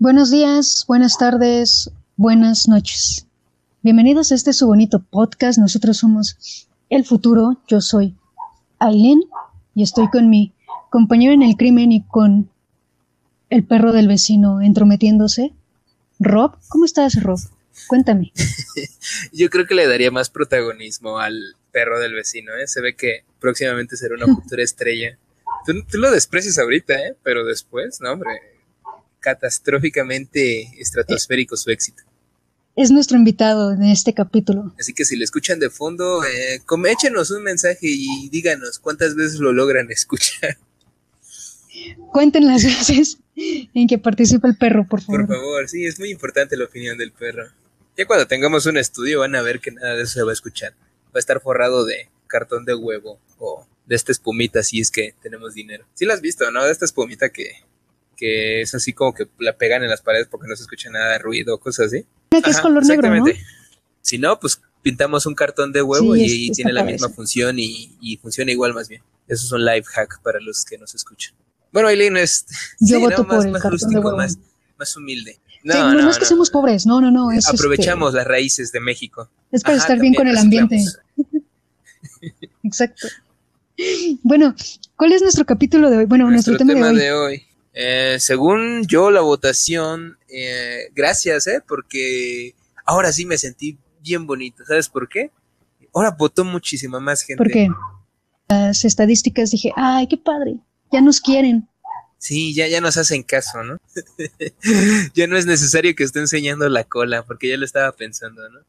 Buenos 0.00 0.30
días, 0.30 0.86
buenas 0.88 1.18
tardes, 1.18 1.90
buenas 2.16 2.68
noches. 2.68 3.26
Bienvenidos 3.82 4.32
a 4.32 4.34
este 4.34 4.54
su 4.54 4.66
bonito 4.66 5.00
podcast. 5.00 5.58
Nosotros 5.58 5.98
somos 5.98 6.66
El 6.88 7.04
Futuro. 7.04 7.60
Yo 7.68 7.82
soy 7.82 8.16
Aileen 8.78 9.20
y 9.74 9.82
estoy 9.82 10.08
con 10.08 10.30
mi 10.30 10.54
compañero 10.88 11.34
en 11.34 11.42
el 11.42 11.54
crimen 11.58 11.92
y 11.92 12.02
con 12.02 12.50
el 13.50 13.62
perro 13.62 13.92
del 13.92 14.08
vecino 14.08 14.62
entrometiéndose. 14.62 15.52
Rob, 16.18 16.56
¿cómo 16.68 16.86
estás, 16.86 17.22
Rob? 17.22 17.38
Cuéntame. 17.86 18.32
Yo 19.34 19.50
creo 19.50 19.66
que 19.66 19.74
le 19.74 19.86
daría 19.86 20.10
más 20.10 20.30
protagonismo 20.30 21.18
al 21.18 21.56
perro 21.72 22.00
del 22.00 22.14
vecino, 22.14 22.54
¿eh? 22.54 22.66
Se 22.68 22.80
ve 22.80 22.96
que 22.96 23.24
próximamente 23.38 23.98
será 23.98 24.14
una 24.14 24.34
futura 24.34 24.62
estrella. 24.62 25.18
Tú, 25.66 25.74
lo 25.98 26.10
desprecias 26.10 26.58
ahorita, 26.58 26.94
¿eh? 26.94 27.16
Pero 27.22 27.44
después, 27.44 28.00
no, 28.00 28.12
hombre, 28.12 28.30
catastróficamente 29.20 30.72
estratosférico 30.80 31.56
su 31.56 31.70
éxito. 31.70 32.02
Es 32.76 32.90
nuestro 32.90 33.16
invitado 33.16 33.72
en 33.72 33.82
este 33.84 34.14
capítulo. 34.14 34.74
Así 34.78 34.94
que 34.94 35.04
si 35.04 35.16
lo 35.16 35.24
escuchan 35.24 35.58
de 35.58 35.70
fondo, 35.70 36.24
eh, 36.24 36.62
échenos 36.88 37.30
un 37.30 37.42
mensaje 37.42 37.78
y 37.82 38.28
díganos 38.30 38.78
cuántas 38.78 39.14
veces 39.14 39.38
lo 39.38 39.52
logran 39.52 39.90
escuchar. 39.90 40.56
Cuenten 42.12 42.46
las 42.46 42.64
veces 42.64 43.18
en 43.36 43.86
que 43.86 43.98
participa 43.98 44.48
el 44.48 44.56
perro, 44.56 44.86
por 44.86 45.02
favor. 45.02 45.26
Por 45.26 45.36
favor, 45.36 45.68
sí, 45.68 45.84
es 45.84 45.98
muy 45.98 46.10
importante 46.10 46.56
la 46.56 46.64
opinión 46.64 46.96
del 46.96 47.12
perro. 47.12 47.50
Ya 47.96 48.06
cuando 48.06 48.26
tengamos 48.26 48.66
un 48.66 48.76
estudio 48.76 49.20
van 49.20 49.34
a 49.34 49.42
ver 49.42 49.60
que 49.60 49.72
nada 49.72 49.94
de 49.96 50.04
eso 50.04 50.14
se 50.14 50.22
va 50.22 50.30
a 50.30 50.34
escuchar. 50.34 50.72
Va 51.06 51.16
a 51.16 51.18
estar 51.18 51.40
forrado 51.40 51.84
de 51.84 52.08
cartón 52.26 52.64
de 52.64 52.74
huevo 52.74 53.18
o 53.38 53.66
de 53.86 53.96
esta 53.96 54.12
espumita 54.12 54.62
si 54.62 54.80
es 54.80 54.90
que 54.90 55.14
tenemos 55.20 55.54
dinero. 55.54 55.84
Sí 55.94 56.06
la 56.06 56.14
has 56.14 56.20
visto, 56.20 56.50
¿no? 56.50 56.64
De 56.64 56.72
esta 56.72 56.84
espumita 56.84 57.30
que 57.30 57.52
que 58.20 58.60
es 58.60 58.74
así 58.74 58.92
como 58.92 59.14
que 59.14 59.26
la 59.38 59.56
pegan 59.56 59.82
en 59.82 59.88
las 59.88 60.02
paredes 60.02 60.28
porque 60.30 60.46
no 60.46 60.54
se 60.54 60.64
escucha 60.64 60.90
nada 60.90 61.12
de 61.12 61.18
ruido 61.18 61.54
o 61.54 61.58
cosas 61.58 61.86
así. 61.86 62.04
que 62.30 62.50
es 62.50 62.60
color 62.60 62.84
negro, 62.86 63.16
¿no? 63.16 63.24
Si 64.02 64.18
no, 64.18 64.38
pues 64.38 64.60
pintamos 64.82 65.24
un 65.24 65.34
cartón 65.34 65.72
de 65.72 65.80
huevo 65.80 66.14
y, 66.16 66.50
tiene 66.50 66.72
la 66.72 66.84
misma 66.84 67.08
función 67.08 67.56
y, 67.58 68.18
funciona 68.20 68.52
igual 68.52 68.74
más 68.74 68.88
bien. 68.88 69.02
Eso 69.26 69.46
es 69.46 69.52
un 69.52 69.64
life 69.64 69.84
hack 69.84 70.20
para 70.22 70.38
los 70.40 70.64
que 70.64 70.76
nos 70.76 70.94
escuchan. 70.94 71.34
Bueno, 71.72 71.88
Aileen 71.88 72.16
es 72.16 72.44
Yo 72.78 73.00
voto 73.00 73.26
por 73.26 73.46
el 73.46 73.52
cartón 73.52 73.90
de 73.90 73.98
huevo. 73.98 74.16
Más, 74.16 74.36
más 74.78 74.96
humilde. 74.96 75.40
No, 75.62 75.94
no, 75.94 76.10
es 76.10 76.18
que 76.18 76.24
somos 76.24 76.50
pobres, 76.50 76.84
no, 76.84 77.00
no, 77.00 77.10
no. 77.10 77.28
Aprovechamos 77.30 78.08
este 78.08 78.18
las 78.18 78.26
raíces 78.26 78.72
de 78.72 78.80
México. 78.80 79.30
Es 79.50 79.62
para 79.62 79.76
estar 79.76 79.98
bien 79.98 80.14
con 80.14 80.28
el 80.28 80.36
ambiente. 80.36 80.84
Exacto. 82.64 83.08
Bueno, 84.22 84.54
¿cuál 84.96 85.12
es 85.12 85.22
nuestro 85.22 85.46
capítulo 85.46 85.88
de 85.88 85.98
hoy? 85.98 86.04
Bueno, 86.04 86.30
nuestro, 86.30 86.56
tema, 86.58 86.92
De 86.92 87.12
hoy 87.12 87.49
eh, 87.72 88.16
según 88.18 88.86
yo, 88.86 89.10
la 89.10 89.20
votación, 89.20 90.18
eh, 90.28 90.88
gracias, 90.94 91.46
¿eh? 91.46 91.62
Porque 91.66 92.54
ahora 92.84 93.12
sí 93.12 93.26
me 93.26 93.38
sentí 93.38 93.78
bien 94.00 94.26
bonito. 94.26 94.64
¿Sabes 94.66 94.88
por 94.88 95.08
qué? 95.08 95.30
Ahora 95.94 96.10
votó 96.10 96.44
muchísima 96.44 97.00
más 97.00 97.22
gente. 97.22 97.42
¿Por 97.42 97.52
qué? 97.52 97.68
Las 98.48 98.84
estadísticas 98.84 99.50
dije, 99.50 99.72
ay, 99.76 100.08
qué 100.08 100.16
padre, 100.16 100.56
ya 100.90 101.00
nos 101.00 101.20
quieren. 101.20 101.68
Sí, 102.18 102.52
ya, 102.54 102.66
ya 102.66 102.80
nos 102.80 102.96
hacen 102.96 103.22
caso, 103.22 103.62
¿no? 103.62 103.78
ya 105.14 105.26
no 105.26 105.38
es 105.38 105.46
necesario 105.46 105.94
que 105.94 106.04
esté 106.04 106.18
enseñando 106.18 106.68
la 106.68 106.84
cola, 106.84 107.22
porque 107.24 107.48
ya 107.48 107.56
lo 107.56 107.64
estaba 107.64 107.92
pensando, 107.92 108.46
¿no? 108.50 108.60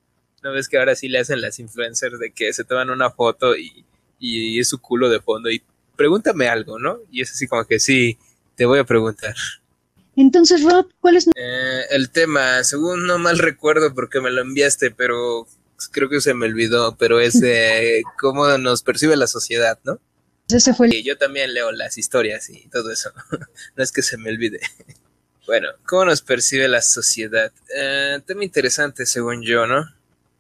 ¿No 0.44 0.52
ves 0.54 0.70
que 0.70 0.78
ahora 0.78 0.96
sí 0.96 1.10
le 1.10 1.20
hacen 1.20 1.42
las 1.42 1.60
influencers 1.60 2.18
de 2.18 2.32
que 2.32 2.54
se 2.54 2.64
toman 2.64 2.90
una 2.90 3.12
foto 3.12 3.56
y, 3.58 3.86
y 4.20 4.60
es 4.60 4.70
su 4.70 4.80
culo 4.80 5.10
de 5.10 5.20
fondo 5.20 5.52
y 5.52 5.62
pregúntame 5.96 6.48
algo, 6.48 6.80
¿no? 6.80 7.00
Y 7.12 7.22
es 7.22 7.32
así 7.32 7.48
como 7.48 7.66
que 7.66 7.80
sí, 7.80 8.18
te 8.56 8.66
voy 8.66 8.80
a 8.80 8.84
preguntar. 8.84 9.36
Entonces, 10.16 10.64
Rob, 10.64 10.90
¿cuál 11.00 11.18
es? 11.18 11.28
Eh, 11.36 11.86
el 11.92 12.10
tema, 12.10 12.64
según 12.64 13.08
no 13.08 13.18
mal 13.18 13.40
recuerdo 13.40 13.94
porque 13.94 14.20
me 14.20 14.30
lo 14.30 14.42
enviaste, 14.42 14.92
pero 14.92 15.48
creo 15.92 16.10
que 16.10 16.22
se 16.22 16.34
me 16.34 16.46
olvidó, 16.46 16.96
pero 16.98 17.20
es 17.20 17.40
de 17.40 18.04
cómo 18.20 18.58
nos 18.58 18.84
percibe 18.84 19.16
la 19.16 19.28
sociedad, 19.28 19.80
¿no? 19.84 20.00
Ese 20.50 20.74
fue 20.74 20.88
el... 20.88 21.04
yo 21.04 21.18
también 21.18 21.54
leo 21.54 21.72
las 21.72 21.98
historias 21.98 22.50
y 22.50 22.68
todo 22.68 22.92
eso. 22.92 23.12
no 23.76 23.84
es 23.84 23.92
que 23.92 24.02
se 24.02 24.18
me 24.18 24.30
olvide. 24.30 24.60
bueno, 25.48 25.70
¿cómo 25.86 26.06
nos 26.06 26.22
percibe 26.22 26.68
la 26.68 26.82
sociedad? 26.82 27.52
Eh, 27.76 28.20
tema 28.26 28.44
interesante, 28.44 29.06
según 29.06 29.42
yo, 29.44 29.66
¿no? 29.66 29.86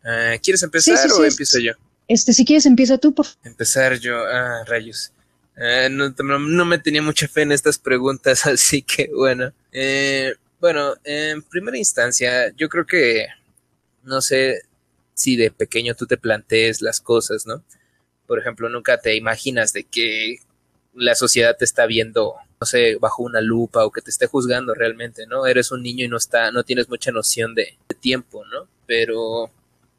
Eh, 0.03 0.39
¿Quieres 0.43 0.63
empezar 0.63 1.11
o 1.11 1.23
empiezo 1.23 1.59
yo? 1.59 1.73
Este, 2.07 2.33
si 2.33 2.43
quieres, 2.43 2.65
empieza 2.65 2.97
tú, 2.97 3.13
por 3.13 3.25
Empezar 3.43 3.97
yo. 3.99 4.17
Ah, 4.25 4.63
rayos. 4.65 5.13
Eh, 5.57 5.89
no, 5.89 6.65
me 6.65 6.79
tenía 6.79 7.01
mucha 7.01 7.27
fe 7.27 7.41
en 7.43 7.51
estas 7.51 7.77
preguntas, 7.77 8.45
así 8.45 8.81
que 8.81 9.09
bueno. 9.13 9.51
Eh, 9.71 10.33
bueno, 10.59 10.93
en 11.03 11.41
primera 11.41 11.77
instancia, 11.77 12.53
yo 12.55 12.69
creo 12.69 12.85
que 12.85 13.27
no 14.03 14.21
sé 14.21 14.61
si 15.13 15.35
de 15.35 15.51
pequeño 15.51 15.95
tú 15.95 16.05
te 16.07 16.17
plantees 16.17 16.81
las 16.81 17.01
cosas, 17.01 17.45
¿no? 17.45 17.63
Por 18.27 18.39
ejemplo, 18.39 18.69
nunca 18.69 18.99
te 18.99 19.15
imaginas 19.15 19.73
de 19.73 19.83
que 19.83 20.37
la 20.93 21.15
sociedad 21.15 21.55
te 21.57 21.65
está 21.65 21.85
viendo, 21.85 22.35
no 22.59 22.67
sé, 22.67 22.95
bajo 22.97 23.23
una 23.23 23.41
lupa 23.41 23.85
o 23.85 23.91
que 23.91 24.01
te 24.01 24.11
esté 24.11 24.27
juzgando 24.27 24.73
realmente, 24.73 25.25
¿no? 25.27 25.45
Eres 25.45 25.71
un 25.71 25.83
niño 25.83 26.05
y 26.05 26.07
no 26.07 26.17
está, 26.17 26.51
no 26.51 26.63
tienes 26.63 26.89
mucha 26.89 27.11
noción 27.11 27.55
de, 27.55 27.77
tiempo, 27.99 28.43
¿no? 28.45 28.67
Pero 28.87 29.51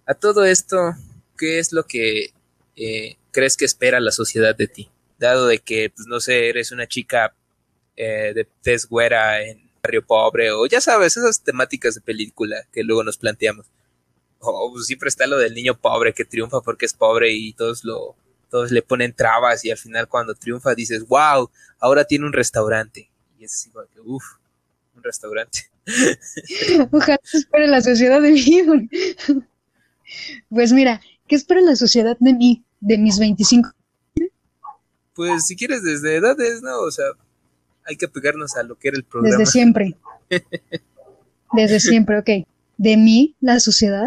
a 0.07 0.15
todo 0.15 0.45
esto, 0.45 0.95
¿qué 1.39 1.59
es 1.61 1.73
lo 1.73 1.85
que 1.85 2.33
eh, 2.77 3.17
crees 3.31 3.57
que 3.57 3.65
espera 3.65 4.01
la 4.01 4.11
sociedad 4.11 4.57
de 4.57 4.67
ti? 4.67 4.92
Dado 5.23 5.47
de 5.47 5.59
que, 5.59 5.91
pues 5.91 6.07
no 6.07 6.21
sé, 6.21 6.49
eres 6.51 6.73
una 6.73 6.87
chica 6.87 7.35
eh, 7.97 8.33
de 8.35 8.47
tez 8.63 8.87
güera 8.87 9.43
en 9.43 9.71
barrio 9.83 10.05
pobre, 10.07 10.53
o 10.53 10.67
ya 10.67 10.81
sabes, 10.81 11.17
esas 11.17 11.43
temáticas 11.43 11.95
de 11.95 12.01
película 12.01 12.57
que 12.73 12.85
luego 12.85 13.03
nos 13.03 13.17
planteamos. 13.17 13.67
O 14.39 14.71
pues, 14.73 14.87
siempre 14.87 15.09
está 15.09 15.27
lo 15.27 15.39
del 15.39 15.55
niño 15.55 15.79
pobre 15.79 16.13
que 16.13 16.25
triunfa 16.25 16.61
porque 16.61 16.87
es 16.87 16.95
pobre 16.95 17.33
y 17.33 17.53
todos 17.53 17.85
lo, 17.85 18.17
todos 18.51 18.71
le 18.71 18.83
ponen 18.83 19.15
trabas 19.15 19.65
y 19.65 19.71
al 19.71 19.79
final 19.79 20.09
cuando 20.09 20.35
triunfa 20.35 20.75
dices, 20.75 21.07
wow, 21.07 21.51
ahora 21.79 22.05
tiene 22.05 22.27
un 22.27 22.33
restaurante. 22.33 23.11
Y 23.39 23.45
es 23.45 23.67
igual 23.67 23.87
que, 23.93 24.01
uff, 24.01 24.25
un 24.95 25.03
restaurante. 25.03 25.71
Ojalá 26.93 27.21
espere 27.33 27.67
la 27.67 27.81
sociedad 27.81 28.21
de 28.21 28.33
mí. 28.33 28.63
Pues 30.51 30.73
mira, 30.73 31.01
¿qué 31.27 31.37
espera 31.37 31.63
la 31.63 31.75
sociedad 31.75 32.19
de 32.21 32.35
mí, 32.35 32.63
de 32.81 32.99
mis 32.99 33.19
25 33.19 33.73
pues 35.15 35.47
si 35.47 35.57
quieres 35.57 35.83
desde 35.83 36.17
edades, 36.17 36.63
¿no? 36.63 36.81
O 36.81 36.91
sea, 36.91 37.07
hay 37.85 37.97
que 37.97 38.09
pegarnos 38.09 38.57
a 38.57 38.63
lo 38.63 38.77
que 38.77 38.89
era 38.89 38.97
el 38.97 39.05
programa. 39.05 39.37
Desde 39.37 39.51
siempre. 39.51 39.97
desde 41.53 41.81
siempre, 41.81 42.19
ok. 42.19 42.47
De 42.79 42.97
mí, 42.97 43.35
la 43.41 43.61
sociedad, 43.61 44.07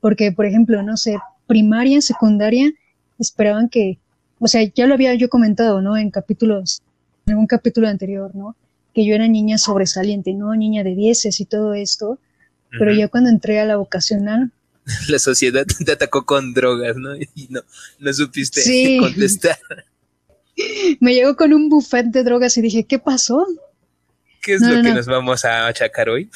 porque, 0.00 0.32
por 0.32 0.46
ejemplo, 0.46 0.82
no 0.82 0.96
sé, 0.96 1.18
primaria, 1.46 2.00
secundaria, 2.00 2.72
esperaban 3.18 3.68
que, 3.68 3.98
o 4.38 4.48
sea, 4.48 4.62
ya 4.74 4.86
lo 4.86 4.94
había 4.94 5.14
yo 5.14 5.28
comentado, 5.28 5.82
¿no? 5.82 5.96
En 5.96 6.10
capítulos, 6.10 6.82
en 7.26 7.36
un 7.36 7.46
capítulo 7.46 7.88
anterior, 7.88 8.34
¿no? 8.34 8.56
Que 8.94 9.04
yo 9.04 9.14
era 9.14 9.26
niña 9.28 9.58
sobresaliente, 9.58 10.34
¿no? 10.34 10.54
Niña 10.54 10.84
de 10.84 10.94
dieces 10.94 11.40
y 11.40 11.44
todo 11.44 11.74
esto. 11.74 12.18
Pero 12.78 12.92
ya 12.94 13.08
cuando 13.08 13.28
entré 13.28 13.60
a 13.60 13.66
la 13.66 13.76
vocacional, 13.76 14.50
la 15.08 15.18
sociedad 15.18 15.66
te 15.84 15.92
atacó 15.92 16.24
con 16.24 16.54
drogas, 16.54 16.96
¿no? 16.96 17.14
Y 17.16 17.48
no, 17.50 17.60
no 17.98 18.12
supiste 18.12 18.98
contestar. 18.98 19.58
me 21.00 21.14
llegó 21.14 21.36
con 21.36 21.52
un 21.52 21.68
buffet 21.68 22.06
de 22.06 22.24
drogas 22.24 22.56
y 22.56 22.62
dije, 22.62 22.84
¿qué 22.84 22.98
pasó? 22.98 23.46
¿Qué 24.42 24.54
es 24.54 24.62
lo 24.62 24.82
que 24.82 24.92
nos 24.92 25.06
vamos 25.06 25.44
a 25.44 25.66
achacar 25.66 26.08
hoy? 26.08 26.30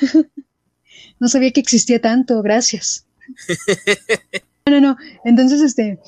no 1.20 1.28
sabía 1.28 1.50
que 1.52 1.60
existía 1.60 2.00
tanto, 2.00 2.42
gracias. 2.42 3.06
no, 4.66 4.72
no, 4.72 4.80
no. 4.80 4.96
Entonces, 5.24 5.60
este, 5.60 5.98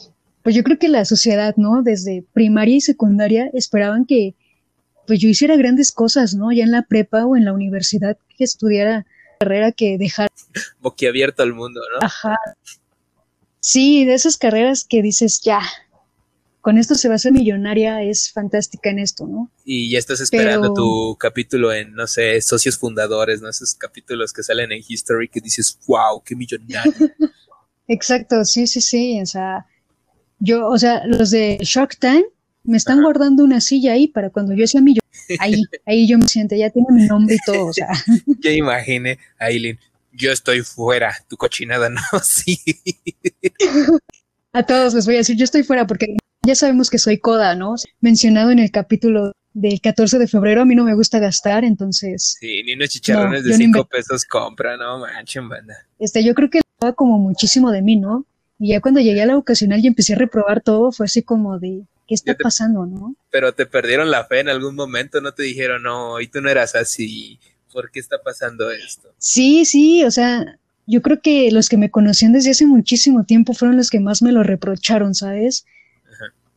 pues 0.43 0.55
yo 0.55 0.63
creo 0.65 0.79
que 0.79 0.89
la 0.89 1.05
sociedad, 1.05 1.55
¿no? 1.57 1.83
Desde 1.83 2.25
primaria 2.33 2.77
y 2.77 2.81
secundaria 2.81 3.51
esperaban 3.53 4.07
que 4.07 4.35
pues 5.07 5.21
yo 5.21 5.29
hiciera 5.29 5.57
grandes 5.57 5.93
cosas, 5.93 6.35
¿no? 6.35 6.53
Ya 6.53 6.65
en 6.65 6.71
la 6.71 6.83
prepa 6.83 7.27
o 7.27 7.37
en 7.37 7.45
la 7.45 7.53
universidad 7.53 8.17
que 8.37 8.45
estudiara 8.45 9.07
carrera 9.39 9.73
que 9.73 9.99
dejara 9.99 10.33
boquiabierto 10.81 11.43
al 11.43 11.53
mundo, 11.53 11.81
¿no? 11.93 12.07
Ajá. 12.07 12.37
Sí, 13.61 14.05
de 14.05 14.15
esas 14.15 14.37
carreras 14.37 14.85
que 14.85 15.03
dices, 15.03 15.41
ya, 15.41 15.61
con 16.63 16.79
esto 16.79 16.95
se 16.95 17.09
va 17.09 17.17
a 17.17 17.19
ser 17.19 17.33
millonaria, 17.33 18.03
es 18.05 18.31
fantástica 18.31 18.89
en 18.91 19.01
esto, 19.01 19.27
¿no? 19.27 19.51
Y 19.65 19.91
ya 19.91 19.99
estás 19.99 20.21
esperando 20.21 20.73
tu 20.73 21.17
capítulo 21.19 21.73
en, 21.73 21.93
no 21.93 22.07
sé, 22.07 22.41
socios 22.41 22.79
fundadores, 22.79 23.43
¿no? 23.43 23.51
Esos 23.51 23.75
capítulos 23.75 24.33
que 24.33 24.45
salen 24.45 24.71
en 24.71 24.81
History 24.87 25.29
que 25.29 25.41
dices, 25.41 25.77
wow, 25.89 26.23
qué 26.25 26.37
millonario. 26.37 26.93
Exacto, 27.89 28.45
sí, 28.45 28.69
sí, 28.69 28.81
sí, 28.81 29.21
o 29.21 29.27
sea, 29.27 29.67
yo, 30.39 30.69
o 30.69 30.79
sea, 30.79 31.05
los 31.05 31.33
de 31.33 31.59
Shark 31.63 31.99
Time 31.99 32.27
me 32.63 32.77
están 32.77 33.03
guardando 33.03 33.43
una 33.43 33.61
silla 33.61 33.95
ahí 33.95 34.07
para 34.07 34.31
cuando 34.31 34.55
yo 34.55 34.65
sea 34.69 34.81
millonario. 34.81 35.03
Ahí, 35.41 35.61
ahí 35.85 36.07
yo 36.07 36.17
me 36.17 36.29
siento, 36.29 36.55
ya 36.55 36.71
tiene 36.71 36.87
mi 36.93 37.07
nombre 37.07 37.35
y 37.35 37.39
todo, 37.45 37.67
o 37.67 37.73
sea. 37.73 37.89
ya 38.41 38.53
imaginé, 38.53 39.19
Aileen, 39.37 39.81
yo 40.13 40.31
estoy 40.31 40.63
fuera, 40.63 41.13
tu 41.29 41.37
cochinada 41.37 41.89
no, 41.89 42.01
sí. 42.23 42.57
A 44.53 44.65
todos 44.65 44.95
les 44.95 45.07
voy 45.07 45.17
a 45.17 45.19
decir, 45.19 45.37
yo 45.37 45.43
estoy 45.43 45.65
fuera 45.65 45.89
porque 45.89 46.17
ya 46.45 46.55
sabemos 46.55 46.91
que 46.91 46.99
soy 46.99 47.19
coda, 47.19 47.55
¿no? 47.55 47.75
Mencionado 48.01 48.51
en 48.51 48.59
el 48.59 48.71
capítulo 48.71 49.33
del 49.55 49.81
14 49.81 50.19
de 50.19 50.27
febrero, 50.27 50.63
a 50.63 50.65
mí 50.65 50.75
no 50.75 50.85
me 50.85 50.95
gusta 50.95 51.19
gastar, 51.19 51.65
entonces... 51.65 52.37
Sí, 52.41 52.63
ni 52.65 52.73
unos 52.73 52.89
chicharrones 52.89 53.45
de 53.45 53.55
5 53.55 53.85
pesos 53.85 54.25
compra, 54.25 54.77
no 54.77 54.99
manchen, 54.99 55.49
banda. 55.49 55.75
Este, 55.99 56.25
yo 56.25 56.35
creo 56.35 56.51
que 56.51 56.61
estaba 56.61 56.95
como 56.95 57.19
muchísimo 57.19 57.71
de 57.71 57.83
mí, 57.83 57.97
¿no? 57.97 58.27
Y 58.59 58.69
ya 58.69 58.81
cuando 58.81 59.01
llegué 59.01 59.23
a 59.23 59.27
la 59.27 59.35
vocacional 59.35 59.81
y 59.81 59.87
empecé 59.87 60.15
a 60.15 60.19
reprobar 60.19 60.63
todo, 60.63 60.91
fue 60.91 61.07
así 61.07 61.23
como 61.23 61.59
de, 61.59 61.83
¿qué 62.09 62.15
está 62.15 62.35
pasando, 62.35 62.87
no? 62.87 63.15
Pero 63.31 63.53
te 63.53 63.67
perdieron 63.67 64.11
la 64.11 64.25
fe 64.25 64.41
en 64.41 64.49
algún 64.49 64.75
momento, 64.75 65.21
no 65.21 65.33
te 65.33 65.43
dijeron, 65.43 65.83
no, 65.83 66.21
y 66.21 66.29
tú 66.29 66.41
no 66.41 66.49
eras 66.49 66.75
así, 66.75 67.39
¿por 67.73 67.91
qué 67.91 68.01
está 68.01 68.23
pasando 68.23 68.71
esto? 68.71 69.13
Sí, 69.19 69.65
sí, 69.65 70.05
o 70.05 70.11
sea, 70.11 70.59
yo 70.87 71.03
creo 71.03 71.21
que 71.21 71.53
los 71.53 71.69
que 71.69 71.77
me 71.77 71.91
conocían 71.91 72.33
desde 72.33 72.51
hace 72.51 72.67
muchísimo 72.67 73.25
tiempo 73.25 73.53
fueron 73.53 73.77
los 73.77 73.91
que 73.91 74.01
más 74.01 74.23
me 74.23 74.33
lo 74.33 74.43
reprocharon, 74.43 75.15
¿sabes? 75.15 75.67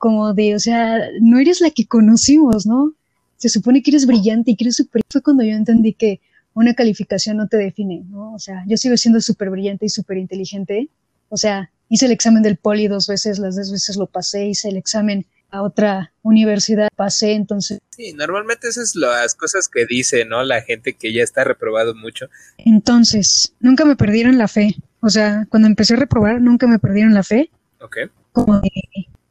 Como 0.06 0.36
de, 0.36 0.54
o 0.54 0.60
sea, 0.60 1.00
no 1.20 1.40
eres 1.40 1.62
la 1.62 1.72
que 1.72 1.88
conocimos, 1.88 2.68
¿no? 2.68 2.94
Se 3.38 3.50
supone 3.50 3.82
que 3.82 3.90
eres 3.90 4.06
brillante 4.06 4.52
y 4.52 4.56
que 4.56 4.66
eres 4.66 4.76
súper... 4.76 5.02
Fue 5.10 5.24
cuando 5.24 5.44
yo 5.44 5.54
entendí 5.54 5.94
que 5.94 6.22
una 6.54 6.76
calificación 6.76 7.38
no 7.38 7.48
te 7.48 7.58
define, 7.58 8.04
¿no? 8.12 8.32
O 8.36 8.38
sea, 8.38 8.64
yo 8.68 8.78
sigo 8.78 8.96
siendo 8.98 9.20
súper 9.20 9.50
brillante 9.50 9.88
y 9.88 9.90
súper 9.90 10.20
inteligente. 10.20 10.90
O 11.30 11.38
sea, 11.38 11.72
hice 11.90 12.06
el 12.06 12.12
examen 12.12 12.44
del 12.44 12.56
poli 12.56 12.88
dos 12.88 13.08
veces, 13.08 13.40
las 13.40 13.56
dos 13.56 13.72
veces 13.72 13.96
lo 13.96 14.06
pasé, 14.06 14.46
hice 14.46 14.70
el 14.70 14.78
examen 14.78 15.26
a 15.50 15.64
otra 15.64 16.14
universidad, 16.22 16.90
pasé, 16.96 17.32
entonces... 17.32 17.80
Sí, 17.90 18.14
normalmente 18.14 18.68
esas 18.68 18.92
son 18.92 19.02
las 19.02 19.34
cosas 19.34 19.68
que 19.68 19.88
dice, 19.88 20.24
¿no? 20.26 20.44
La 20.44 20.62
gente 20.62 20.94
que 20.94 21.14
ya 21.14 21.24
está 21.24 21.44
reprobado 21.44 21.96
mucho. 21.96 22.28
Entonces, 22.60 23.56
nunca 23.60 23.86
me 23.86 23.96
perdieron 23.96 24.38
la 24.38 24.48
fe. 24.48 24.76
O 25.00 25.10
sea, 25.10 25.48
cuando 25.50 25.68
empecé 25.68 25.96
a 25.96 25.98
reprobar, 25.98 26.42
nunca 26.42 26.68
me 26.68 26.78
perdieron 26.78 27.16
la 27.16 27.24
fe. 27.24 27.50
Ok. 27.82 27.98
Como 28.34 28.60
de, 28.60 28.70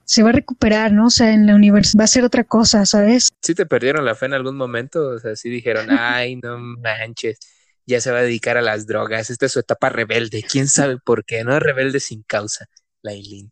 se 0.05 0.23
va 0.23 0.31
a 0.31 0.33
recuperar, 0.33 0.93
¿no? 0.93 1.07
O 1.07 1.11
sea, 1.11 1.33
en 1.33 1.47
la 1.47 1.55
universidad 1.55 2.01
va 2.01 2.05
a 2.05 2.09
ser 2.09 2.25
otra 2.25 2.45
cosa, 2.45 2.85
¿sabes? 2.87 3.29
Sí 3.43 3.55
te 3.55 3.67
perdieron 3.67 4.05
la 4.05 4.15
fe 4.15 4.27
en 4.27 4.35
algún 4.35 4.57
momento, 4.57 5.09
o 5.09 5.19
sea, 5.19 5.37
sí 5.37 5.49
dijeron, 5.49 5.87
ay, 5.91 6.37
no 6.37 6.59
manches, 6.59 7.39
ya 7.87 8.01
se 8.01 8.11
va 8.11 8.19
a 8.19 8.23
dedicar 8.23 8.57
a 8.57 8.63
las 8.63 8.87
drogas, 8.87 9.31
esta 9.31 9.47
es 9.47 9.53
su 9.53 9.61
etapa 9.61 9.89
rebelde, 9.89 10.43
quién 10.43 10.69
sabe 10.69 10.99
por 10.99 11.25
qué, 11.25 11.45
no 11.45 11.59
rebelde 11.59 12.01
sin 12.01 12.23
causa, 12.23 12.67
Lailin. 13.03 13.51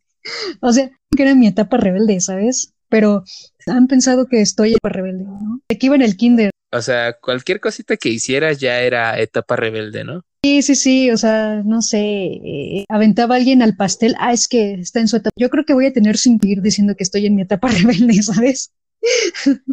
O 0.61 0.71
sea, 0.71 0.89
que 1.15 1.23
era 1.23 1.35
mi 1.35 1.47
etapa 1.47 1.77
rebelde, 1.77 2.19
¿sabes? 2.21 2.73
Pero 2.89 3.23
han 3.67 3.87
pensado 3.87 4.27
que 4.27 4.41
estoy 4.41 4.71
etapa 4.71 4.89
rebelde, 4.89 5.25
¿no? 5.25 5.61
Aquí 5.69 5.87
iba 5.87 5.95
en 5.95 6.01
el 6.01 6.15
kinder. 6.15 6.52
O 6.73 6.81
sea, 6.81 7.13
cualquier 7.13 7.59
cosita 7.59 7.97
que 7.97 8.09
hicieras 8.09 8.59
ya 8.59 8.81
era 8.81 9.19
etapa 9.19 9.55
rebelde, 9.55 10.03
¿no? 10.03 10.25
Sí, 10.43 10.61
sí, 10.61 10.75
sí, 10.75 11.11
o 11.11 11.17
sea, 11.17 11.61
no 11.63 11.81
sé, 11.81 11.99
eh, 11.99 12.85
aventaba 12.89 13.35
a 13.35 13.37
alguien 13.37 13.61
al 13.61 13.77
pastel, 13.77 14.15
ah, 14.19 14.33
es 14.33 14.47
que 14.47 14.73
está 14.73 14.99
en 14.99 15.07
su 15.07 15.17
etapa. 15.17 15.31
Yo 15.37 15.49
creo 15.49 15.65
que 15.65 15.73
voy 15.73 15.85
a 15.85 15.93
tener 15.93 16.17
sin 16.17 16.39
ir 16.41 16.61
diciendo 16.61 16.95
que 16.97 17.03
estoy 17.03 17.25
en 17.27 17.35
mi 17.35 17.43
etapa 17.43 17.67
rebelde, 17.69 18.21
¿sabes? 18.23 18.71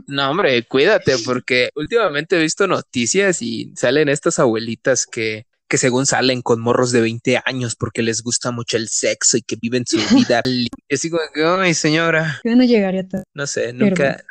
No, 0.06 0.30
hombre, 0.30 0.62
cuídate, 0.64 1.16
porque 1.24 1.70
últimamente 1.74 2.36
he 2.36 2.42
visto 2.42 2.66
noticias 2.66 3.42
y 3.42 3.72
salen 3.76 4.08
estas 4.08 4.38
abuelitas 4.38 5.06
que, 5.06 5.46
que 5.68 5.78
según 5.78 6.04
salen 6.04 6.42
con 6.42 6.60
morros 6.60 6.90
de 6.90 7.00
20 7.00 7.40
años 7.44 7.76
porque 7.76 8.02
les 8.02 8.22
gusta 8.22 8.50
mucho 8.50 8.76
el 8.76 8.88
sexo 8.88 9.36
y 9.36 9.42
que 9.42 9.56
viven 9.56 9.84
su 9.86 9.96
vida. 10.14 10.42
como 10.42 11.22
que, 11.32 11.44
ay, 11.44 11.74
señora. 11.74 12.40
Yo 12.44 12.56
no 12.56 12.64
llegaría 12.64 13.02
a 13.12 13.22
No 13.34 13.46
sé, 13.46 13.72
nunca, 13.72 14.22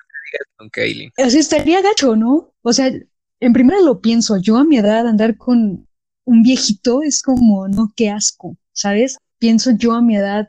con 0.57 0.69
Kaylin. 0.69 1.11
Así 1.17 1.39
estaría 1.39 1.81
gacho, 1.81 2.15
¿no? 2.15 2.53
O 2.61 2.73
sea, 2.73 2.91
en 3.39 3.53
primera 3.53 3.79
lo 3.81 4.01
pienso, 4.01 4.37
yo 4.37 4.57
a 4.57 4.63
mi 4.63 4.77
edad 4.77 5.07
andar 5.07 5.37
con 5.37 5.87
un 6.25 6.43
viejito 6.43 7.01
es 7.01 7.21
como, 7.21 7.67
no, 7.67 7.91
qué 7.95 8.09
asco, 8.09 8.57
¿sabes? 8.73 9.17
Pienso 9.39 9.71
yo 9.71 9.93
a 9.93 10.01
mi 10.01 10.17
edad, 10.17 10.47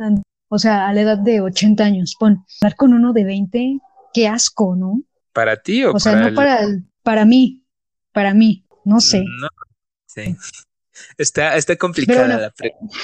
o 0.48 0.58
sea, 0.58 0.88
a 0.88 0.92
la 0.92 1.00
edad 1.02 1.18
de 1.18 1.40
80 1.40 1.84
años, 1.84 2.16
pon, 2.18 2.44
andar 2.60 2.76
con 2.76 2.92
uno 2.92 3.12
de 3.12 3.24
20, 3.24 3.78
qué 4.12 4.28
asco, 4.28 4.76
¿no? 4.76 5.02
¿Para 5.32 5.56
ti 5.56 5.84
o, 5.84 5.92
o 5.92 6.00
sea, 6.00 6.16
no 6.16 6.34
para, 6.34 6.60
para 7.02 7.24
mí, 7.24 7.64
para 8.12 8.34
mí, 8.34 8.66
no 8.84 9.00
sé. 9.00 9.22
No, 9.40 9.48
sí. 10.06 10.36
Está, 11.16 11.56
está 11.56 11.76
complicada 11.76 12.26
la 12.26 12.50
pregunta. 12.50 12.94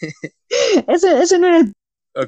ese, 0.88 1.22
ese 1.22 1.38
no 1.38 1.46
era 1.46 1.60
el... 1.60 1.72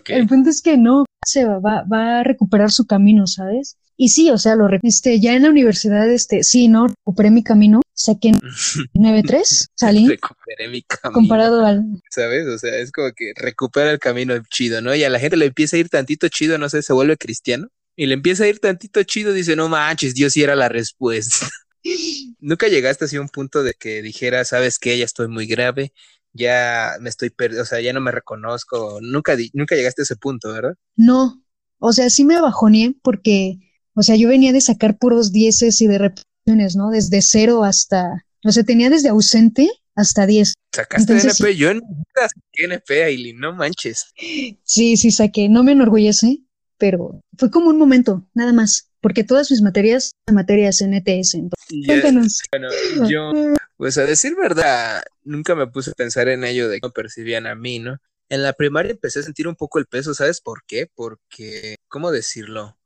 El 0.06 0.26
punto 0.26 0.50
es 0.50 0.62
que 0.62 0.76
no, 0.76 1.04
se 1.26 1.44
va, 1.44 1.58
va, 1.58 1.84
va 1.84 2.20
a 2.20 2.24
recuperar 2.24 2.70
su 2.70 2.86
camino, 2.86 3.26
¿sabes? 3.26 3.76
Y 3.96 4.08
sí, 4.08 4.30
o 4.30 4.38
sea, 4.38 4.56
lo 4.56 4.68
este, 4.82 5.20
ya 5.20 5.34
en 5.34 5.42
la 5.42 5.50
universidad, 5.50 6.10
este, 6.10 6.42
sí, 6.42 6.66
¿no? 6.68 6.88
Recuperé 6.88 7.30
mi 7.30 7.44
camino, 7.44 7.80
saqué 7.92 8.32
9-3, 8.94 9.66
salí. 9.76 10.08
Recuperé 10.08 10.68
mi 10.68 10.82
camino. 10.82 11.14
Comparado 11.14 11.64
al. 11.64 11.84
¿Sabes? 12.10 12.46
O 12.48 12.58
sea, 12.58 12.76
es 12.78 12.90
como 12.90 13.12
que 13.12 13.32
recupera 13.36 13.90
el 13.90 14.00
camino 14.00 14.34
chido, 14.50 14.80
¿no? 14.80 14.94
Y 14.94 15.04
a 15.04 15.10
la 15.10 15.20
gente 15.20 15.36
le 15.36 15.46
empieza 15.46 15.76
a 15.76 15.80
ir 15.80 15.88
tantito 15.88 16.28
chido, 16.28 16.58
no 16.58 16.68
sé, 16.68 16.82
se 16.82 16.92
vuelve 16.92 17.16
cristiano. 17.16 17.68
Y 17.96 18.06
le 18.06 18.14
empieza 18.14 18.44
a 18.44 18.48
ir 18.48 18.58
tantito 18.58 19.00
chido, 19.04 19.32
dice, 19.32 19.54
no 19.54 19.68
manches, 19.68 20.14
Dios 20.14 20.32
sí 20.32 20.42
era 20.42 20.56
la 20.56 20.68
respuesta. 20.68 21.48
Nunca 22.40 22.66
llegaste 22.66 23.04
así 23.04 23.16
a 23.16 23.20
un 23.20 23.28
punto 23.28 23.62
de 23.62 23.74
que 23.74 24.02
dijera, 24.02 24.44
sabes 24.44 24.80
que 24.80 24.98
ya 24.98 25.04
estoy 25.04 25.28
muy 25.28 25.46
grave, 25.46 25.92
ya 26.34 26.92
me 27.00 27.08
estoy 27.08 27.30
perdiendo, 27.30 27.62
o 27.62 27.66
sea, 27.66 27.80
ya 27.80 27.92
no 27.92 28.00
me 28.00 28.10
reconozco. 28.10 28.98
Nunca, 29.00 29.36
nunca 29.54 29.74
llegaste 29.74 30.02
a 30.02 30.04
ese 30.04 30.16
punto, 30.16 30.52
¿verdad? 30.52 30.74
No, 30.96 31.42
o 31.78 31.92
sea, 31.92 32.10
sí 32.10 32.24
me 32.24 32.36
abajoné 32.36 32.94
porque 33.02 33.58
o 33.94 34.02
sea, 34.02 34.16
yo 34.16 34.28
venía 34.28 34.52
de 34.52 34.60
sacar 34.60 34.98
puros 34.98 35.32
dieces 35.32 35.80
y 35.80 35.86
de 35.86 35.98
repeticiones, 35.98 36.76
¿no? 36.76 36.90
Desde 36.90 37.22
cero 37.22 37.64
hasta, 37.64 38.24
o 38.44 38.50
sea, 38.50 38.64
tenía 38.64 38.90
desde 38.90 39.08
ausente 39.08 39.70
hasta 39.94 40.26
diez. 40.26 40.54
Sacaste 40.74 41.12
NP, 41.12 41.56
yo 41.56 41.70
en 41.70 41.80
saqué 42.12 42.64
NP, 42.64 43.04
Aileen, 43.04 43.38
no 43.38 43.54
manches. 43.54 44.06
Sí, 44.16 44.96
sí 44.96 45.10
saqué, 45.12 45.48
no 45.48 45.62
me 45.62 45.72
enorgullece, 45.72 46.38
pero 46.76 47.20
fue 47.38 47.50
como 47.50 47.70
un 47.70 47.78
momento, 47.78 48.26
nada 48.34 48.52
más, 48.52 48.90
porque 49.00 49.22
todas 49.22 49.50
mis 49.52 49.62
materias 49.62 50.10
son 50.26 50.34
materias 50.34 50.80
en 50.80 50.94
ETS. 50.94 51.34
Entonces, 51.34 52.40
bueno, 52.50 52.68
yo, 53.08 53.32
pues 53.76 53.98
a 53.98 54.04
decir 54.04 54.36
verdad, 54.36 55.02
nunca 55.22 55.54
me 55.54 55.66
puse 55.66 55.90
a 55.92 55.94
pensar 55.94 56.28
en 56.28 56.44
ello 56.44 56.68
de 56.68 56.80
cómo 56.80 56.92
percibían 56.92 57.46
a 57.46 57.54
mí, 57.54 57.78
¿no? 57.78 57.98
En 58.28 58.42
la 58.42 58.52
primaria 58.54 58.92
empecé 58.92 59.20
a 59.20 59.22
sentir 59.22 59.48
un 59.48 59.56
poco 59.56 59.78
el 59.78 59.86
peso, 59.86 60.14
¿sabes 60.14 60.40
por 60.40 60.64
qué? 60.66 60.90
Porque, 60.94 61.76
¿cómo 61.88 62.10
decirlo? 62.10 62.76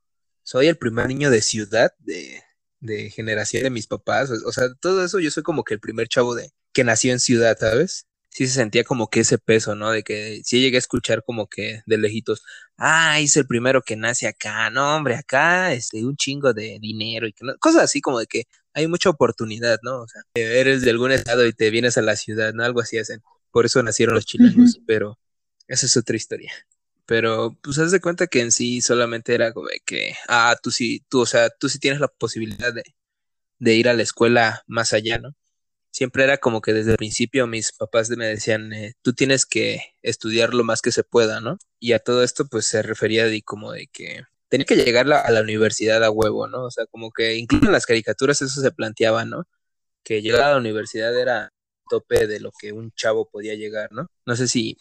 soy 0.49 0.67
el 0.69 0.79
primer 0.79 1.09
niño 1.09 1.31
de 1.31 1.43
ciudad, 1.43 1.93
de, 1.99 2.43
de 2.81 3.11
generación 3.11 3.65
de 3.65 3.71
mis 3.71 3.87
papás, 3.87 4.31
o, 4.31 4.53
sea, 4.53 4.73
todo 4.81 5.05
eso 5.05 5.21
yo 5.21 5.31
soy 5.31 5.43
como 5.43 5.63
que 5.63 5.75
el 5.75 5.81
primer 5.81 6.09
chavo 6.09 6.35
de 6.35 6.53
que 6.73 6.85
nació 6.85 7.13
en 7.13 7.21
ciudad, 7.21 7.59
¿sabes? 7.61 8.07
Sí 8.31 8.47
se 8.47 8.55
sentía 8.55 8.83
como 8.85 9.11
que 9.11 9.21
ese 9.21 9.37
peso, 9.37 9.75
¿no? 9.75 9.91
De 9.91 10.03
que 10.03 10.41
sí 10.45 10.63
llegué 10.63 10.77
a 10.77 10.81
escuchar 10.81 11.23
como 11.23 11.49
que 11.49 11.83
de 11.85 11.99
lejitos, 11.99 12.43
ah, 12.79 13.21
es 13.21 13.37
el 13.37 13.47
primero 13.47 13.83
que 13.83 13.97
nace 13.97 14.27
acá, 14.27 14.71
no, 14.71 14.97
hombre, 14.97 15.17
acá, 15.17 15.75
este, 15.75 16.03
un 16.07 16.17
chingo 16.17 16.55
de 16.55 16.79
dinero 16.81 17.27
y 17.27 17.35
que 17.35 17.45
no, 17.45 17.55
cosas 17.59 17.83
así 17.83 18.01
como 18.01 18.19
de 18.19 18.27
que 18.27 18.45
hay 18.79 18.87
mucha 18.87 19.11
oportunidad, 19.11 19.81
¿no? 19.83 20.03
O 20.03 20.09
sea, 20.09 20.23
eres 20.35 20.83
de 20.83 20.91
algún 20.91 21.11
estado 21.11 21.45
y 21.47 21.53
te 21.53 21.71
vienes 21.71 21.99
a 21.99 22.03
la 22.03 22.15
ciudad, 22.17 22.55
¿no? 22.55 22.65
Algo 22.65 22.81
así 22.81 22.97
hacen. 22.99 23.23
Por 23.51 23.67
eso 23.67 23.83
nacieron 23.83 24.15
los 24.15 24.25
chilenos, 24.25 24.81
pero 24.87 25.19
esa 25.67 25.87
es 25.87 25.97
otra 25.97 26.17
historia. 26.17 26.53
Pero 27.07 27.59
pues 27.63 27.79
haz 27.79 27.91
de 27.91 28.01
cuenta 28.01 28.29
que 28.29 28.41
en 28.41 28.53
sí 28.53 28.81
solamente 28.81 29.35
era 29.35 29.53
como 29.53 29.69
que, 29.85 30.15
ah, 30.29 30.57
tú 30.63 30.71
sí, 30.71 31.05
tú, 31.09 31.23
o 31.23 31.27
sea, 31.27 31.51
tú 31.51 31.69
sí 31.69 31.79
tienes 31.81 32.01
la 32.01 32.09
posibilidad 32.09 32.73
de, 32.73 32.85
de 33.59 33.75
ir 33.75 33.89
a 33.89 33.95
la 33.95 34.03
escuela 34.03 34.63
más 34.67 34.93
allá, 34.93 35.19
¿no? 35.19 35.35
Siempre 35.91 36.25
era 36.25 36.39
como 36.39 36.61
que 36.61 36.73
desde 36.75 36.93
el 36.93 36.99
principio 36.99 37.47
mis 37.49 37.73
papás 37.73 38.11
me 38.11 38.27
decían, 38.27 38.73
eh, 38.73 38.95
tú 39.03 39.13
tienes 39.15 39.47
que 39.47 39.81
estudiar 40.03 40.55
lo 40.55 40.65
más 40.65 40.83
que 40.83 40.93
se 40.93 41.03
pueda, 41.03 41.41
¿no? 41.41 41.59
Y 41.81 41.93
a 41.95 41.99
todo 41.99 42.23
esto 42.23 42.47
pues 42.47 42.67
se 42.67 42.83
refería 42.83 43.27
de 43.27 43.43
como 43.43 43.73
de 43.73 43.89
que 43.89 44.23
tenía 44.49 44.67
que 44.67 44.77
llegar 44.77 45.11
a 45.13 45.31
la 45.31 45.41
universidad 45.41 46.03
a 46.05 46.11
huevo, 46.11 46.49
¿no? 46.49 46.65
O 46.65 46.71
sea, 46.71 46.87
como 46.87 47.11
que 47.11 47.37
incluso 47.37 47.67
en 47.67 47.73
las 47.73 47.87
caricaturas 47.87 48.43
eso 48.43 48.61
se 48.61 48.71
planteaba, 48.71 49.25
¿no? 49.25 49.45
Que 50.03 50.23
llegar 50.23 50.43
a 50.43 50.53
la 50.53 50.59
universidad 50.59 51.19
era 51.19 51.51
tope 51.91 52.27
de 52.27 52.41
lo 52.41 52.51
que 52.59 52.73
un 52.73 52.93
chavo 52.93 53.29
podía 53.31 53.55
llegar, 53.55 53.91
¿no? 53.93 54.09
No 54.27 54.37
sé 54.37 54.49
si 54.49 54.77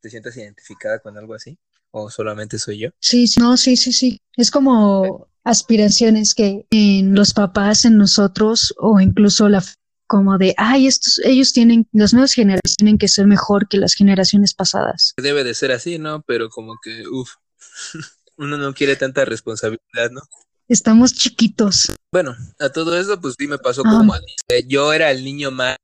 ¿Te 0.00 0.10
sientes 0.10 0.36
identificada 0.36 1.00
con 1.00 1.16
algo 1.16 1.34
así? 1.34 1.58
¿O 1.90 2.10
solamente 2.10 2.58
soy 2.58 2.78
yo? 2.78 2.90
Sí, 3.00 3.24
no, 3.38 3.56
sí, 3.56 3.76
sí, 3.76 3.92
sí. 3.92 4.20
Es 4.36 4.50
como 4.52 5.28
aspiraciones 5.42 6.34
que 6.34 6.66
en 6.70 7.14
los 7.14 7.32
papás, 7.32 7.84
en 7.84 7.96
nosotros, 7.96 8.74
o 8.78 9.00
incluso 9.00 9.48
la 9.48 9.64
como 10.06 10.38
de, 10.38 10.54
ay, 10.56 10.86
estos, 10.86 11.18
ellos 11.24 11.52
tienen, 11.52 11.88
las 11.90 12.12
nuevas 12.12 12.32
generaciones 12.32 12.76
tienen 12.76 12.98
que 12.98 13.08
ser 13.08 13.26
mejor 13.26 13.66
que 13.66 13.78
las 13.78 13.94
generaciones 13.94 14.54
pasadas. 14.54 15.14
Debe 15.16 15.42
de 15.42 15.54
ser 15.54 15.72
así, 15.72 15.98
¿no? 15.98 16.22
Pero 16.22 16.48
como 16.48 16.76
que, 16.80 17.02
uff, 17.08 17.30
uno 18.36 18.56
no 18.56 18.74
quiere 18.74 18.96
tanta 18.96 19.24
responsabilidad, 19.24 20.10
¿no? 20.10 20.22
Estamos 20.68 21.14
chiquitos. 21.14 21.92
Bueno, 22.12 22.34
a 22.58 22.68
todo 22.70 22.98
eso, 22.98 23.20
pues 23.20 23.34
sí 23.38 23.46
me 23.46 23.58
pasó 23.58 23.82
como 23.82 24.14
a 24.14 24.20
Yo 24.66 24.92
era 24.92 25.10
el 25.10 25.24
niño 25.24 25.50
más 25.50 25.76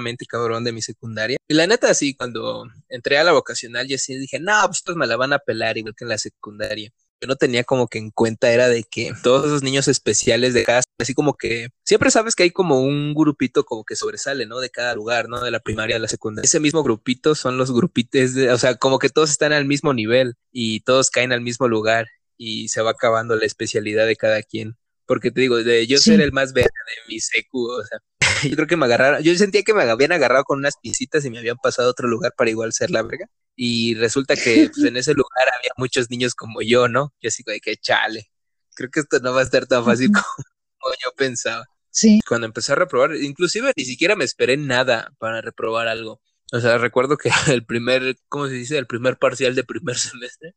mente 0.00 0.26
cabrón 0.26 0.64
de 0.64 0.72
mi 0.72 0.82
secundaria. 0.82 1.38
Y 1.48 1.54
la 1.54 1.66
neta, 1.66 1.92
sí, 1.94 2.14
cuando 2.14 2.66
entré 2.88 3.18
a 3.18 3.24
la 3.24 3.32
vocacional, 3.32 3.86
yo 3.86 3.98
sí 3.98 4.18
dije, 4.18 4.40
no, 4.40 4.60
pues 4.66 4.78
estos 4.78 4.96
me 4.96 5.06
la 5.06 5.16
van 5.16 5.32
a 5.32 5.38
pelar 5.38 5.78
igual 5.78 5.94
que 5.96 6.04
en 6.04 6.08
la 6.08 6.18
secundaria. 6.18 6.90
Yo 7.20 7.28
no 7.28 7.36
tenía 7.36 7.64
como 7.64 7.88
que 7.88 7.98
en 7.98 8.10
cuenta 8.10 8.52
era 8.52 8.68
de 8.68 8.84
que 8.84 9.12
todos 9.22 9.46
esos 9.46 9.62
niños 9.62 9.88
especiales 9.88 10.52
de 10.52 10.64
casa, 10.64 10.86
así 10.98 11.14
como 11.14 11.34
que 11.34 11.68
siempre 11.82 12.10
sabes 12.10 12.34
que 12.34 12.42
hay 12.42 12.50
como 12.50 12.80
un 12.80 13.14
grupito 13.14 13.64
como 13.64 13.84
que 13.84 13.96
sobresale, 13.96 14.44
¿no? 14.44 14.60
De 14.60 14.68
cada 14.68 14.94
lugar, 14.94 15.28
¿no? 15.28 15.42
De 15.42 15.50
la 15.50 15.60
primaria 15.60 15.96
a 15.96 15.98
la 15.98 16.08
secundaria. 16.08 16.46
Ese 16.46 16.60
mismo 16.60 16.82
grupito 16.82 17.34
son 17.34 17.56
los 17.56 17.72
grupitos, 17.72 18.34
de, 18.34 18.50
o 18.50 18.58
sea, 18.58 18.74
como 18.74 18.98
que 18.98 19.08
todos 19.08 19.30
están 19.30 19.52
al 19.54 19.64
mismo 19.64 19.94
nivel 19.94 20.34
y 20.52 20.80
todos 20.80 21.10
caen 21.10 21.32
al 21.32 21.40
mismo 21.40 21.68
lugar 21.68 22.06
y 22.36 22.68
se 22.68 22.82
va 22.82 22.90
acabando 22.90 23.34
la 23.36 23.46
especialidad 23.46 24.06
de 24.06 24.16
cada 24.16 24.42
quien. 24.42 24.76
Porque 25.06 25.30
te 25.30 25.40
digo, 25.40 25.62
de 25.62 25.86
yo 25.86 25.98
ser 25.98 26.20
el 26.20 26.32
más 26.32 26.52
verde 26.52 26.68
de 26.68 27.12
mi 27.14 27.20
secu, 27.20 27.70
o 27.70 27.84
sea, 27.84 27.98
yo 28.48 28.56
creo 28.56 28.66
que 28.66 28.76
me 28.76 28.86
agarraron, 28.86 29.22
yo 29.22 29.34
sentía 29.36 29.62
que 29.62 29.74
me 29.74 29.82
habían 29.82 30.12
agarrado 30.12 30.44
con 30.44 30.58
unas 30.58 30.74
pisitas 30.80 31.24
y 31.24 31.30
me 31.30 31.38
habían 31.38 31.56
pasado 31.56 31.88
a 31.88 31.90
otro 31.90 32.08
lugar 32.08 32.34
para 32.36 32.50
igual 32.50 32.72
ser 32.72 32.90
la 32.90 33.02
verga. 33.02 33.26
Y 33.54 33.94
resulta 33.94 34.36
que 34.36 34.70
pues, 34.74 34.86
en 34.86 34.96
ese 34.96 35.14
lugar 35.14 35.48
había 35.58 35.70
muchos 35.76 36.10
niños 36.10 36.34
como 36.34 36.60
yo, 36.62 36.88
¿no? 36.88 37.14
Yo 37.20 37.28
así 37.28 37.42
de 37.46 37.60
que 37.60 37.76
chale. 37.76 38.30
Creo 38.74 38.90
que 38.90 39.00
esto 39.00 39.18
no 39.20 39.32
va 39.32 39.40
a 39.40 39.44
estar 39.44 39.66
tan 39.66 39.84
fácil 39.84 40.10
como 40.12 40.94
yo 41.02 41.10
pensaba. 41.16 41.64
Sí. 41.90 42.20
Cuando 42.28 42.46
empecé 42.46 42.72
a 42.72 42.74
reprobar, 42.74 43.16
inclusive 43.16 43.72
ni 43.74 43.84
siquiera 43.84 44.16
me 44.16 44.24
esperé 44.24 44.58
nada 44.58 45.12
para 45.18 45.40
reprobar 45.40 45.88
algo. 45.88 46.20
O 46.52 46.60
sea, 46.60 46.78
recuerdo 46.78 47.16
que 47.16 47.30
el 47.52 47.64
primer, 47.64 48.16
¿cómo 48.28 48.46
se 48.46 48.54
dice? 48.54 48.78
El 48.78 48.86
primer 48.86 49.18
parcial 49.18 49.54
de 49.54 49.64
primer 49.64 49.96
semestre. 49.98 50.54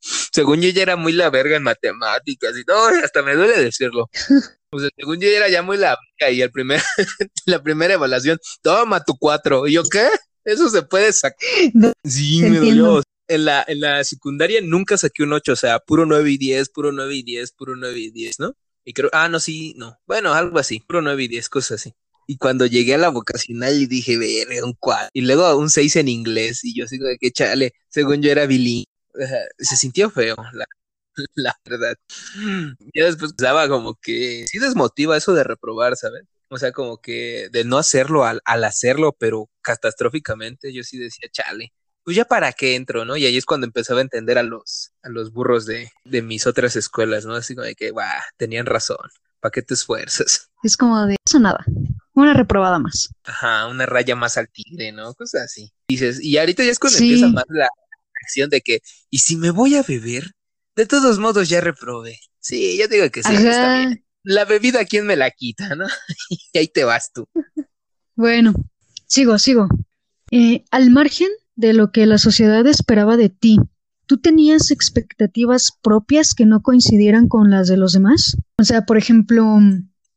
según 0.00 0.60
yo 0.60 0.68
ya 0.70 0.82
era 0.82 0.96
muy 0.96 1.12
la 1.12 1.30
verga 1.30 1.56
en 1.56 1.62
matemáticas 1.62 2.56
y 2.56 2.64
todo, 2.64 2.88
hasta 3.02 3.22
me 3.22 3.34
duele 3.34 3.62
decirlo. 3.62 4.10
O 4.70 4.78
sea, 4.78 4.90
según 4.96 5.20
yo 5.20 5.28
ya 5.28 5.36
era 5.36 5.48
ya 5.48 5.62
muy 5.62 5.76
la 5.76 5.96
verga 6.18 6.32
y 6.32 6.42
el 6.42 6.50
primer, 6.50 6.82
la 7.46 7.62
primera 7.62 7.94
evaluación, 7.94 8.38
toma 8.62 9.04
tu 9.04 9.16
cuatro. 9.16 9.66
¿Y 9.66 9.72
yo 9.72 9.84
qué? 9.84 10.08
Eso 10.44 10.68
se 10.68 10.82
puede 10.82 11.12
sacar. 11.12 11.38
sí, 12.04 12.42
me 12.42 12.58
dolió. 12.58 13.02
En 13.26 13.46
la, 13.46 13.64
en 13.66 13.80
la 13.80 14.04
secundaria 14.04 14.60
nunca 14.62 14.98
saqué 14.98 15.22
un 15.22 15.32
8, 15.32 15.52
o 15.52 15.56
sea, 15.56 15.78
puro 15.78 16.04
9 16.04 16.30
y 16.32 16.36
10, 16.36 16.68
puro 16.68 16.92
9 16.92 17.14
y 17.14 17.22
10, 17.22 17.52
puro 17.52 17.74
9 17.74 17.98
y 17.98 18.10
10, 18.10 18.38
¿no? 18.38 18.54
Y 18.84 18.92
creo, 18.92 19.08
ah, 19.14 19.30
no, 19.30 19.40
sí, 19.40 19.72
no. 19.78 19.98
Bueno, 20.06 20.34
algo 20.34 20.58
así, 20.58 20.80
puro 20.80 21.00
9 21.00 21.24
y 21.24 21.28
10, 21.28 21.48
cosas 21.48 21.80
así. 21.80 21.94
Y 22.26 22.38
cuando 22.38 22.66
llegué 22.66 22.94
a 22.94 22.98
la 22.98 23.10
vocacional 23.10 23.74
y 23.74 23.86
dije, 23.86 24.18
verga, 24.18 24.64
un 24.64 24.74
4. 24.78 25.08
Y 25.12 25.22
luego 25.22 25.56
un 25.56 25.70
6 25.70 25.96
en 25.96 26.08
inglés. 26.08 26.64
Y 26.64 26.78
yo 26.78 26.86
sigo 26.88 27.06
de 27.06 27.18
que 27.18 27.32
chale, 27.32 27.74
según 27.88 28.22
yo 28.22 28.30
era 28.30 28.46
bilingüe. 28.46 28.86
Se 29.58 29.76
sintió 29.76 30.10
feo, 30.10 30.36
la, 31.34 31.54
verdad. 31.64 31.96
Ya 32.94 33.04
después 33.06 33.32
pensaba 33.34 33.68
como 33.68 33.94
que 33.96 34.44
sí 34.48 34.58
desmotiva 34.58 35.16
eso 35.16 35.34
de 35.34 35.44
reprobar, 35.44 35.96
¿sabes? 35.96 36.24
O 36.48 36.58
sea, 36.58 36.72
como 36.72 36.98
que 36.98 37.48
de 37.50 37.64
no 37.64 37.78
hacerlo 37.78 38.24
al, 38.24 38.40
al 38.44 38.64
hacerlo, 38.64 39.14
pero 39.18 39.50
catastróficamente, 39.62 40.72
yo 40.72 40.82
sí 40.82 40.98
decía, 40.98 41.28
chale, 41.32 41.72
pues 42.04 42.16
ya 42.16 42.26
para 42.26 42.52
qué 42.52 42.76
entro, 42.76 43.04
¿no? 43.04 43.16
Y 43.16 43.26
ahí 43.26 43.36
es 43.36 43.46
cuando 43.46 43.66
empezaba 43.66 44.00
a 44.00 44.02
entender 44.02 44.38
a 44.38 44.42
los, 44.42 44.92
a 45.02 45.08
los 45.08 45.32
burros 45.32 45.66
de, 45.66 45.90
de 46.04 46.22
mis 46.22 46.46
otras 46.46 46.76
escuelas, 46.76 47.24
¿no? 47.24 47.34
Así 47.34 47.54
como 47.54 47.66
de 47.66 47.74
que, 47.74 47.90
guau, 47.90 48.06
tenían 48.36 48.66
razón, 48.66 49.08
¿para 49.40 49.50
qué 49.50 49.62
te 49.62 49.74
esfuerzas? 49.74 50.50
Es 50.62 50.76
como 50.76 51.06
de 51.06 51.16
eso 51.26 51.40
nada, 51.40 51.64
una 52.14 52.32
reprobada 52.34 52.78
más. 52.78 53.10
Ajá, 53.24 53.68
una 53.68 53.86
raya 53.86 54.16
más 54.16 54.36
al 54.36 54.48
tigre, 54.48 54.92
¿no? 54.92 55.14
Cosas 55.14 55.42
así. 55.42 55.72
Dices, 55.88 56.22
y 56.22 56.38
ahorita 56.38 56.64
ya 56.64 56.70
es 56.70 56.78
cuando 56.78 56.98
empieza 56.98 57.28
más 57.28 57.44
la 57.48 57.68
acción 58.22 58.50
de 58.50 58.60
que, 58.60 58.80
¿y 59.10 59.18
si 59.18 59.36
me 59.36 59.50
voy 59.50 59.76
a 59.76 59.82
beber? 59.82 60.32
De 60.76 60.86
todos 60.86 61.18
modos 61.18 61.48
ya 61.48 61.60
reprobé. 61.60 62.18
Sí, 62.40 62.76
ya 62.76 62.88
digo 62.88 63.08
que 63.10 63.22
sí, 63.22 63.34
está 63.34 63.78
bien. 63.78 64.04
La 64.22 64.44
bebida, 64.44 64.84
¿quién 64.84 65.06
me 65.06 65.16
la 65.16 65.30
quita, 65.30 65.74
no? 65.74 65.86
y 66.30 66.58
ahí 66.58 66.68
te 66.68 66.84
vas 66.84 67.12
tú. 67.12 67.28
Bueno, 68.16 68.54
sigo, 69.06 69.38
sigo. 69.38 69.68
Eh, 70.30 70.64
al 70.70 70.90
margen 70.90 71.28
de 71.56 71.72
lo 71.72 71.92
que 71.92 72.06
la 72.06 72.18
sociedad 72.18 72.66
esperaba 72.66 73.16
de 73.16 73.28
ti. 73.28 73.58
¿Tú 74.06 74.18
tenías 74.18 74.70
expectativas 74.70 75.70
propias 75.82 76.34
que 76.34 76.44
no 76.44 76.60
coincidieran 76.60 77.28
con 77.28 77.50
las 77.50 77.68
de 77.68 77.76
los 77.76 77.92
demás? 77.92 78.36
O 78.58 78.64
sea, 78.64 78.84
por 78.84 78.98
ejemplo, 78.98 79.58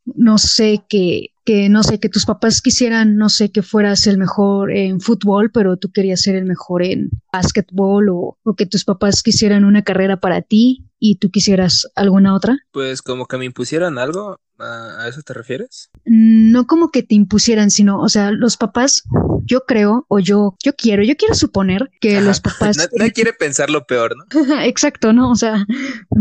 no 0.05 0.37
sé, 0.37 0.83
que, 0.89 1.29
que 1.47 1.69
no 1.69 1.81
sé, 1.81 1.97
que 2.01 2.09
tus 2.09 2.25
papás 2.25 2.61
quisieran, 2.61 3.15
no 3.15 3.29
sé, 3.29 3.53
que 3.53 3.61
fueras 3.61 4.05
el 4.05 4.17
mejor 4.17 4.69
en 4.69 4.99
fútbol, 4.99 5.49
pero 5.49 5.77
tú 5.77 5.89
querías 5.93 6.21
ser 6.21 6.35
el 6.35 6.43
mejor 6.43 6.83
en 6.83 7.09
básquetbol, 7.31 8.09
o, 8.09 8.37
o 8.43 8.53
que 8.55 8.65
tus 8.65 8.83
papás 8.83 9.23
quisieran 9.23 9.63
una 9.63 9.81
carrera 9.81 10.19
para 10.19 10.41
ti 10.41 10.89
y 10.99 11.19
tú 11.19 11.31
quisieras 11.31 11.87
alguna 11.95 12.35
otra. 12.35 12.57
Pues 12.71 13.01
como 13.01 13.27
que 13.27 13.37
me 13.37 13.45
impusieran 13.45 13.97
algo, 13.97 14.41
¿A, 14.59 15.07
eso 15.07 15.21
te 15.21 15.33
refieres? 15.33 15.89
No 16.05 16.65
como 16.65 16.89
que 16.89 17.03
te 17.03 17.15
impusieran, 17.15 17.69
sino, 17.69 17.99
o 17.99 18.09
sea, 18.09 18.31
los 18.31 18.57
papás, 18.57 19.03
yo 19.43 19.61
creo, 19.61 20.05
o 20.09 20.19
yo, 20.19 20.55
yo 20.63 20.73
quiero, 20.73 21.03
yo 21.03 21.15
quiero 21.15 21.35
suponer 21.35 21.91
que 22.01 22.21
los 22.21 22.39
papás. 22.39 22.77
No, 22.97 23.09
quiere 23.11 23.33
pensar 23.33 23.69
lo 23.69 23.85
peor, 23.85 24.15
¿no? 24.17 24.25
Exacto, 24.63 25.13
¿no? 25.13 25.31
O 25.31 25.35
sea, 25.35 25.65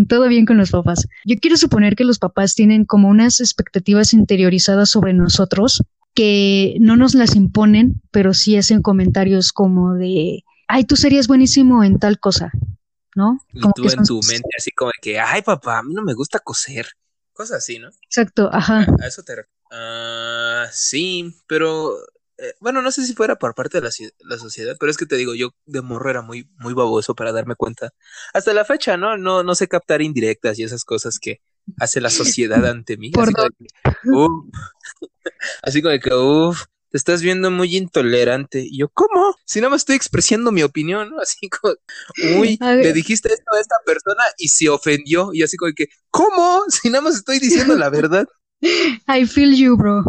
todo 0.09 0.29
bien 0.29 0.47
con 0.47 0.59
los 0.59 0.71
papás. 0.71 1.07
Yo 1.25 1.37
quiero 1.41 1.57
suponer 1.57 1.97
que 1.97 2.05
los 2.05 2.19
papás 2.19 2.55
tienen 2.55 2.85
como 2.85 3.09
unas 3.09 3.41
expectativas 3.41 4.13
interiorizadas 4.13 4.91
sobre 4.91 5.13
nosotros 5.15 5.83
que 6.15 6.77
no 6.81 6.97
nos 6.97 7.15
las 7.15 7.37
imponen, 7.37 8.01
pero 8.11 8.35
sí 8.35 8.57
hacen 8.57 8.83
comentarios 8.83 9.53
como 9.53 9.95
de, 9.95 10.45
ay, 10.67 10.85
tú 10.85 10.97
serías 10.97 11.29
buenísimo 11.29 11.85
en 11.85 11.99
tal 11.99 12.19
cosa, 12.19 12.51
¿no? 13.15 13.39
Como 13.61 13.75
y 13.77 13.83
tú 13.83 13.91
en 13.91 14.05
tu 14.05 14.21
mente 14.23 14.49
así 14.59 14.71
como 14.71 14.91
de 14.91 14.99
que, 15.03 15.21
ay, 15.21 15.43
papá, 15.43 15.79
a 15.79 15.83
mí 15.83 15.95
no 15.95 16.03
me 16.03 16.15
gusta 16.15 16.39
coser. 16.39 16.87
Cosas 17.37 17.59
así, 17.59 17.79
¿no? 17.79 17.91
Exacto, 18.03 18.49
ajá. 18.51 18.87
A 18.99 19.07
eso 19.07 19.23
te 19.23 19.35
uh, 19.35 20.67
Sí, 20.73 21.35
pero 21.47 21.95
eh, 22.39 22.55
bueno, 22.61 22.81
no 22.81 22.91
sé 22.91 23.05
si 23.05 23.13
fuera 23.15 23.37
por 23.37 23.55
parte 23.55 23.79
de 23.79 23.89
la, 23.89 23.91
la, 24.21 24.39
sociedad, 24.39 24.75
pero 24.81 24.91
es 24.91 24.97
que 24.97 25.05
te 25.05 25.17
digo, 25.17 25.35
yo 25.35 25.51
de 25.67 25.83
morro 25.83 26.09
era 26.09 26.23
muy, 26.23 26.49
muy 26.59 26.73
baboso 26.73 27.15
para 27.15 27.33
darme 27.33 27.57
cuenta. 27.57 27.91
Hasta 28.33 28.55
la 28.55 28.65
fecha, 28.65 28.97
¿no? 28.97 29.19
No, 29.19 29.43
no 29.43 29.55
sé 29.55 29.69
captar 29.69 30.01
indirectas 30.01 30.59
y 30.59 30.63
esas 30.63 30.85
cosas 30.85 31.19
que 31.19 31.43
hace 31.79 32.01
la 32.01 32.09
sociedad 32.09 32.65
ante 32.67 32.97
mí. 32.97 33.11
Por 33.11 33.29
así, 35.63 35.83
como 35.83 35.99
que, 35.99 36.15
uff, 36.15 36.65
te 36.91 36.97
estás 36.97 37.23
viendo 37.23 37.51
muy 37.51 37.77
intolerante. 37.77 38.61
Y 38.61 38.79
yo, 38.79 38.89
¿cómo? 38.89 39.37
Si 39.45 39.61
no 39.61 39.71
me 39.71 39.77
estoy 39.77 39.97
expresando 39.97 40.53
mi 40.53 40.63
opinión, 40.63 41.11
¿no? 41.11 41.17
Así 41.21 41.49
como, 41.49 41.75
uy, 42.39 42.59
le 42.61 42.93
dijiste 42.93 43.33
esto 43.33 43.55
a 43.55 43.61
esta 43.61 43.77
persona 43.85 44.23
y 44.39 44.49
se 44.49 44.69
ofendió. 44.69 45.31
Y 45.33 45.43
así 45.43 45.57
como 45.57 45.73
que, 45.75 45.89
¿cómo? 46.11 46.65
Si 46.69 46.89
nada 46.91 47.03
más 47.03 47.17
estoy 47.17 47.39
diciendo 47.39 47.77
la 47.77 47.91
verdad. 47.91 48.27
I 49.09 49.27
feel 49.27 49.55
you, 49.55 49.77
bro. 49.77 50.05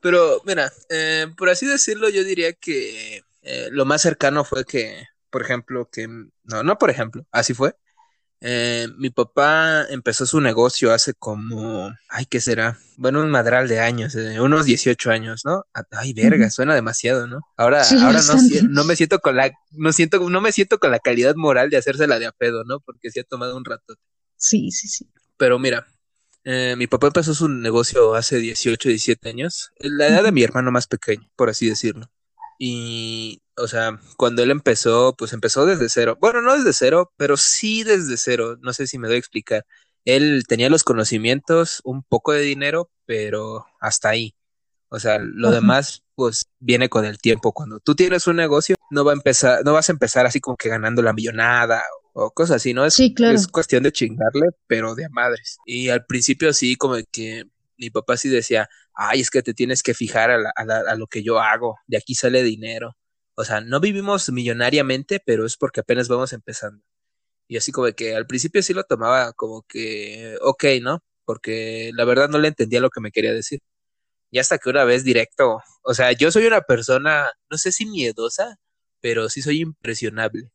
Pero, 0.00 0.40
mira, 0.44 0.72
eh, 0.88 1.26
por 1.36 1.48
así 1.48 1.66
decirlo, 1.66 2.08
yo 2.08 2.24
diría 2.24 2.52
que 2.52 3.22
eh, 3.42 3.68
lo 3.70 3.84
más 3.84 4.02
cercano 4.02 4.44
fue 4.44 4.64
que, 4.64 5.04
por 5.30 5.42
ejemplo, 5.42 5.88
que, 5.90 6.06
no, 6.06 6.62
no 6.62 6.78
por 6.78 6.90
ejemplo, 6.90 7.26
así 7.32 7.54
fue, 7.54 7.74
eh, 8.40 8.86
mi 8.96 9.10
papá 9.10 9.84
empezó 9.90 10.24
su 10.24 10.40
negocio 10.40 10.92
hace 10.92 11.12
como, 11.14 11.92
ay, 12.08 12.26
¿qué 12.26 12.40
será? 12.40 12.78
Bueno, 12.96 13.20
un 13.20 13.30
madral 13.30 13.66
de 13.66 13.80
años, 13.80 14.14
eh, 14.14 14.40
unos 14.40 14.64
18 14.64 15.10
años, 15.10 15.42
¿no? 15.44 15.64
Ay, 15.90 16.12
verga, 16.12 16.48
suena 16.50 16.74
demasiado, 16.74 17.26
¿no? 17.26 17.40
Ahora, 17.56 17.82
ahora 18.02 18.20
no, 18.22 18.34
no, 18.68 18.84
me 18.84 18.94
siento 18.94 19.18
con 19.18 19.36
la, 19.36 19.50
no 19.72 19.92
siento, 19.92 20.30
no 20.30 20.40
me 20.40 20.52
siento 20.52 20.78
con 20.78 20.92
la 20.92 21.00
calidad 21.00 21.34
moral 21.34 21.70
de 21.70 21.78
hacérsela 21.78 22.18
de 22.18 22.26
a 22.26 22.32
pedo, 22.32 22.62
¿no? 22.64 22.78
Porque 22.80 23.10
se 23.10 23.20
ha 23.20 23.24
tomado 23.24 23.56
un 23.56 23.64
rato. 23.64 23.96
Sí, 24.36 24.70
sí, 24.70 24.86
sí. 24.86 25.10
Pero 25.36 25.58
mira, 25.58 25.86
eh, 26.44 26.76
mi 26.78 26.86
papá 26.86 27.08
empezó 27.08 27.34
su 27.34 27.48
negocio 27.48 28.14
hace 28.14 28.38
18, 28.38 28.88
17 28.88 29.28
años, 29.28 29.72
la 29.80 30.06
edad 30.06 30.22
de 30.22 30.32
mi 30.32 30.44
hermano 30.44 30.70
más 30.70 30.86
pequeño, 30.86 31.28
por 31.34 31.50
así 31.50 31.68
decirlo. 31.68 32.08
Y 32.58 33.42
o 33.58 33.68
sea, 33.68 34.00
cuando 34.16 34.42
él 34.42 34.50
empezó, 34.50 35.14
pues 35.16 35.32
empezó 35.32 35.66
desde 35.66 35.88
cero. 35.88 36.16
Bueno, 36.20 36.42
no 36.42 36.56
desde 36.56 36.72
cero, 36.72 37.12
pero 37.16 37.36
sí 37.36 37.84
desde 37.84 38.16
cero. 38.16 38.56
No 38.60 38.72
sé 38.72 38.86
si 38.86 38.98
me 38.98 39.08
doy 39.08 39.16
a 39.16 39.20
explicar. 39.20 39.66
Él 40.04 40.44
tenía 40.48 40.70
los 40.70 40.84
conocimientos, 40.84 41.80
un 41.84 42.02
poco 42.02 42.32
de 42.32 42.40
dinero, 42.40 42.90
pero 43.04 43.66
hasta 43.80 44.10
ahí. 44.10 44.34
O 44.90 44.98
sea, 44.98 45.18
lo 45.18 45.50
demás, 45.50 46.02
pues 46.14 46.46
viene 46.58 46.88
con 46.88 47.04
el 47.04 47.18
tiempo. 47.18 47.52
Cuando 47.52 47.78
tú 47.80 47.94
tienes 47.94 48.26
un 48.26 48.36
negocio, 48.36 48.76
no 48.90 49.04
va 49.04 49.12
a 49.12 49.14
empezar, 49.14 49.64
no 49.64 49.74
vas 49.74 49.88
a 49.88 49.92
empezar 49.92 50.24
así 50.26 50.40
como 50.40 50.56
que 50.56 50.70
ganando 50.70 51.02
la 51.02 51.12
millonada 51.12 51.82
o, 52.14 52.30
cosas 52.30 52.56
así, 52.56 52.72
¿no? 52.72 52.86
Es, 52.86 52.94
sí, 52.94 53.12
claro. 53.12 53.34
es 53.34 53.46
cuestión 53.46 53.82
de 53.82 53.92
chingarle, 53.92 54.48
pero 54.66 54.94
de 54.94 55.04
a 55.04 55.08
madres. 55.10 55.58
Y 55.66 55.90
al 55.90 56.06
principio 56.06 56.52
sí, 56.52 56.76
como 56.76 56.96
que 57.12 57.44
mi 57.76 57.90
papá 57.90 58.16
sí 58.16 58.28
decía, 58.28 58.68
ay, 58.94 59.20
es 59.20 59.30
que 59.30 59.42
te 59.42 59.54
tienes 59.54 59.82
que 59.82 59.94
fijar 59.94 60.30
a, 60.30 60.52
a 60.56 60.94
lo 60.96 61.06
que 61.06 61.22
yo 61.22 61.38
hago, 61.38 61.76
de 61.86 61.98
aquí 61.98 62.14
sale 62.14 62.42
dinero. 62.42 62.96
O 63.38 63.44
sea, 63.44 63.60
no 63.60 63.78
vivimos 63.78 64.30
millonariamente, 64.32 65.20
pero 65.24 65.46
es 65.46 65.56
porque 65.56 65.80
apenas 65.80 66.08
vamos 66.08 66.32
empezando. 66.32 66.82
Y 67.48 67.56
así 67.58 67.72
como 67.72 67.88
que 67.92 68.16
al 68.16 68.26
principio 68.26 68.62
sí 68.64 68.74
lo 68.74 68.84
tomaba 68.84 69.32
como 69.34 69.62
que, 69.68 70.36
ok, 70.42 70.64
¿no? 70.82 71.04
Porque 71.24 71.92
la 71.94 72.04
verdad 72.04 72.28
no 72.30 72.38
le 72.38 72.48
entendía 72.48 72.80
lo 72.80 72.90
que 72.90 73.00
me 73.00 73.12
quería 73.12 73.32
decir. 73.32 73.60
Y 74.30 74.40
hasta 74.40 74.58
que 74.58 74.70
una 74.70 74.84
vez 74.84 75.04
directo, 75.04 75.60
o 75.82 75.94
sea, 75.94 76.12
yo 76.12 76.32
soy 76.32 76.46
una 76.46 76.62
persona, 76.62 77.30
no 77.50 77.58
sé 77.58 77.72
si 77.72 77.86
miedosa, 77.86 78.56
pero 79.00 79.28
sí 79.30 79.42
soy 79.42 79.60
impresionable. 79.62 80.50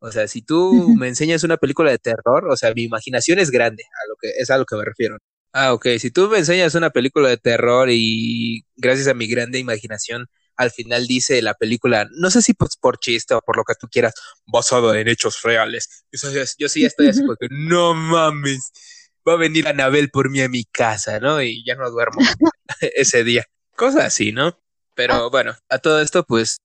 O 0.00 0.12
sea, 0.12 0.28
si 0.28 0.42
tú 0.42 0.94
me 0.98 1.08
enseñas 1.08 1.44
una 1.44 1.58
película 1.58 1.90
de 1.92 1.98
terror, 1.98 2.48
o 2.50 2.56
sea, 2.56 2.74
mi 2.74 2.84
imaginación 2.84 3.38
es 3.40 3.50
grande, 3.52 3.84
a 3.84 4.08
lo 4.08 4.16
que 4.20 4.30
es 4.38 4.50
a 4.50 4.58
lo 4.58 4.66
que 4.66 4.76
me 4.76 4.84
refiero. 4.84 5.18
Ah, 5.52 5.74
ok, 5.74 5.86
si 6.00 6.10
tú 6.10 6.28
me 6.28 6.38
enseñas 6.38 6.74
una 6.76 6.90
película 6.90 7.28
de 7.28 7.38
terror 7.38 7.88
y 7.92 8.64
gracias 8.76 9.08
a 9.08 9.14
mi 9.14 9.28
grande 9.28 9.60
imaginación 9.60 10.26
al 10.56 10.70
final 10.70 11.06
dice 11.06 11.42
la 11.42 11.54
película, 11.54 12.06
no 12.12 12.30
sé 12.30 12.42
si 12.42 12.54
por, 12.54 12.68
por 12.80 12.98
chiste 12.98 13.34
o 13.34 13.40
por 13.40 13.56
lo 13.56 13.64
que 13.64 13.74
tú 13.74 13.88
quieras, 13.88 14.14
basado 14.46 14.94
en 14.94 15.08
hechos 15.08 15.42
reales. 15.42 16.04
Yo, 16.58 16.68
sí 16.68 16.84
estoy 16.84 17.08
así 17.08 17.22
porque, 17.24 17.48
no 17.50 17.94
mames, 17.94 18.72
va 19.26 19.34
a 19.34 19.36
venir 19.36 19.68
Anabel 19.68 20.10
por 20.10 20.30
mí 20.30 20.40
a 20.40 20.48
mi 20.48 20.64
casa, 20.64 21.20
¿no? 21.20 21.42
Y 21.42 21.64
ya 21.66 21.74
no 21.74 21.90
duermo 21.90 22.20
ese 22.80 23.24
día. 23.24 23.44
Cosas 23.76 24.04
así, 24.04 24.32
¿no? 24.32 24.58
Pero 24.94 25.30
bueno, 25.30 25.56
a 25.68 25.78
todo 25.78 26.00
esto, 26.00 26.24
pues, 26.24 26.58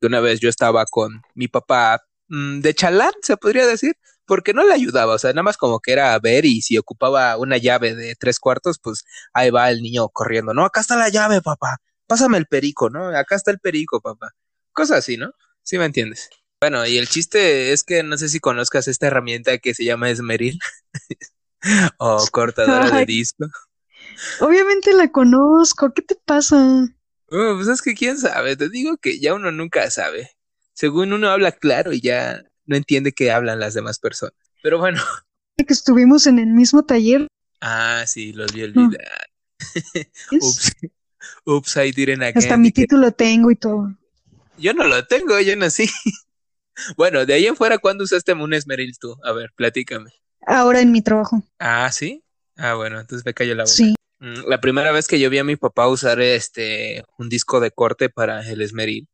una 0.00 0.20
vez 0.20 0.40
yo 0.40 0.48
estaba 0.48 0.86
con 0.86 1.22
mi 1.34 1.48
papá 1.48 2.02
mm, 2.28 2.60
de 2.60 2.74
chalán, 2.74 3.12
se 3.22 3.36
podría 3.36 3.66
decir, 3.66 3.94
porque 4.26 4.54
no 4.54 4.64
le 4.64 4.72
ayudaba, 4.72 5.14
o 5.14 5.18
sea, 5.18 5.30
nada 5.32 5.42
más 5.42 5.56
como 5.56 5.80
que 5.80 5.92
era 5.92 6.14
a 6.14 6.18
ver 6.18 6.44
y 6.44 6.62
si 6.62 6.78
ocupaba 6.78 7.36
una 7.36 7.58
llave 7.58 7.94
de 7.94 8.14
tres 8.16 8.38
cuartos, 8.38 8.78
pues 8.82 9.04
ahí 9.32 9.50
va 9.50 9.70
el 9.70 9.82
niño 9.82 10.08
corriendo, 10.08 10.54
no, 10.54 10.64
acá 10.64 10.80
está 10.80 10.96
la 10.96 11.10
llave, 11.10 11.42
papá, 11.42 11.78
pásame 12.06 12.38
el 12.38 12.46
perico, 12.46 12.90
¿no? 12.90 13.08
Acá 13.08 13.36
está 13.36 13.50
el 13.50 13.58
perico, 13.58 14.00
papá. 14.00 14.34
Cosas 14.72 14.98
así, 14.98 15.16
¿no? 15.16 15.32
Sí 15.62 15.78
me 15.78 15.84
entiendes. 15.84 16.30
Bueno, 16.60 16.86
y 16.86 16.98
el 16.98 17.08
chiste 17.08 17.72
es 17.72 17.84
que 17.84 18.02
no 18.02 18.16
sé 18.16 18.28
si 18.28 18.40
conozcas 18.40 18.88
esta 18.88 19.06
herramienta 19.06 19.58
que 19.58 19.74
se 19.74 19.84
llama 19.84 20.10
Esmeril 20.10 20.58
o 21.98 22.26
cortadora 22.30 22.90
de 22.98 23.06
disco. 23.06 23.46
Obviamente 24.40 24.92
la 24.92 25.10
conozco, 25.10 25.92
¿qué 25.92 26.02
te 26.02 26.14
pasa? 26.14 26.88
Oh, 27.30 27.54
pues 27.56 27.68
es 27.68 27.82
que 27.82 27.94
quién 27.94 28.18
sabe, 28.18 28.56
te 28.56 28.68
digo 28.68 28.96
que 28.96 29.18
ya 29.18 29.34
uno 29.34 29.50
nunca 29.50 29.90
sabe. 29.90 30.30
Según 30.72 31.12
uno 31.12 31.28
habla 31.28 31.52
claro 31.52 31.92
y 31.92 32.00
ya 32.00 32.44
no 32.66 32.76
entiende 32.76 33.12
qué 33.12 33.30
hablan 33.30 33.60
las 33.60 33.74
demás 33.74 33.98
personas. 33.98 34.34
Pero 34.62 34.78
bueno. 34.78 35.02
Que 35.56 35.72
estuvimos 35.72 36.26
en 36.26 36.40
el 36.40 36.48
mismo 36.48 36.84
taller. 36.84 37.28
Ah, 37.60 38.04
sí, 38.08 38.32
los 38.32 38.52
vi 38.52 38.64
olvidar. 38.64 39.30
Ups. 40.32 40.72
Ups, 41.44 41.76
I 41.76 41.90
didn't 41.92 42.22
again. 42.22 42.36
Hasta 42.36 42.56
mi 42.56 42.70
título 42.70 43.12
tengo 43.12 43.50
y 43.50 43.56
todo. 43.56 43.94
Yo 44.56 44.72
no 44.72 44.84
lo 44.84 45.04
tengo, 45.06 45.38
yo 45.40 45.56
nací. 45.56 45.88
bueno, 46.96 47.26
de 47.26 47.34
ahí 47.34 47.46
en 47.46 47.56
fuera, 47.56 47.78
¿cuándo 47.78 48.04
usaste 48.04 48.32
un 48.32 48.54
esmeril 48.54 48.96
tú? 48.98 49.16
A 49.24 49.32
ver, 49.32 49.52
platícame. 49.54 50.10
Ahora 50.46 50.80
en 50.80 50.92
mi 50.92 51.02
trabajo. 51.02 51.42
Ah, 51.58 51.90
¿sí? 51.90 52.22
Ah, 52.56 52.74
bueno, 52.74 53.00
entonces 53.00 53.24
me 53.24 53.34
cayó 53.34 53.54
la 53.54 53.64
boca. 53.64 53.74
Sí. 53.74 53.94
Mm, 54.20 54.48
la 54.48 54.60
primera 54.60 54.92
vez 54.92 55.08
que 55.08 55.18
yo 55.18 55.28
vi 55.30 55.38
a 55.38 55.44
mi 55.44 55.56
papá 55.56 55.88
usar 55.88 56.20
este 56.20 57.04
un 57.18 57.28
disco 57.28 57.60
de 57.60 57.70
corte 57.70 58.08
para 58.08 58.48
el 58.48 58.60
esmeril. 58.62 59.08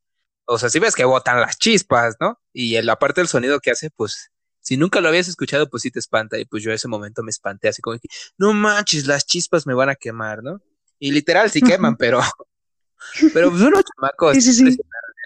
O 0.47 0.59
sea, 0.59 0.69
si 0.69 0.79
ves 0.79 0.95
que 0.95 1.05
botan 1.05 1.41
las 1.41 1.59
chispas, 1.59 2.17
¿no? 2.21 2.39
Y 2.53 2.77
en 2.77 2.87
la 2.87 2.97
parte 2.97 3.21
del 3.21 3.29
sonido 3.29 3.61
que 3.61 3.71
hace, 3.71 3.91
pues, 3.91 4.31
si 4.61 4.77
nunca 4.77 5.01
lo 5.01 5.09
habías 5.09 5.29
escuchado, 5.29 5.71
pues 5.71 5.83
sí 5.83 5.91
te 5.91 6.01
espanta. 6.01 6.39
Y 6.39 6.45
pues 6.45 6.63
yo 6.63 6.71
en 6.71 6.75
ese 6.75 6.89
momento 6.89 7.23
me 7.23 7.31
espanté, 7.31 7.69
así 7.69 7.81
como 7.81 7.99
que, 7.99 8.09
no 8.37 8.53
manches, 8.53 9.07
las 9.07 9.27
chispas 9.27 9.67
me 9.67 9.75
van 9.75 9.89
a 9.89 9.95
quemar, 9.95 10.43
¿no? 10.43 10.61
Y 11.01 11.11
literal 11.13 11.51
sí 11.51 11.61
queman, 11.63 11.97
pero, 11.97 12.21
pero 13.35 13.51
pues 13.51 13.63
uno 13.63 13.81
chamaco. 13.83 14.33
Sí, 14.35 14.43
sí, 14.43 14.53
sí. 14.53 14.79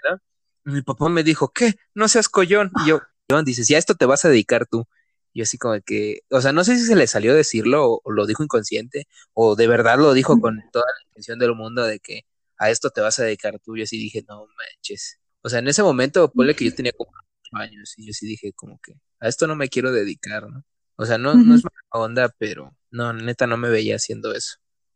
¿no? 0.09 0.19
Mi 0.63 0.81
papá 0.81 1.09
me 1.09 1.23
dijo, 1.23 1.51
¿qué? 1.53 1.75
No 1.93 2.07
seas 2.07 2.29
collón. 2.29 2.71
Y 2.83 2.89
yo, 2.89 3.01
John, 3.29 3.45
dice, 3.45 3.63
si 3.63 3.75
a 3.75 3.77
esto 3.77 3.93
te 3.93 4.05
vas 4.05 4.25
a 4.25 4.29
dedicar 4.29 4.65
tú. 4.65 4.87
Y 5.33 5.41
así 5.41 5.57
como 5.57 5.75
que, 5.85 6.21
o 6.29 6.39
sea, 6.39 6.53
no 6.53 6.63
sé 6.63 6.77
si 6.77 6.85
se 6.85 6.95
le 6.95 7.07
salió 7.07 7.35
decirlo 7.35 7.99
o, 8.03 8.11
lo 8.11 8.25
dijo 8.25 8.41
inconsciente 8.41 9.05
o 9.33 9.57
de 9.57 9.67
verdad 9.67 9.97
lo 9.97 10.13
dijo 10.13 10.39
con 10.39 10.63
toda 10.71 10.85
la 10.85 11.03
intención 11.07 11.39
del 11.39 11.53
mundo 11.55 11.83
de 11.83 11.99
que 11.99 12.21
a 12.57 12.69
esto 12.69 12.89
te 12.89 13.01
vas 13.01 13.19
a 13.19 13.25
dedicar 13.25 13.59
tú. 13.59 13.75
Yo 13.75 13.83
así 13.83 13.97
dije, 13.97 14.23
no 14.29 14.47
manches. 14.47 15.19
O 15.41 15.49
sea, 15.49 15.59
en 15.59 15.67
ese 15.67 15.83
momento, 15.83 16.31
ponle 16.31 16.55
que 16.55 16.65
yo 16.65 16.73
tenía 16.73 16.93
como 16.93 17.11
años 17.51 17.93
y 17.97 18.07
yo 18.07 18.13
sí 18.13 18.25
dije 18.25 18.53
como 18.53 18.79
que 18.81 18.93
a 19.19 19.27
esto 19.27 19.45
no 19.47 19.55
me 19.55 19.69
quiero 19.69 19.91
dedicar, 19.91 20.49
¿no? 20.49 20.63
O 20.95 21.05
sea, 21.05 21.17
no, 21.17 21.33
no 21.35 21.55
es 21.55 21.63
mala 21.63 22.05
onda, 22.05 22.33
pero 22.37 22.75
no, 22.89 23.11
neta 23.13 23.45
no 23.47 23.57
me 23.57 23.69
veía 23.69 23.97
haciendo 23.97 24.33
eso. 24.33 24.55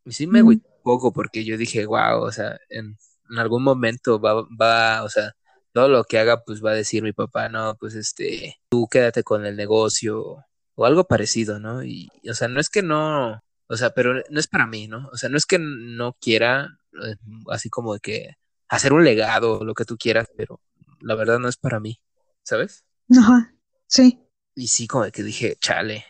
Y 0.10 0.14
sí 0.14 0.26
me 0.26 0.42
un 0.42 0.64
poco 0.84 1.14
porque 1.14 1.46
yo 1.46 1.56
dije, 1.56 1.86
wow, 1.86 2.24
o 2.24 2.32
sea, 2.32 2.58
en, 2.70 2.98
en 3.30 3.38
algún 3.38 3.62
momento 3.64 4.20
va, 4.20 4.42
va, 4.60 5.04
o 5.04 5.10
sea, 5.10 5.34
todo 5.72 5.88
lo 5.88 6.04
que 6.04 6.18
haga, 6.18 6.44
pues 6.44 6.66
va 6.66 6.72
a 6.72 6.74
decir 6.74 7.04
mi 7.04 7.14
papá, 7.14 7.48
no, 7.48 7.76
pues 7.80 7.94
este, 7.94 8.58
tú 8.70 8.88
quédate 8.90 9.24
con 9.24 9.46
el 9.46 9.56
negocio 9.56 10.44
o 10.74 10.86
algo 10.86 11.04
parecido, 11.04 11.60
¿no? 11.60 11.84
Y, 11.84 12.10
o 12.28 12.34
sea, 12.34 12.48
no 12.48 12.60
es 12.60 12.70
que 12.70 12.82
no, 12.82 13.40
o 13.68 13.78
sea, 13.78 13.92
pero 13.92 14.16
no 14.32 14.40
es 14.40 14.48
para 14.48 14.66
mí, 14.66 14.88
¿no? 14.88 15.10
O 15.14 15.18
sea, 15.18 15.30
no 15.30 15.38
es 15.38 15.46
que 15.46 15.60
no 15.60 16.14
quiera, 16.20 16.70
eh, 17.04 17.16
así 17.52 17.70
como 17.70 17.94
de 17.94 18.00
que 18.00 18.36
hacer 18.68 18.94
un 18.94 19.04
legado, 19.04 19.64
lo 19.64 19.76
que 19.76 19.86
tú 19.86 19.96
quieras, 19.96 20.28
pero 20.36 20.60
la 21.02 21.14
verdad 21.14 21.38
no 21.38 21.50
es 21.50 21.58
para 21.58 21.80
mí, 21.80 22.02
¿sabes? 22.42 22.84
Ajá, 23.16 23.54
sí. 23.86 24.20
Y 24.56 24.70
sí, 24.70 24.88
como 24.88 25.04
de 25.04 25.12
que 25.12 25.22
dije, 25.22 25.56
chale. 25.60 26.04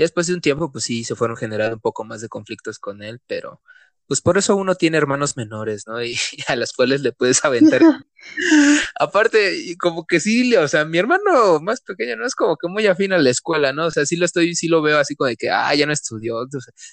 Y 0.00 0.02
después 0.02 0.26
de 0.28 0.32
un 0.32 0.40
tiempo, 0.40 0.72
pues 0.72 0.84
sí, 0.84 1.04
se 1.04 1.14
fueron 1.14 1.36
generando 1.36 1.76
un 1.76 1.80
poco 1.82 2.04
más 2.04 2.22
de 2.22 2.30
conflictos 2.30 2.78
con 2.78 3.02
él, 3.02 3.20
pero 3.26 3.60
pues 4.06 4.22
por 4.22 4.38
eso 4.38 4.56
uno 4.56 4.74
tiene 4.74 4.96
hermanos 4.96 5.36
menores, 5.36 5.86
¿no? 5.86 6.02
Y, 6.02 6.16
a 6.48 6.56
las 6.56 6.72
cuales 6.72 7.02
le 7.02 7.12
puedes 7.12 7.44
aventar. 7.44 7.82
Aparte, 8.98 9.76
como 9.78 10.06
que 10.06 10.18
sí, 10.18 10.56
o 10.56 10.68
sea, 10.68 10.86
mi 10.86 10.96
hermano 10.96 11.60
más 11.60 11.82
pequeño 11.82 12.16
no 12.16 12.24
es 12.24 12.34
como 12.34 12.56
que 12.56 12.66
muy 12.68 12.86
afín 12.86 13.12
a 13.12 13.18
la 13.18 13.28
escuela, 13.28 13.74
¿no? 13.74 13.86
O 13.86 13.90
sea, 13.90 14.06
sí 14.06 14.16
lo 14.16 14.24
estoy, 14.24 14.54
sí 14.54 14.68
lo 14.68 14.80
veo 14.80 14.98
así 14.98 15.16
como 15.16 15.28
de 15.28 15.36
que, 15.36 15.50
ah, 15.50 15.74
ya 15.74 15.84
no 15.84 15.92
estudió, 15.92 16.46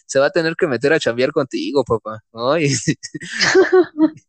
se 0.05 0.19
va 0.19 0.25
a 0.25 0.31
tener 0.31 0.55
que 0.58 0.67
meter 0.67 0.91
a 0.91 0.99
chambear 0.99 1.31
contigo, 1.31 1.86
papá, 1.86 2.19
¿no? 2.34 2.55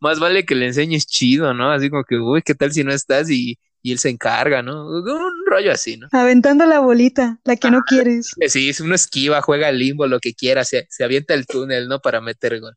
más 0.00 0.18
vale 0.18 0.44
que 0.44 0.56
le 0.56 0.66
enseñes 0.66 1.06
chido, 1.06 1.54
¿no? 1.54 1.70
Así 1.70 1.88
como 1.88 2.02
que, 2.02 2.16
uy, 2.18 2.42
¿qué 2.42 2.56
tal 2.56 2.72
si 2.72 2.82
no 2.82 2.92
estás 2.92 3.30
y, 3.30 3.60
y 3.86 3.92
él 3.92 4.00
se 4.00 4.08
encarga, 4.08 4.62
¿no? 4.62 4.88
Un 4.88 5.46
rollo 5.46 5.70
así, 5.70 5.96
¿no? 5.96 6.08
Aventando 6.10 6.66
la 6.66 6.80
bolita, 6.80 7.38
la 7.44 7.54
que 7.54 7.70
no 7.70 7.82
quieres. 7.86 8.34
Sí, 8.48 8.68
es 8.68 8.80
uno 8.80 8.96
esquiva, 8.96 9.40
juega 9.42 9.68
al 9.68 9.78
limbo, 9.78 10.08
lo 10.08 10.18
que 10.18 10.34
quiera, 10.34 10.64
se, 10.64 10.88
se 10.90 11.04
avienta 11.04 11.34
el 11.34 11.46
túnel, 11.46 11.86
¿no? 11.86 12.00
Para 12.00 12.20
meter 12.20 12.58
gol. 12.58 12.74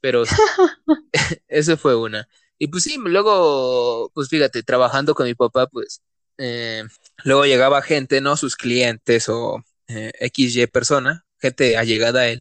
Pero 0.00 0.22
eso 1.48 1.76
fue 1.76 1.96
una. 1.96 2.28
Y 2.58 2.68
pues 2.68 2.84
sí, 2.84 2.94
luego, 2.96 4.12
pues 4.14 4.28
fíjate, 4.28 4.62
trabajando 4.62 5.16
con 5.16 5.26
mi 5.26 5.34
papá, 5.34 5.66
pues 5.66 6.00
eh, 6.38 6.84
luego 7.24 7.44
llegaba 7.44 7.82
gente, 7.82 8.20
¿no? 8.20 8.36
Sus 8.36 8.54
clientes 8.54 9.28
o 9.28 9.64
eh, 9.88 10.12
XY 10.32 10.68
persona, 10.68 11.24
gente 11.40 11.76
allegada 11.76 12.20
a 12.20 12.28
él. 12.28 12.40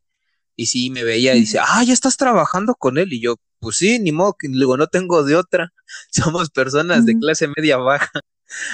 Y 0.56 0.68
sí, 0.68 0.92
me 0.92 1.04
veía 1.04 1.34
y 1.34 1.40
dice, 1.40 1.58
ah, 1.60 1.84
ya 1.84 1.94
estás 1.94 2.18
trabajando 2.18 2.76
con 2.76 3.00
él. 3.00 3.14
Y 3.14 3.20
yo, 3.20 3.38
pues 3.62 3.78
sí, 3.78 4.00
ni 4.00 4.12
modo, 4.12 4.36
luego 4.42 4.76
no 4.76 4.88
tengo 4.88 5.24
de 5.24 5.36
otra. 5.36 5.72
Somos 6.12 6.50
personas 6.50 7.06
de 7.06 7.18
clase 7.18 7.48
media 7.56 7.78
baja. 7.78 8.12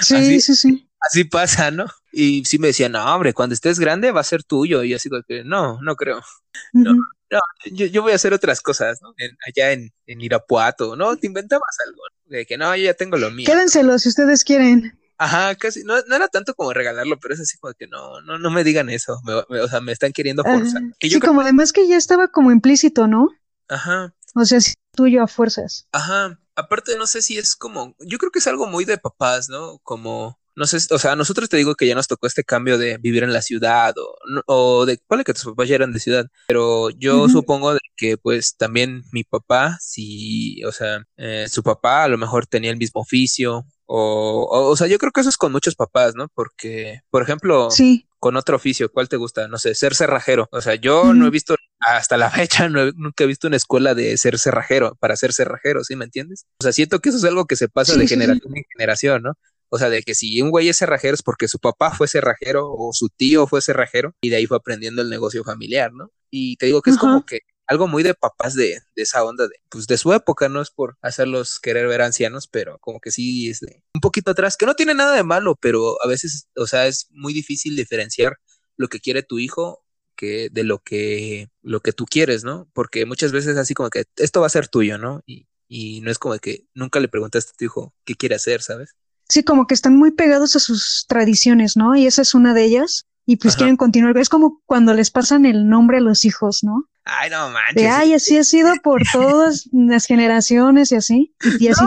Sí, 0.00 0.40
sí, 0.40 0.56
sí. 0.56 0.88
Así 1.00 1.22
pasa, 1.22 1.70
¿no? 1.70 1.86
Y 2.10 2.44
sí 2.44 2.58
me 2.58 2.68
decían, 2.68 2.92
no, 2.92 3.14
hombre, 3.14 3.32
cuando 3.32 3.54
estés 3.54 3.78
grande 3.78 4.10
va 4.10 4.22
a 4.22 4.24
ser 4.24 4.42
tuyo. 4.42 4.82
Y 4.82 4.94
así 4.94 5.08
que, 5.28 5.44
no, 5.44 5.80
no 5.80 5.94
creo. 5.94 6.20
No, 6.72 6.92
no 6.92 7.40
yo, 7.70 8.02
voy 8.02 8.12
a 8.12 8.16
hacer 8.16 8.32
otras 8.32 8.60
cosas, 8.60 9.00
¿no? 9.02 9.14
allá 9.46 9.72
en, 9.72 9.92
en, 10.06 10.20
Irapuato, 10.20 10.96
¿no? 10.96 11.16
Te 11.16 11.26
inventabas 11.26 11.76
algo, 11.86 12.02
De 12.24 12.46
que 12.46 12.56
no, 12.56 12.74
yo 12.74 12.84
ya 12.84 12.94
tengo 12.94 13.16
lo 13.16 13.30
mío. 13.30 13.46
Quédenselo 13.46 13.98
si 13.98 14.08
ustedes 14.08 14.44
quieren. 14.44 14.98
Ajá, 15.18 15.54
casi, 15.56 15.82
no, 15.84 15.94
no 16.06 16.16
era 16.16 16.28
tanto 16.28 16.54
como 16.54 16.72
regalarlo, 16.72 17.18
pero 17.20 17.34
es 17.34 17.40
así 17.40 17.58
como 17.58 17.74
que 17.74 17.86
no, 17.86 18.20
no, 18.22 18.38
no 18.38 18.50
me 18.50 18.64
digan 18.64 18.88
eso, 18.88 19.20
o 19.48 19.68
sea, 19.68 19.80
me 19.80 19.92
están 19.92 20.12
queriendo 20.12 20.44
forzar. 20.44 20.82
sí, 21.00 21.18
como 21.18 21.40
además 21.40 21.72
que 21.72 21.88
ya 21.88 21.96
estaba 21.96 22.28
como 22.28 22.52
implícito, 22.52 23.08
¿no? 23.08 23.28
Ajá. 23.68 24.14
O 24.38 24.44
sea, 24.44 24.58
es 24.58 24.74
tuyo 24.94 25.22
a 25.22 25.26
fuerzas. 25.26 25.86
Ajá. 25.92 26.38
Aparte, 26.56 26.96
no 26.96 27.06
sé 27.06 27.22
si 27.22 27.38
es 27.38 27.54
como, 27.54 27.94
yo 28.00 28.18
creo 28.18 28.32
que 28.32 28.40
es 28.40 28.46
algo 28.48 28.66
muy 28.66 28.84
de 28.84 28.98
papás, 28.98 29.48
¿no? 29.48 29.78
Como, 29.84 30.40
no 30.56 30.66
sé, 30.66 30.78
o 30.92 30.98
sea, 30.98 31.12
a 31.12 31.16
nosotros 31.16 31.48
te 31.48 31.56
digo 31.56 31.76
que 31.76 31.86
ya 31.86 31.94
nos 31.94 32.08
tocó 32.08 32.26
este 32.26 32.42
cambio 32.42 32.78
de 32.78 32.98
vivir 32.98 33.22
en 33.22 33.32
la 33.32 33.42
ciudad 33.42 33.94
o, 33.96 34.16
o 34.46 34.86
de, 34.86 34.98
¿cuál 35.06 35.20
es 35.20 35.26
que 35.26 35.34
tus 35.34 35.44
papás 35.44 35.68
ya 35.68 35.76
eran 35.76 35.92
de 35.92 36.00
ciudad? 36.00 36.26
Pero 36.48 36.90
yo 36.90 37.28
supongo 37.28 37.74
de 37.74 37.80
que 37.96 38.18
pues 38.18 38.56
también 38.56 39.04
mi 39.12 39.22
papá, 39.22 39.78
si, 39.80 40.64
o 40.64 40.72
sea, 40.72 41.04
eh, 41.16 41.46
su 41.48 41.62
papá 41.62 42.02
a 42.02 42.08
lo 42.08 42.18
mejor 42.18 42.46
tenía 42.46 42.72
el 42.72 42.76
mismo 42.76 43.02
oficio 43.02 43.64
o, 43.86 44.48
o, 44.50 44.70
o, 44.70 44.76
sea, 44.76 44.88
yo 44.88 44.98
creo 44.98 45.12
que 45.12 45.20
eso 45.20 45.30
es 45.30 45.36
con 45.36 45.52
muchos 45.52 45.76
papás, 45.76 46.14
¿no? 46.16 46.26
Porque, 46.34 47.02
por 47.10 47.22
ejemplo, 47.22 47.70
sí 47.70 48.08
con 48.18 48.36
otro 48.36 48.56
oficio, 48.56 48.90
¿cuál 48.90 49.08
te 49.08 49.16
gusta? 49.16 49.48
No 49.48 49.58
sé, 49.58 49.74
ser 49.74 49.94
cerrajero. 49.94 50.48
O 50.50 50.60
sea, 50.60 50.74
yo 50.74 51.14
no 51.14 51.26
he 51.26 51.30
visto, 51.30 51.54
hasta 51.80 52.16
la 52.16 52.30
fecha, 52.30 52.68
no 52.68 52.90
nunca 52.92 53.24
he 53.24 53.26
visto 53.26 53.46
una 53.46 53.56
escuela 53.56 53.94
de 53.94 54.16
ser 54.16 54.38
cerrajero, 54.38 54.96
para 54.96 55.16
ser 55.16 55.32
cerrajero, 55.32 55.84
¿sí 55.84 55.96
me 55.96 56.04
entiendes? 56.04 56.46
O 56.60 56.62
sea, 56.62 56.72
siento 56.72 57.00
que 57.00 57.10
eso 57.10 57.18
es 57.18 57.24
algo 57.24 57.46
que 57.46 57.56
se 57.56 57.68
pasa 57.68 57.94
de 57.96 58.06
generación 58.06 58.56
en 58.56 58.64
generación, 58.72 59.22
¿no? 59.22 59.32
O 59.70 59.78
sea, 59.78 59.90
de 59.90 60.02
que 60.02 60.14
si 60.14 60.40
un 60.40 60.50
güey 60.50 60.68
es 60.68 60.78
cerrajero 60.78 61.14
es 61.14 61.22
porque 61.22 61.46
su 61.46 61.58
papá 61.58 61.92
fue 61.92 62.08
cerrajero 62.08 62.72
o 62.72 62.92
su 62.92 63.08
tío 63.10 63.46
fue 63.46 63.60
cerrajero 63.60 64.14
y 64.22 64.30
de 64.30 64.36
ahí 64.36 64.46
fue 64.46 64.56
aprendiendo 64.56 65.02
el 65.02 65.10
negocio 65.10 65.44
familiar, 65.44 65.92
¿no? 65.92 66.10
Y 66.30 66.56
te 66.56 66.66
digo 66.66 66.80
que 66.80 66.90
es 66.90 66.96
como 66.96 67.24
que 67.26 67.40
algo 67.66 67.86
muy 67.86 68.02
de 68.02 68.14
papás 68.14 68.54
de, 68.54 68.80
de, 68.96 69.02
esa 69.02 69.22
onda 69.24 69.46
de, 69.46 69.54
pues 69.68 69.86
de 69.86 69.98
su 69.98 70.14
época, 70.14 70.48
no 70.48 70.62
es 70.62 70.70
por 70.70 70.96
hacerlos 71.02 71.60
querer 71.60 71.86
ver 71.86 72.00
ancianos, 72.00 72.48
pero 72.48 72.78
como 72.80 72.98
que 72.98 73.10
sí 73.10 73.50
es 73.50 73.60
de 73.60 73.82
un 73.94 74.00
poquito 74.00 74.30
atrás, 74.30 74.56
que 74.56 74.64
no 74.64 74.74
tiene 74.74 74.94
nada 74.94 75.14
de 75.14 75.22
malo, 75.22 75.54
pero 75.60 76.02
a 76.02 76.08
veces, 76.08 76.48
o 76.56 76.66
sea, 76.66 76.86
es 76.86 77.08
muy 77.10 77.34
difícil 77.34 77.76
diferenciar 77.76 78.38
lo 78.78 78.88
que 78.88 79.00
quiere 79.00 79.22
tu 79.22 79.38
hijo 79.38 79.84
que 80.18 80.48
de 80.50 80.64
lo 80.64 80.80
que, 80.80 81.48
lo 81.62 81.80
que 81.80 81.92
tú 81.92 82.04
quieres, 82.04 82.44
¿no? 82.44 82.68
Porque 82.74 83.06
muchas 83.06 83.32
veces 83.32 83.56
así 83.56 83.72
como 83.72 83.88
que 83.88 84.04
esto 84.16 84.40
va 84.40 84.48
a 84.48 84.50
ser 84.50 84.68
tuyo, 84.68 84.98
¿no? 84.98 85.22
Y, 85.26 85.46
y 85.68 86.00
no 86.00 86.10
es 86.10 86.18
como 86.18 86.36
que 86.38 86.66
nunca 86.74 86.98
le 86.98 87.08
preguntaste 87.08 87.52
a 87.52 87.56
tu 87.56 87.64
hijo 87.64 87.94
qué 88.04 88.16
quiere 88.16 88.34
hacer, 88.34 88.60
¿sabes? 88.60 88.96
Sí, 89.28 89.44
como 89.44 89.66
que 89.66 89.74
están 89.74 89.96
muy 89.96 90.10
pegados 90.10 90.56
a 90.56 90.58
sus 90.58 91.06
tradiciones, 91.06 91.76
¿no? 91.76 91.94
Y 91.94 92.06
esa 92.06 92.22
es 92.22 92.34
una 92.34 92.52
de 92.52 92.64
ellas. 92.64 93.06
Y 93.26 93.36
pues 93.36 93.56
quieren 93.56 93.76
continuar. 93.76 94.16
Es 94.16 94.30
como 94.30 94.62
cuando 94.64 94.94
les 94.94 95.10
pasan 95.10 95.44
el 95.44 95.68
nombre 95.68 95.98
a 95.98 96.00
los 96.00 96.24
hijos, 96.24 96.64
¿no? 96.64 96.88
Ay, 97.04 97.28
no 97.28 97.50
manches. 97.50 97.74
De, 97.74 97.86
ay, 97.86 98.14
así 98.14 98.38
ha 98.38 98.44
sido 98.44 98.72
por 98.82 99.02
todas 99.12 99.68
las 99.70 100.06
generaciones 100.06 100.92
y 100.92 100.96
así. 100.96 101.34
Y 101.60 101.68
así 101.68 101.84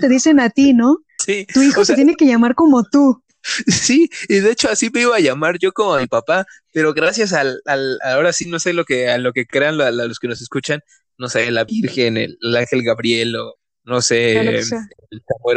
te 0.00 0.08
dicen 0.08 0.40
a 0.40 0.48
ti, 0.48 0.72
¿no? 0.72 1.00
Sí. 1.18 1.46
Tu 1.52 1.60
hijo 1.60 1.84
se 1.84 1.94
tiene 1.94 2.16
que 2.16 2.24
llamar 2.24 2.54
como 2.54 2.84
tú. 2.84 3.22
Sí, 3.66 4.10
y 4.28 4.40
de 4.40 4.52
hecho 4.52 4.68
así 4.68 4.90
me 4.92 5.02
iba 5.02 5.16
a 5.16 5.20
llamar 5.20 5.58
yo 5.58 5.72
como 5.72 5.94
a 5.94 6.00
mi 6.00 6.06
papá, 6.06 6.46
pero 6.72 6.92
gracias 6.92 7.32
al, 7.32 7.60
al 7.64 7.98
ahora 8.02 8.32
sí 8.32 8.48
no 8.48 8.58
sé 8.58 8.72
lo 8.72 8.84
que, 8.84 9.08
a 9.08 9.18
lo 9.18 9.32
que 9.32 9.46
crean 9.46 9.78
los 9.78 10.18
que 10.18 10.28
nos 10.28 10.40
escuchan, 10.40 10.80
no 11.18 11.28
sé, 11.28 11.50
la 11.50 11.64
Virgen, 11.64 12.16
el, 12.16 12.38
Ángel 12.56 12.82
Gabriel 12.82 13.36
o 13.36 13.54
no 13.84 14.00
sé, 14.02 14.38
el, 14.38 14.64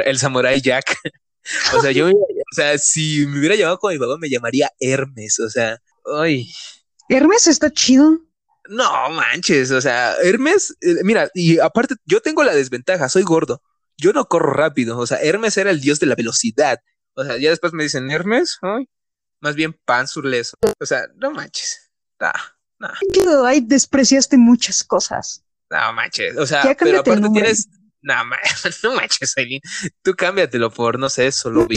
el, 0.05 0.17
Samurai 0.17 0.61
Jack. 0.61 0.97
o 1.77 1.81
sea, 1.81 1.91
yo 1.91 2.07
O 2.07 2.55
sea, 2.55 2.77
si 2.77 3.25
me 3.27 3.39
hubiera 3.39 3.55
llamado 3.55 3.77
con 3.77 3.93
mi 3.93 3.99
papá, 3.99 4.17
me 4.17 4.29
llamaría 4.29 4.69
Hermes. 4.79 5.39
O 5.39 5.49
sea, 5.49 5.77
ay. 6.17 6.49
Hermes 7.09 7.47
está 7.47 7.71
chido. 7.71 8.19
No 8.69 9.09
manches, 9.09 9.71
o 9.71 9.81
sea, 9.81 10.15
Hermes, 10.23 10.75
eh, 10.81 11.03
mira, 11.03 11.29
y 11.33 11.59
aparte, 11.59 11.95
yo 12.05 12.21
tengo 12.21 12.43
la 12.43 12.53
desventaja, 12.53 13.09
soy 13.09 13.23
gordo. 13.23 13.61
Yo 13.97 14.13
no 14.13 14.25
corro 14.25 14.53
rápido. 14.53 14.97
O 14.97 15.05
sea, 15.05 15.17
Hermes 15.17 15.57
era 15.57 15.71
el 15.71 15.81
dios 15.81 15.99
de 15.99 16.05
la 16.07 16.15
velocidad. 16.15 16.79
O 17.15 17.23
sea, 17.23 17.37
ya 17.37 17.49
después 17.49 17.73
me 17.73 17.83
dicen 17.83 18.09
Hermes, 18.09 18.57
ay, 18.61 18.87
más 19.41 19.55
bien 19.55 19.77
Panzurles. 19.85 20.55
O 20.79 20.85
sea, 20.85 21.07
no 21.15 21.31
manches. 21.31 21.91
Nah, 22.19 22.31
nah. 22.79 22.93
Ahí 23.45 23.61
despreciaste 23.61 24.37
muchas 24.37 24.83
cosas. 24.83 25.43
No 25.69 25.93
manches. 25.93 26.37
O 26.37 26.45
sea, 26.45 26.75
pero 26.77 26.99
aparte 26.99 27.29
tienes. 27.29 27.69
No, 28.03 28.13
no 28.83 28.95
manches, 28.95 29.37
Aileen. 29.37 29.61
Tú 30.01 30.13
cámbiatelo 30.15 30.71
por, 30.71 30.97
no 30.97 31.09
sé, 31.09 31.31
solo 31.31 31.67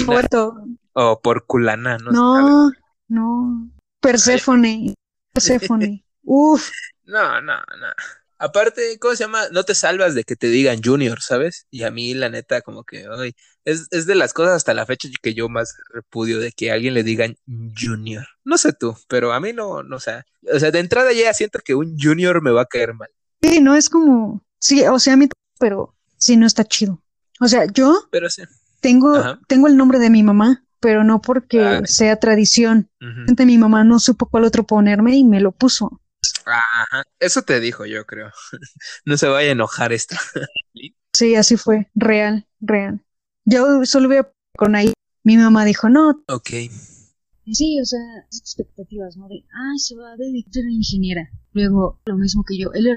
O 0.93 1.21
por 1.21 1.47
Culana, 1.47 1.99
no 1.99 2.13
No, 2.13 2.71
no. 3.09 3.71
Perséfone. 4.01 4.95
Perséfone. 5.33 6.05
Uf. 6.23 6.71
No, 7.05 7.41
no, 7.41 7.57
no. 7.57 7.87
Aparte, 8.39 8.99
¿cómo 8.99 9.15
se 9.15 9.25
llama? 9.25 9.49
No 9.53 9.65
te 9.65 9.75
salvas 9.75 10.15
de 10.15 10.25
que 10.25 10.37
te 10.37 10.49
digan 10.49 10.81
Junior, 10.85 11.21
¿sabes? 11.21 11.67
Y 11.71 11.85
a 11.85 11.91
mí, 11.91 12.15
la 12.15 12.29
neta, 12.29 12.63
como 12.63 12.85
que, 12.85 13.07
ay, 13.19 13.35
es, 13.65 13.87
es 13.91 14.07
de 14.07 14.15
las 14.15 14.33
cosas 14.33 14.55
hasta 14.55 14.75
la 14.75 14.87
fecha 14.87 15.09
que 15.23 15.35
yo 15.35 15.49
más 15.49 15.75
repudio 15.93 16.41
de 16.41 16.53
que 16.53 16.71
a 16.71 16.75
alguien 16.75 16.95
le 16.95 17.03
digan 17.03 17.37
Junior. 17.77 18.27
No 18.45 18.59
sé 18.59 18.73
tú, 18.73 18.97
pero 19.09 19.33
a 19.33 19.41
mí 19.41 19.53
no, 19.53 19.83
no, 19.83 19.97
o 19.97 20.01
sea, 20.01 20.25
o 20.53 20.59
sea, 20.59 20.71
de 20.71 20.81
entrada 20.81 21.13
ya 21.13 21.33
siento 21.33 21.61
que 21.65 21.75
un 21.75 21.97
Junior 21.99 22.43
me 22.43 22.51
va 22.51 22.63
a 22.63 22.67
caer 22.67 22.95
mal. 22.95 23.09
Sí, 23.43 23.61
no 23.61 23.75
es 23.75 23.89
como, 23.89 24.43
sí, 24.59 24.83
o 24.87 24.99
sea, 24.99 25.15
a 25.15 25.17
mí, 25.17 25.29
pero 25.59 25.95
sí, 26.17 26.37
no 26.37 26.47
está 26.47 26.65
chido. 26.65 27.03
O 27.41 27.49
sea, 27.49 27.67
yo 27.67 28.09
pero 28.11 28.31
sí. 28.31 28.43
tengo, 28.81 29.39
tengo 29.49 29.67
el 29.67 29.77
nombre 29.77 29.99
de 29.99 30.11
mi 30.11 30.23
mamá, 30.23 30.65
pero 30.81 31.03
no 31.03 31.21
porque 31.21 31.61
ah, 31.61 31.83
sea 31.85 32.17
tradición. 32.17 32.91
Mi 33.01 33.59
mamá 33.59 33.85
no 33.85 33.99
supo 33.99 34.27
cuál 34.27 34.45
otro 34.45 34.65
ponerme 34.65 35.17
y 35.17 35.25
me 35.25 35.41
lo 35.41 35.53
puso. 35.53 36.01
Ajá, 36.47 37.03
eso 37.19 37.43
te 37.43 37.61
dijo 37.61 37.87
yo 37.87 38.05
creo. 38.07 38.31
no 39.05 39.17
se 39.17 39.29
vaya 39.29 39.49
a 39.49 39.53
enojar 39.53 39.93
esta. 39.93 40.19
sí, 41.13 41.35
así 41.35 41.57
fue, 41.57 41.91
real, 41.95 42.47
real. 42.61 43.05
Yo 43.45 43.85
solo 43.85 44.09
voy 44.09 44.19
con 44.57 44.75
ahí. 44.75 44.93
Mi 45.23 45.37
mamá 45.37 45.65
dijo, 45.65 45.89
no. 45.89 46.23
Ok. 46.29 46.51
Sí, 47.53 47.79
o 47.81 47.85
sea, 47.85 48.01
expectativas, 48.31 49.17
¿no? 49.17 49.29
De, 49.29 49.45
ah, 49.53 49.77
se 49.77 49.95
va 49.97 50.13
a 50.13 50.17
dedicar 50.17 50.65
a 50.65 50.71
ingeniera. 50.71 51.31
Luego, 51.53 52.01
lo 52.07 52.17
mismo 52.17 52.43
que 52.43 52.59
yo, 52.59 52.73
él, 52.73 52.89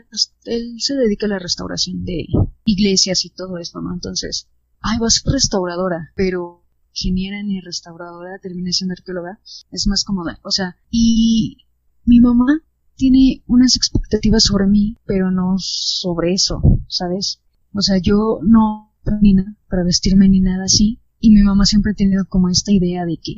él 0.45 0.75
se 0.79 0.95
dedica 0.95 1.25
a 1.25 1.29
la 1.29 1.39
restauración 1.39 2.05
de 2.05 2.27
iglesias 2.65 3.25
y 3.25 3.29
todo 3.29 3.57
esto, 3.57 3.81
¿no? 3.81 3.93
Entonces, 3.93 4.49
ay, 4.79 4.99
va 4.99 5.07
a 5.07 5.09
ser 5.09 5.33
restauradora, 5.33 6.13
pero 6.15 6.63
ingeniera 6.93 7.43
ni 7.43 7.59
restauradora, 7.59 8.39
termina 8.39 8.71
siendo 8.71 8.93
arqueóloga, 8.93 9.39
es 9.71 9.85
más 9.87 10.03
cómoda. 10.05 10.39
O 10.43 10.51
sea, 10.51 10.77
y 10.89 11.65
mi 12.05 12.21
mamá 12.21 12.63
tiene 12.97 13.43
unas 13.45 13.77
expectativas 13.77 14.43
sobre 14.43 14.67
mí, 14.67 14.97
pero 15.05 15.31
no 15.31 15.55
sobre 15.57 16.33
eso, 16.33 16.61
¿sabes? 16.87 17.41
O 17.73 17.81
sea, 17.81 17.99
yo 17.99 18.39
no 18.43 18.93
ni 19.21 19.35
para 19.69 19.83
vestirme 19.83 20.27
ni 20.27 20.41
nada 20.41 20.65
así, 20.65 20.99
y 21.19 21.31
mi 21.33 21.43
mamá 21.43 21.65
siempre 21.65 21.93
ha 21.93 21.95
tenido 21.95 22.25
como 22.27 22.49
esta 22.49 22.71
idea 22.71 23.05
de 23.05 23.17
que 23.17 23.35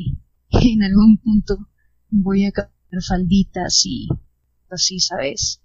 en 0.71 0.83
algún 0.83 1.17
punto 1.17 1.67
voy 2.09 2.45
a 2.45 2.51
cambiar 2.51 3.03
falditas 3.07 3.85
y 3.85 4.07
así, 4.69 4.99
¿sabes? 4.99 5.61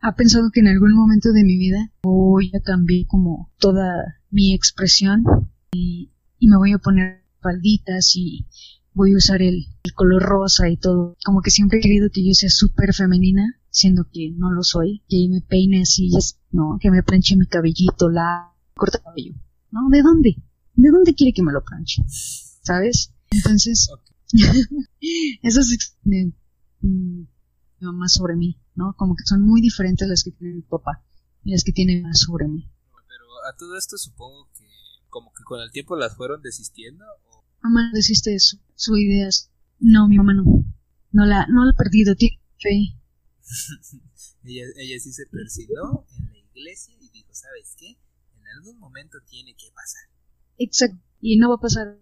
Ha 0.00 0.16
pensado 0.16 0.50
que 0.52 0.60
en 0.60 0.68
algún 0.68 0.92
momento 0.92 1.32
de 1.32 1.44
mi 1.44 1.56
vida 1.56 1.92
voy 2.02 2.50
a 2.54 2.60
cambiar 2.60 3.06
como 3.06 3.52
toda 3.58 4.20
mi 4.30 4.54
expresión 4.54 5.22
y 5.72 6.10
me 6.40 6.56
voy 6.56 6.72
a 6.72 6.78
poner 6.78 7.24
falditas 7.40 8.16
y 8.16 8.46
voy 8.94 9.12
a 9.12 9.16
usar 9.16 9.42
el, 9.42 9.66
color 9.94 10.22
rosa 10.22 10.68
y 10.68 10.76
todo. 10.76 11.16
Como 11.24 11.40
que 11.40 11.50
siempre 11.50 11.78
he 11.78 11.82
querido 11.82 12.08
que 12.10 12.26
yo 12.26 12.32
sea 12.32 12.48
súper 12.48 12.94
femenina, 12.94 13.60
siendo 13.70 14.08
que 14.10 14.32
no 14.36 14.50
lo 14.50 14.62
soy. 14.62 15.04
Que 15.08 15.28
me 15.30 15.40
peine 15.40 15.82
así, 15.82 16.10
no, 16.50 16.78
que 16.80 16.90
me 16.90 17.02
planche 17.02 17.36
mi 17.36 17.46
cabellito, 17.46 18.08
la 18.08 18.52
corta 18.74 18.98
cabello. 19.00 19.34
¿No? 19.70 19.88
¿De 19.90 20.02
dónde? 20.02 20.36
¿De 20.74 20.90
dónde 20.90 21.14
quiere 21.14 21.32
que 21.32 21.42
me 21.42 21.52
lo 21.52 21.62
planche? 21.64 22.02
¿Sabes? 22.08 23.12
Entonces, 23.30 23.88
eso 25.42 25.60
es 25.60 25.96
mi 26.80 27.28
mamá 27.80 28.08
sobre 28.08 28.36
mí, 28.36 28.58
¿no? 28.74 28.94
Como 28.96 29.14
que 29.14 29.24
son 29.24 29.42
muy 29.42 29.60
diferentes 29.60 30.08
las 30.08 30.24
que 30.24 30.32
tiene 30.32 30.54
mi 30.54 30.62
papá 30.62 31.04
y 31.44 31.52
las 31.52 31.62
que 31.64 31.72
tiene 31.72 32.00
más 32.00 32.20
sobre 32.20 32.48
mí. 32.48 32.68
Pero 33.08 33.24
a 33.48 33.56
todo 33.56 33.76
esto 33.76 33.96
supongo 33.96 34.48
que 34.56 34.64
como 35.08 35.32
que 35.32 35.44
con 35.44 35.60
el 35.60 35.70
tiempo 35.70 35.94
las 35.94 36.16
fueron 36.16 36.42
desistiendo 36.42 37.04
mamá 37.64 37.90
deciste 37.92 38.34
eso, 38.34 38.58
su 38.74 38.96
ideas. 38.96 39.50
No, 39.80 40.06
mi 40.08 40.16
mamá 40.16 40.34
no. 40.34 40.44
No 41.12 41.24
la, 41.24 41.46
no 41.48 41.64
la 41.64 41.72
ha 41.72 41.76
perdido, 41.76 42.14
tiene 42.14 42.40
fe. 42.58 42.96
ella, 44.44 44.64
ella 44.76 45.00
sí 45.00 45.12
se 45.12 45.26
persinó 45.26 46.06
en 46.16 46.32
la 46.32 46.38
iglesia 46.38 46.94
y 47.00 47.08
dijo, 47.10 47.28
¿sabes 47.32 47.74
qué? 47.78 47.98
En 48.38 48.46
algún 48.56 48.78
momento 48.78 49.18
tiene 49.28 49.54
que 49.54 49.70
pasar. 49.74 50.02
Exacto, 50.58 51.00
y 51.20 51.38
no 51.38 51.48
va 51.48 51.56
a 51.56 51.60
pasar. 51.60 51.98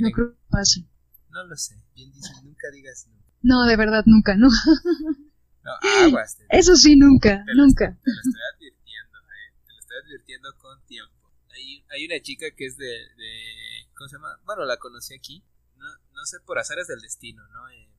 No 0.00 0.10
creo 0.10 0.32
que 0.32 0.38
pase. 0.50 0.86
No 1.30 1.44
lo 1.44 1.56
sé, 1.56 1.82
bien 1.94 2.12
dicen, 2.12 2.36
nunca 2.44 2.70
digas 2.72 3.06
nunca. 3.08 3.32
No, 3.42 3.64
de 3.66 3.76
verdad, 3.76 4.04
nunca, 4.06 4.36
no. 4.36 4.48
no, 5.64 5.72
aguas. 6.04 6.38
Eso 6.50 6.76
sí, 6.76 6.96
nunca, 6.96 7.44
nunca. 7.56 7.98
te 8.02 8.10
lo 8.10 8.20
estoy 8.20 8.42
advirtiendo, 8.54 9.18
¿eh? 9.18 9.54
Te 9.66 9.72
lo 9.72 9.78
estoy 9.80 9.96
advirtiendo 10.04 10.48
con 10.58 10.86
tiempo. 10.86 11.17
Hay, 11.58 11.84
hay 11.90 12.06
una 12.06 12.20
chica 12.22 12.46
que 12.56 12.66
es 12.66 12.76
de, 12.76 12.86
de 12.86 13.78
¿Cómo 13.98 14.08
se 14.08 14.16
llama? 14.16 14.40
Bueno, 14.44 14.64
la 14.64 14.76
conocí 14.76 15.12
aquí. 15.14 15.44
No, 15.76 15.86
no 16.12 16.24
sé, 16.24 16.38
por 16.46 16.58
azares 16.58 16.86
del 16.86 17.00
destino, 17.00 17.46
¿no? 17.48 17.68
Eh, 17.68 17.90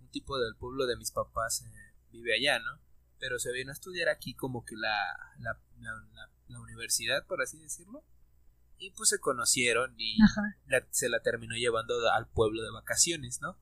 un 0.00 0.08
tipo 0.10 0.38
del 0.38 0.56
pueblo 0.56 0.86
de 0.86 0.96
mis 0.96 1.12
papás 1.12 1.62
eh, 1.62 1.94
vive 2.10 2.34
allá, 2.34 2.58
¿no? 2.58 2.80
Pero 3.18 3.38
se 3.38 3.52
vino 3.52 3.70
a 3.70 3.74
estudiar 3.74 4.08
aquí 4.08 4.34
como 4.34 4.64
que 4.64 4.76
la, 4.76 4.96
la, 5.38 5.60
la, 5.78 6.60
universidad, 6.60 7.26
por 7.26 7.42
así 7.42 7.58
decirlo. 7.58 8.02
Y 8.78 8.90
pues 8.92 9.10
se 9.10 9.18
conocieron 9.18 9.94
y 9.98 10.18
se 10.90 11.08
la 11.08 11.20
terminó 11.20 11.54
llevando 11.54 11.94
al 12.10 12.28
pueblo 12.28 12.62
de 12.62 12.70
vacaciones, 12.70 13.40
¿no? 13.40 13.58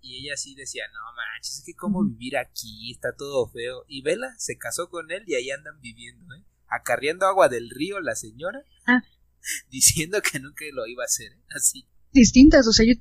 Y 0.00 0.24
ella 0.24 0.36
sí 0.36 0.54
decía, 0.54 0.84
no 0.92 1.00
manches, 1.14 1.58
es 1.58 1.64
que 1.64 1.74
cómo 1.74 2.04
vivir 2.04 2.36
aquí, 2.36 2.92
está 2.92 3.14
todo 3.16 3.48
feo. 3.48 3.84
Y 3.88 4.02
Vela 4.02 4.34
se 4.38 4.58
casó 4.58 4.88
con 4.88 5.10
él 5.10 5.24
y 5.26 5.34
ahí 5.34 5.50
andan 5.50 5.80
viviendo, 5.80 6.34
¿eh? 6.34 6.44
Acarriendo 6.68 7.26
agua 7.26 7.48
del 7.48 7.70
río 7.70 8.00
la 8.00 8.14
señora. 8.14 8.64
Ah. 8.86 9.02
diciendo 9.70 10.18
que 10.22 10.40
nunca 10.40 10.64
lo 10.72 10.86
iba 10.86 11.02
a 11.02 11.06
hacer, 11.06 11.32
¿eh? 11.32 11.44
así. 11.54 11.88
Distintas, 12.12 12.66
o 12.66 12.72
sea, 12.72 12.86
yo 12.86 12.94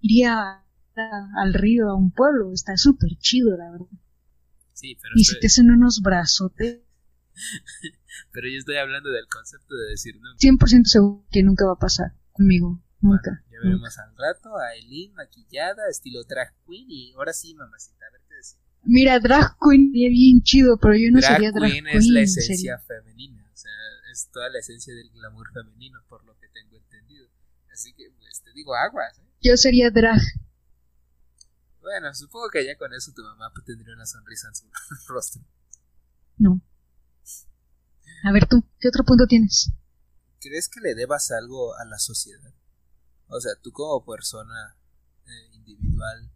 iría 0.00 0.64
al 0.94 1.54
río, 1.54 1.88
a 1.88 1.96
un 1.96 2.10
pueblo, 2.10 2.52
está 2.52 2.76
súper 2.76 3.10
chido, 3.18 3.56
la 3.56 3.70
verdad. 3.70 3.86
Sí, 4.72 4.96
pero... 5.00 5.14
Y 5.16 5.24
si 5.24 5.38
te 5.40 5.46
hacen 5.46 5.70
unos 5.70 6.00
brazotes. 6.02 6.80
pero 8.32 8.48
yo 8.48 8.58
estoy 8.58 8.76
hablando 8.76 9.10
del 9.10 9.26
concepto 9.26 9.74
de 9.74 9.90
decir 9.90 10.16
nunca. 10.16 10.66
100% 10.66 10.84
seguro 10.84 11.26
que 11.30 11.42
nunca 11.42 11.66
va 11.66 11.72
a 11.72 11.78
pasar 11.78 12.14
conmigo, 12.32 12.82
nunca. 13.00 13.42
ya 13.50 13.58
veremos 13.62 13.98
al 13.98 14.16
rato 14.16 14.56
a 14.58 14.74
Eileen 14.74 15.14
maquillada, 15.14 15.88
estilo 15.90 16.24
drag 16.24 16.54
queen, 16.66 16.90
y 16.90 17.12
ahora 17.12 17.32
sí, 17.32 17.54
mamacita, 17.54 18.04
a 18.06 18.12
ver. 18.12 18.21
Mira, 18.84 19.20
drag 19.20 19.56
queen 19.60 19.90
sería 19.92 20.08
bien 20.08 20.42
chido, 20.42 20.76
pero 20.76 20.94
yo 20.94 21.10
no 21.12 21.20
sería 21.20 21.52
drag 21.52 21.70
queen. 21.70 21.86
es 21.88 22.06
la 22.06 22.20
esencia 22.20 22.78
femenina 22.78 23.42
es 24.12 24.28
toda 24.30 24.48
la 24.50 24.58
esencia 24.58 24.94
del 24.94 25.10
glamour 25.10 25.50
femenino, 25.52 26.00
por 26.08 26.24
lo 26.24 26.38
que 26.38 26.48
tengo 26.48 26.76
entendido. 26.76 27.26
Así 27.72 27.92
que, 27.94 28.10
pues, 28.18 28.42
te 28.42 28.52
digo 28.52 28.74
aguas. 28.74 29.18
¿eh? 29.18 29.22
Yo 29.40 29.56
sería 29.56 29.90
drag. 29.90 30.20
Bueno, 31.80 32.14
supongo 32.14 32.48
que 32.50 32.64
ya 32.64 32.76
con 32.76 32.92
eso 32.92 33.12
tu 33.12 33.22
mamá 33.22 33.52
tendría 33.64 33.94
una 33.94 34.06
sonrisa 34.06 34.48
en 34.48 34.54
su 34.54 34.66
rostro. 35.08 35.42
No. 36.36 36.60
A 38.24 38.32
ver 38.32 38.46
tú, 38.46 38.62
¿qué 38.78 38.88
otro 38.88 39.04
punto 39.04 39.26
tienes? 39.26 39.72
¿Crees 40.40 40.68
que 40.68 40.80
le 40.80 40.94
debas 40.94 41.30
algo 41.32 41.76
a 41.76 41.84
la 41.84 41.98
sociedad? 41.98 42.54
O 43.26 43.40
sea, 43.40 43.52
tú 43.60 43.72
como 43.72 44.04
persona 44.04 44.76
eh, 45.26 45.54
individual 45.54 46.30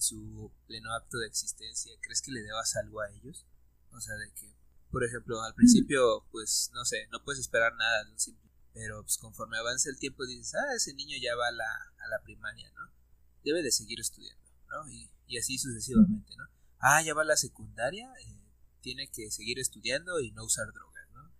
su 0.00 0.52
pleno 0.66 0.92
acto 0.94 1.18
de 1.18 1.26
existencia, 1.26 1.92
¿crees 2.00 2.22
que 2.22 2.32
le 2.32 2.42
debas 2.42 2.76
algo 2.76 3.00
a 3.00 3.10
ellos? 3.10 3.46
O 3.92 4.00
sea, 4.00 4.14
de 4.16 4.32
que 4.32 4.60
por 4.90 5.04
ejemplo, 5.04 5.40
al 5.42 5.54
principio, 5.54 6.26
pues, 6.32 6.70
no 6.74 6.84
sé, 6.84 7.06
no 7.12 7.22
puedes 7.22 7.40
esperar 7.40 7.74
nada 7.76 8.04
de 8.04 8.10
un 8.10 8.18
simple. 8.18 8.50
Pero 8.72 9.02
pues 9.02 9.18
conforme 9.18 9.58
avanza 9.58 9.90
el 9.90 9.98
tiempo 9.98 10.24
dices, 10.26 10.54
ah, 10.54 10.74
ese 10.76 10.94
niño 10.94 11.16
ya 11.20 11.34
va 11.34 11.48
a 11.48 11.52
la, 11.52 11.64
a 11.64 12.08
la 12.08 12.22
primaria, 12.22 12.70
¿no? 12.72 12.92
Debe 13.44 13.62
de 13.62 13.72
seguir 13.72 13.98
estudiando, 13.98 14.44
¿no? 14.68 14.88
Y, 14.88 15.10
y 15.26 15.38
así 15.38 15.58
sucesivamente, 15.58 16.36
¿no? 16.36 16.44
Ah, 16.78 17.02
ya 17.02 17.14
va 17.14 17.22
a 17.22 17.24
la 17.24 17.36
secundaria, 17.36 18.12
eh, 18.26 18.40
tiene 18.80 19.10
que 19.10 19.30
seguir 19.30 19.58
estudiando 19.58 20.20
y 20.20 20.30
no 20.32 20.44
usar 20.44 20.72
drogas, 20.72 21.10
¿no? 21.12 21.32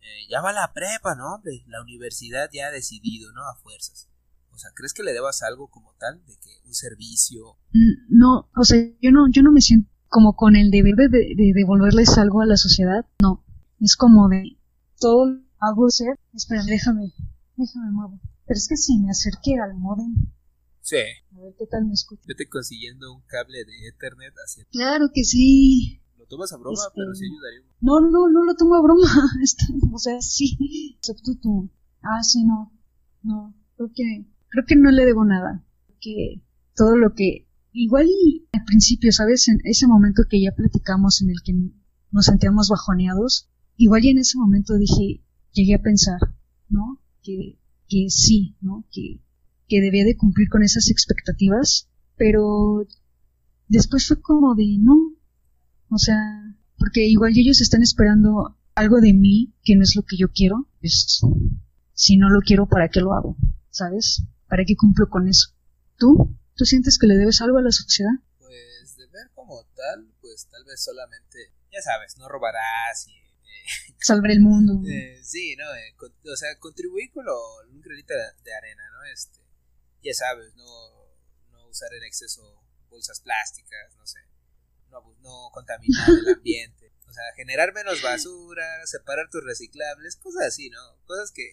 Eh, 0.00 0.28
ya 0.28 0.40
va 0.40 0.50
a 0.50 0.52
la 0.52 0.72
prepa, 0.72 1.16
¿no? 1.16 1.42
La 1.66 1.82
universidad 1.82 2.50
ya 2.52 2.68
ha 2.68 2.70
decidido, 2.70 3.32
¿no? 3.32 3.48
A 3.48 3.56
fuerzas. 3.56 4.08
O 4.56 4.58
sea, 4.58 4.70
¿crees 4.74 4.94
que 4.94 5.02
le 5.02 5.12
debas 5.12 5.42
algo 5.42 5.68
como 5.68 5.92
tal? 5.98 6.24
De 6.24 6.34
que 6.38 6.66
un 6.66 6.72
servicio. 6.72 7.58
Mm, 7.74 8.16
no, 8.16 8.48
o 8.56 8.64
sea, 8.64 8.82
yo 9.02 9.10
no, 9.12 9.30
yo 9.30 9.42
no 9.42 9.52
me 9.52 9.60
siento 9.60 9.90
como 10.08 10.34
con 10.34 10.56
el 10.56 10.70
deber 10.70 10.94
de, 10.96 11.52
devolverles 11.54 12.16
algo 12.16 12.40
a 12.40 12.46
la 12.46 12.56
sociedad. 12.56 13.04
No, 13.20 13.44
es 13.80 13.96
como 13.96 14.30
de 14.30 14.56
todo 14.98 15.26
hago 15.58 15.90
ser. 15.90 16.18
Espera, 16.32 16.64
déjame, 16.64 17.12
déjame 17.56 17.90
muevo. 17.90 18.18
Pero 18.46 18.56
es 18.56 18.66
que 18.66 18.76
si 18.78 18.96
me 18.98 19.10
acerqué 19.10 19.58
al 19.58 19.74
modem. 19.74 20.32
Sí. 20.80 21.04
A 21.36 21.40
ver 21.40 21.54
qué 21.58 21.66
tal 21.66 21.84
me 21.84 21.92
escucho. 21.92 22.22
Vete 22.26 22.48
consiguiendo 22.48 23.12
un 23.12 23.20
cable 23.26 23.58
de 23.62 23.88
Ethernet 23.88 24.32
hacia. 24.42 24.64
Claro 24.70 25.10
que 25.12 25.22
sí. 25.22 26.00
Lo 26.16 26.24
tomas 26.24 26.50
a 26.54 26.56
broma, 26.56 26.80
pero 26.94 27.14
sí 27.14 27.24
Este, 27.24 27.34
ayudaría. 27.34 27.76
No, 27.82 28.00
no, 28.00 28.30
no 28.30 28.44
lo 28.44 28.54
tomo 28.54 28.76
a 28.76 28.80
broma. 28.80 29.06
Este, 29.42 29.64
o 29.92 29.98
sea, 29.98 30.18
sí. 30.22 30.96
Excepto 30.96 31.32
tú. 31.42 31.70
Ah, 32.00 32.22
sí, 32.22 32.42
no. 32.42 32.72
No. 33.22 33.54
Creo 33.76 33.90
que, 33.94 34.26
creo 34.56 34.66
que 34.66 34.76
no 34.76 34.90
le 34.90 35.04
debo 35.04 35.24
nada. 35.24 35.62
Que 36.00 36.42
todo 36.74 36.96
lo 36.96 37.14
que. 37.14 37.46
Igual 37.72 38.06
y 38.06 38.48
al 38.52 38.64
principio, 38.64 39.12
¿sabes? 39.12 39.48
En 39.48 39.58
ese 39.64 39.86
momento 39.86 40.22
que 40.28 40.40
ya 40.40 40.52
platicamos 40.52 41.20
en 41.20 41.28
el 41.28 41.36
que 41.44 41.52
nos 42.10 42.24
sentíamos 42.24 42.70
bajoneados, 42.70 43.50
igual 43.76 44.02
y 44.04 44.10
en 44.10 44.18
ese 44.18 44.38
momento 44.38 44.78
dije, 44.78 45.22
llegué 45.52 45.74
a 45.74 45.82
pensar, 45.82 46.18
¿no? 46.70 47.02
Que, 47.22 47.58
que 47.86 48.06
sí, 48.08 48.56
¿no? 48.62 48.86
Que, 48.90 49.20
que 49.68 49.82
debía 49.82 50.04
de 50.04 50.16
cumplir 50.16 50.48
con 50.48 50.62
esas 50.62 50.88
expectativas, 50.88 51.90
pero 52.16 52.86
después 53.68 54.06
fue 54.08 54.22
como 54.22 54.54
de 54.54 54.78
no, 54.78 54.96
o 55.90 55.98
sea, 55.98 56.16
porque 56.78 57.06
igual 57.06 57.32
ellos 57.36 57.60
están 57.60 57.82
esperando 57.82 58.56
algo 58.74 59.02
de 59.02 59.12
mí 59.12 59.54
que 59.64 59.76
no 59.76 59.82
es 59.82 59.94
lo 59.96 60.02
que 60.02 60.16
yo 60.16 60.28
quiero, 60.32 60.66
pues 60.80 61.20
si 61.92 62.16
no 62.16 62.30
lo 62.30 62.40
quiero, 62.40 62.66
¿para 62.66 62.88
qué 62.88 63.00
lo 63.00 63.12
hago? 63.12 63.36
¿Sabes? 63.68 64.22
¿Para 64.48 64.64
qué 64.64 64.76
cumplo 64.76 65.08
con 65.08 65.28
eso? 65.28 65.50
¿Tú? 65.96 66.36
¿Tú 66.54 66.64
sientes 66.64 66.98
que 66.98 67.06
le 67.06 67.16
debes 67.16 67.40
algo 67.42 67.58
a 67.58 67.62
la 67.62 67.72
sociedad? 67.72 68.12
Pues 68.38 68.96
de 68.96 69.06
ver 69.08 69.30
como 69.34 69.64
tal, 69.74 70.08
pues 70.20 70.46
tal 70.50 70.64
vez 70.64 70.82
solamente, 70.82 71.52
ya 71.72 71.82
sabes, 71.82 72.16
no 72.18 72.28
robarás 72.28 73.06
y... 73.08 73.16
eh, 73.16 73.94
Salvar 74.00 74.30
el 74.30 74.40
mundo. 74.40 74.80
Eh, 74.88 75.20
sí, 75.22 75.56
¿no? 75.56 75.64
Eh, 75.74 75.94
con- 75.96 76.14
o 76.32 76.36
sea, 76.36 76.56
contribuir 76.58 77.10
con 77.12 77.24
lo, 77.24 77.36
un 77.70 77.80
granito 77.80 78.14
de, 78.14 78.54
arena, 78.54 78.82
¿no? 78.92 79.04
Este, 79.12 79.40
ya 80.02 80.14
sabes, 80.14 80.54
no, 80.54 80.64
no 81.50 81.68
usar 81.68 81.92
en 81.94 82.04
exceso 82.04 82.62
bolsas 82.88 83.20
plásticas, 83.20 83.94
no 83.98 84.06
sé, 84.06 84.20
no, 84.90 85.02
no 85.20 85.50
contaminar 85.52 86.08
el 86.08 86.28
ambiente, 86.36 86.92
o 87.06 87.12
sea, 87.12 87.24
generar 87.34 87.74
menos 87.74 88.00
basura, 88.02 88.86
separar 88.86 89.28
tus 89.30 89.44
reciclables, 89.44 90.16
cosas 90.16 90.46
así, 90.46 90.70
¿no? 90.70 90.78
Cosas 91.04 91.32
que, 91.32 91.50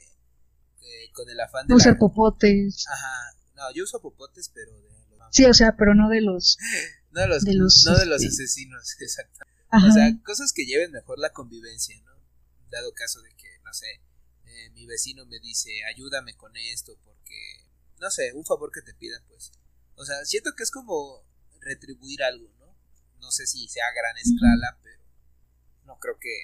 que 0.84 1.12
con 1.14 1.30
el 1.30 1.40
afán 1.40 1.66
de 1.68 1.76
usar 1.76 1.94
la- 1.94 2.00
popotes. 2.00 2.86
Ajá, 2.90 3.38
no, 3.56 3.72
yo 3.74 3.84
uso 3.84 4.02
popotes, 4.02 4.50
pero 4.54 4.72
de 4.72 5.18
los, 5.18 5.28
Sí, 5.32 5.46
o 5.46 5.54
sea, 5.54 5.76
pero 5.78 5.96
no 5.96 6.10
de 6.10 6.22
los... 6.22 6.58
no 7.12 7.22
de 7.22 7.28
los, 7.28 7.44
de 7.44 7.54
los, 7.54 7.84
no 7.86 7.98
de 7.98 8.06
los 8.06 8.22
este- 8.22 8.44
asesinos, 8.44 8.96
exacto. 9.00 9.40
Ajá. 9.70 9.88
O 9.88 9.92
sea, 9.92 10.12
cosas 10.24 10.54
que 10.54 10.66
lleven 10.66 10.92
mejor 10.92 11.18
la 11.20 11.32
convivencia, 11.32 12.00
¿no? 12.02 12.12
Dado 12.70 12.94
caso 12.94 13.22
de 13.22 13.30
que, 13.36 13.48
no 13.64 13.74
sé, 13.74 13.88
eh, 14.46 14.70
mi 14.72 14.86
vecino 14.86 15.26
me 15.26 15.40
dice, 15.40 15.70
ayúdame 15.86 16.36
con 16.36 16.56
esto 16.58 16.96
porque, 17.04 17.36
no 18.00 18.12
sé, 18.12 18.34
un 18.34 18.46
favor 18.46 18.72
que 18.72 18.82
te 18.82 18.94
pidan, 18.94 19.24
pues. 19.28 19.52
O 19.96 20.06
sea, 20.06 20.24
siento 20.26 20.54
que 20.56 20.64
es 20.64 20.72
como 20.72 21.24
retribuir 21.62 22.22
algo, 22.24 22.52
¿no? 22.60 22.76
No 23.20 23.32
sé 23.32 23.48
si 23.48 23.68
sea 23.68 23.88
a 23.88 23.94
gran 23.94 24.18
escala, 24.18 24.78
pero 24.84 25.02
no 25.86 25.98
creo 26.00 26.18
que, 26.20 26.36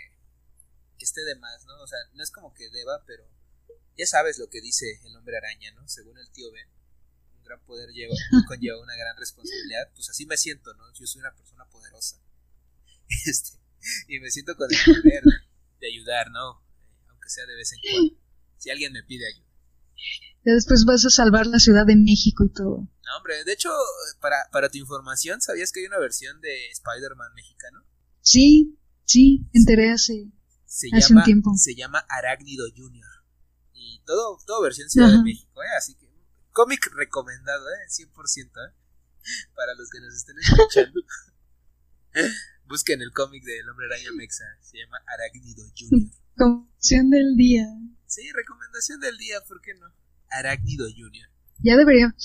que 0.97 1.05
esté 1.05 1.21
de 1.25 1.35
más, 1.35 1.65
¿no? 1.65 1.79
O 1.81 1.87
sea, 1.87 1.99
no 2.13 2.23
es 2.23 2.31
como 2.31 2.53
que 2.53 2.69
deba, 2.69 3.03
pero 3.05 3.27
ya 3.99 4.05
sabes 4.07 4.39
lo 4.39 4.49
que 4.49 4.61
dice 4.61 4.99
el 5.03 5.15
hombre 5.15 5.37
araña, 5.37 5.71
¿no? 5.73 5.87
Según 5.87 6.17
el 6.17 6.31
tío 6.31 6.51
Ben, 6.51 6.67
un 7.37 7.43
gran 7.43 7.59
poder 7.65 7.89
lleva, 7.91 8.15
conlleva 8.47 8.81
una 8.81 8.95
gran 8.95 9.15
responsabilidad. 9.17 9.91
Pues 9.93 10.09
así 10.09 10.25
me 10.25 10.37
siento, 10.37 10.73
¿no? 10.75 10.91
Yo 10.93 11.05
soy 11.05 11.19
una 11.19 11.35
persona 11.35 11.65
poderosa. 11.69 12.17
Este, 13.25 13.57
y 14.07 14.19
me 14.19 14.29
siento 14.29 14.55
con 14.55 14.69
el 14.71 14.77
deber 15.03 15.23
de 15.79 15.87
ayudar, 15.87 16.29
¿no? 16.31 16.61
Aunque 17.09 17.27
sea 17.29 17.45
de 17.45 17.55
vez 17.55 17.73
en 17.73 17.79
cuando. 17.91 18.21
Si 18.57 18.69
alguien 18.69 18.93
me 18.93 19.03
pide 19.03 19.25
ayuda. 19.27 19.47
Ya 20.45 20.53
después 20.53 20.85
vas 20.85 21.05
a 21.05 21.09
salvar 21.09 21.47
la 21.47 21.59
Ciudad 21.59 21.85
de 21.87 21.95
México 21.95 22.45
y 22.45 22.53
todo. 22.53 22.77
No, 22.81 23.17
hombre, 23.17 23.43
de 23.43 23.51
hecho, 23.51 23.69
para, 24.21 24.37
para 24.51 24.69
tu 24.69 24.77
información, 24.77 25.41
¿sabías 25.41 25.71
que 25.71 25.79
hay 25.81 25.87
una 25.87 25.97
versión 25.97 26.39
de 26.39 26.69
Spider-Man 26.69 27.33
mexicano? 27.33 27.83
Sí, 28.21 28.77
sí, 29.05 29.49
enteré 29.53 29.91
hace... 29.91 30.27
Se 30.65 30.87
Hace 30.93 31.13
un 31.13 31.19
llama, 31.19 31.23
tiempo. 31.25 31.51
se 31.57 31.73
llama 31.73 32.05
Arácnido 32.09 32.67
Junior. 32.75 33.09
Todo, 34.09 34.39
todo 34.43 34.63
versión 34.63 34.89
Ciudad 34.89 35.07
Ajá. 35.07 35.17
de 35.17 35.23
México, 35.23 35.61
¿eh? 35.61 35.69
Así 35.77 35.93
que, 35.93 36.09
cómic 36.51 36.89
recomendado, 36.95 37.63
¿eh? 37.69 37.85
100%, 37.89 38.09
¿eh? 38.09 38.73
Para 39.55 39.75
los 39.75 39.87
que 39.91 39.99
nos 39.99 40.15
estén 40.15 40.35
escuchando. 40.39 40.99
Busquen 42.65 43.03
el 43.03 43.11
cómic 43.13 43.43
del 43.43 43.69
Hombre 43.69 43.85
Araña 43.85 44.11
Mexa. 44.13 44.45
Se 44.61 44.79
llama 44.79 44.97
Arácnido 45.05 45.63
Junior. 45.77 46.09
Conversión 46.35 47.11
del 47.11 47.35
día. 47.35 47.67
Sí, 48.07 48.23
recomendación 48.33 48.99
del 48.99 49.15
día, 49.19 49.41
¿por 49.47 49.61
qué 49.61 49.75
no? 49.75 49.93
Arácnido 50.31 50.87
Junior. 50.89 51.29
Ya 51.59 51.77
debería, 51.77 52.15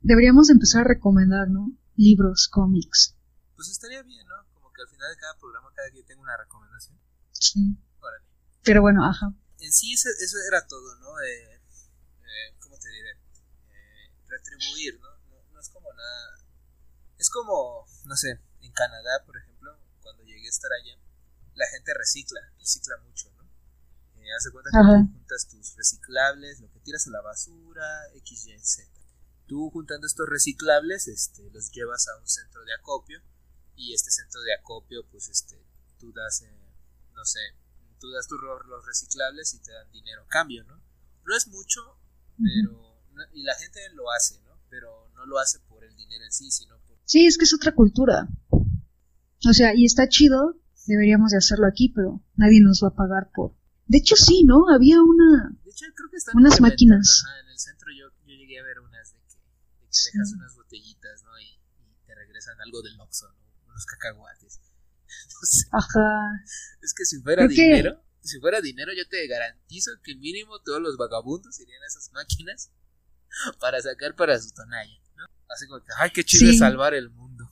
deberíamos 0.00 0.50
empezar 0.50 0.80
a 0.80 0.88
recomendar, 0.88 1.48
¿no? 1.50 1.70
Libros, 1.94 2.48
cómics. 2.50 3.14
Pues 3.54 3.68
estaría 3.68 4.02
bien, 4.02 4.26
¿no? 4.26 4.34
Como 4.54 4.72
que 4.72 4.82
al 4.82 4.88
final 4.88 5.08
de 5.08 5.20
cada 5.20 5.38
programa, 5.38 5.68
cada 5.72 5.88
quien 5.90 6.04
tenga 6.04 6.20
una 6.20 6.36
recomendación. 6.36 6.98
Sí. 7.30 7.78
Órale. 8.00 8.24
Pero 8.64 8.82
bueno, 8.82 9.04
ajá. 9.04 9.32
En 9.62 9.72
sí, 9.72 9.92
eso, 9.92 10.08
eso 10.18 10.36
era 10.48 10.66
todo, 10.66 10.96
¿no? 10.96 11.20
Eh, 11.20 11.54
eh, 11.54 12.54
¿Cómo 12.58 12.76
te 12.78 12.88
diré? 12.88 13.12
Eh, 13.12 14.10
retribuir, 14.26 14.98
¿no? 14.98 15.08
¿no? 15.28 15.52
No 15.52 15.60
es 15.60 15.68
como 15.68 15.92
nada. 15.92 16.38
Es 17.16 17.30
como, 17.30 17.86
no 18.04 18.16
sé, 18.16 18.40
en 18.60 18.72
Canadá, 18.72 19.22
por 19.24 19.36
ejemplo, 19.36 19.78
cuando 20.00 20.24
llegué 20.24 20.48
a 20.48 20.50
estar 20.50 20.70
allá, 20.72 20.98
la 21.54 21.66
gente 21.68 21.94
recicla, 21.94 22.40
recicla 22.58 22.96
mucho, 23.06 23.30
¿no? 23.36 23.44
Eh, 24.20 24.32
hace 24.36 24.50
cuenta 24.50 24.70
que 24.72 24.78
Ajá. 24.78 25.04
tú 25.06 25.12
juntas 25.12 25.48
tus 25.48 25.76
reciclables, 25.76 26.58
lo 26.58 26.72
que 26.72 26.80
tiras 26.80 27.06
a 27.06 27.10
la 27.10 27.20
basura, 27.20 27.86
X, 28.14 28.46
Y, 28.46 28.58
Z. 28.58 28.90
Tú 29.46 29.70
juntando 29.70 30.08
estos 30.08 30.28
reciclables, 30.28 31.06
este, 31.06 31.48
los 31.50 31.70
llevas 31.70 32.08
a 32.08 32.16
un 32.16 32.26
centro 32.26 32.64
de 32.64 32.74
acopio 32.74 33.22
y 33.76 33.94
este 33.94 34.10
centro 34.10 34.40
de 34.40 34.54
acopio, 34.54 35.06
pues, 35.08 35.28
este, 35.28 35.64
tú 36.00 36.12
das, 36.12 36.42
eh, 36.42 36.74
no 37.12 37.24
sé, 37.24 37.61
tú 38.02 38.10
das 38.10 38.26
tus 38.26 38.40
los 38.42 38.84
reciclables 38.84 39.54
y 39.54 39.62
te 39.62 39.70
dan 39.72 39.90
dinero 39.92 40.22
a 40.22 40.26
cambio, 40.26 40.64
¿no? 40.64 40.76
No 41.24 41.36
es 41.36 41.46
mucho, 41.46 41.80
pero, 42.36 42.72
no- 43.12 43.22
y 43.32 43.44
la 43.44 43.54
gente 43.54 43.78
lo 43.94 44.10
hace, 44.10 44.40
¿no? 44.42 44.58
Pero 44.68 45.08
no 45.14 45.24
lo 45.26 45.38
hace 45.38 45.60
por 45.60 45.84
el 45.84 45.94
dinero 45.94 46.24
en 46.24 46.32
sí, 46.32 46.50
sino 46.50 46.78
por... 46.80 46.98
Sí, 47.04 47.26
es 47.26 47.38
que 47.38 47.44
es 47.44 47.54
otra 47.54 47.72
cultura. 47.74 48.28
O 48.50 49.52
sea, 49.52 49.74
y 49.74 49.84
está 49.84 50.08
chido, 50.08 50.56
deberíamos 50.86 51.30
de 51.30 51.38
hacerlo 51.38 51.66
aquí, 51.68 51.92
pero 51.94 52.20
nadie 52.34 52.60
nos 52.60 52.80
va 52.82 52.88
a 52.88 52.94
pagar 52.96 53.30
por... 53.32 53.54
De 53.86 53.98
hecho, 53.98 54.16
sí, 54.16 54.42
¿no? 54.44 54.68
Había 54.74 55.00
una... 55.00 55.50
De 55.64 55.70
hecho, 55.70 55.86
creo 55.94 56.10
que 56.10 56.16
están 56.16 56.36
Unas 56.36 56.60
máquinas. 56.60 57.22
ajá, 57.24 57.40
en 57.40 57.48
el 57.48 57.58
centro 57.58 57.88
yo, 57.96 58.08
yo 58.26 58.34
llegué 58.34 58.58
a 58.58 58.62
ver 58.64 58.80
unas 58.80 59.12
de 59.12 59.18
que, 59.20 59.34
de 59.80 59.86
que 59.86 59.92
Sí. 59.92 60.10
dejas 60.12 60.32
unas 60.32 60.54
botellitas, 60.56 61.22
¿no? 61.22 61.38
Y, 61.38 61.44
y 61.78 61.96
te 62.06 62.14
regresan 62.14 62.60
algo 62.60 62.82
del 62.82 62.98
Oxxo, 63.00 63.28
¿no? 63.30 63.42
Unos 63.68 63.86
cacahuates. 63.86 64.60
No 65.42 65.46
sé, 65.48 65.66
Ajá. 65.72 66.44
es 66.82 66.94
que 66.94 67.04
si 67.04 67.20
fuera 67.20 67.46
Creo 67.46 67.56
que- 67.56 67.62
dinero, 67.62 68.02
si 68.20 68.38
fuera 68.40 68.60
dinero 68.60 68.92
yo 68.96 69.06
te 69.08 69.26
garantizo 69.26 69.90
que 70.04 70.14
mínimo 70.16 70.60
todos 70.60 70.80
los 70.80 70.96
vagabundos 70.96 71.58
irían 71.60 71.82
a 71.82 71.86
esas 71.86 72.10
máquinas 72.12 72.70
para 73.60 73.80
sacar 73.82 74.14
para 74.14 74.38
su 74.40 74.52
tonalla, 74.52 74.98
¿no? 75.16 75.24
Así 75.48 75.66
como 75.66 75.80
que, 75.80 75.88
ay, 75.98 76.10
qué 76.12 76.22
chido 76.24 76.52
Sí. 76.52 76.58
salvar 76.58 76.94
el 76.94 77.10
mundo. 77.10 77.50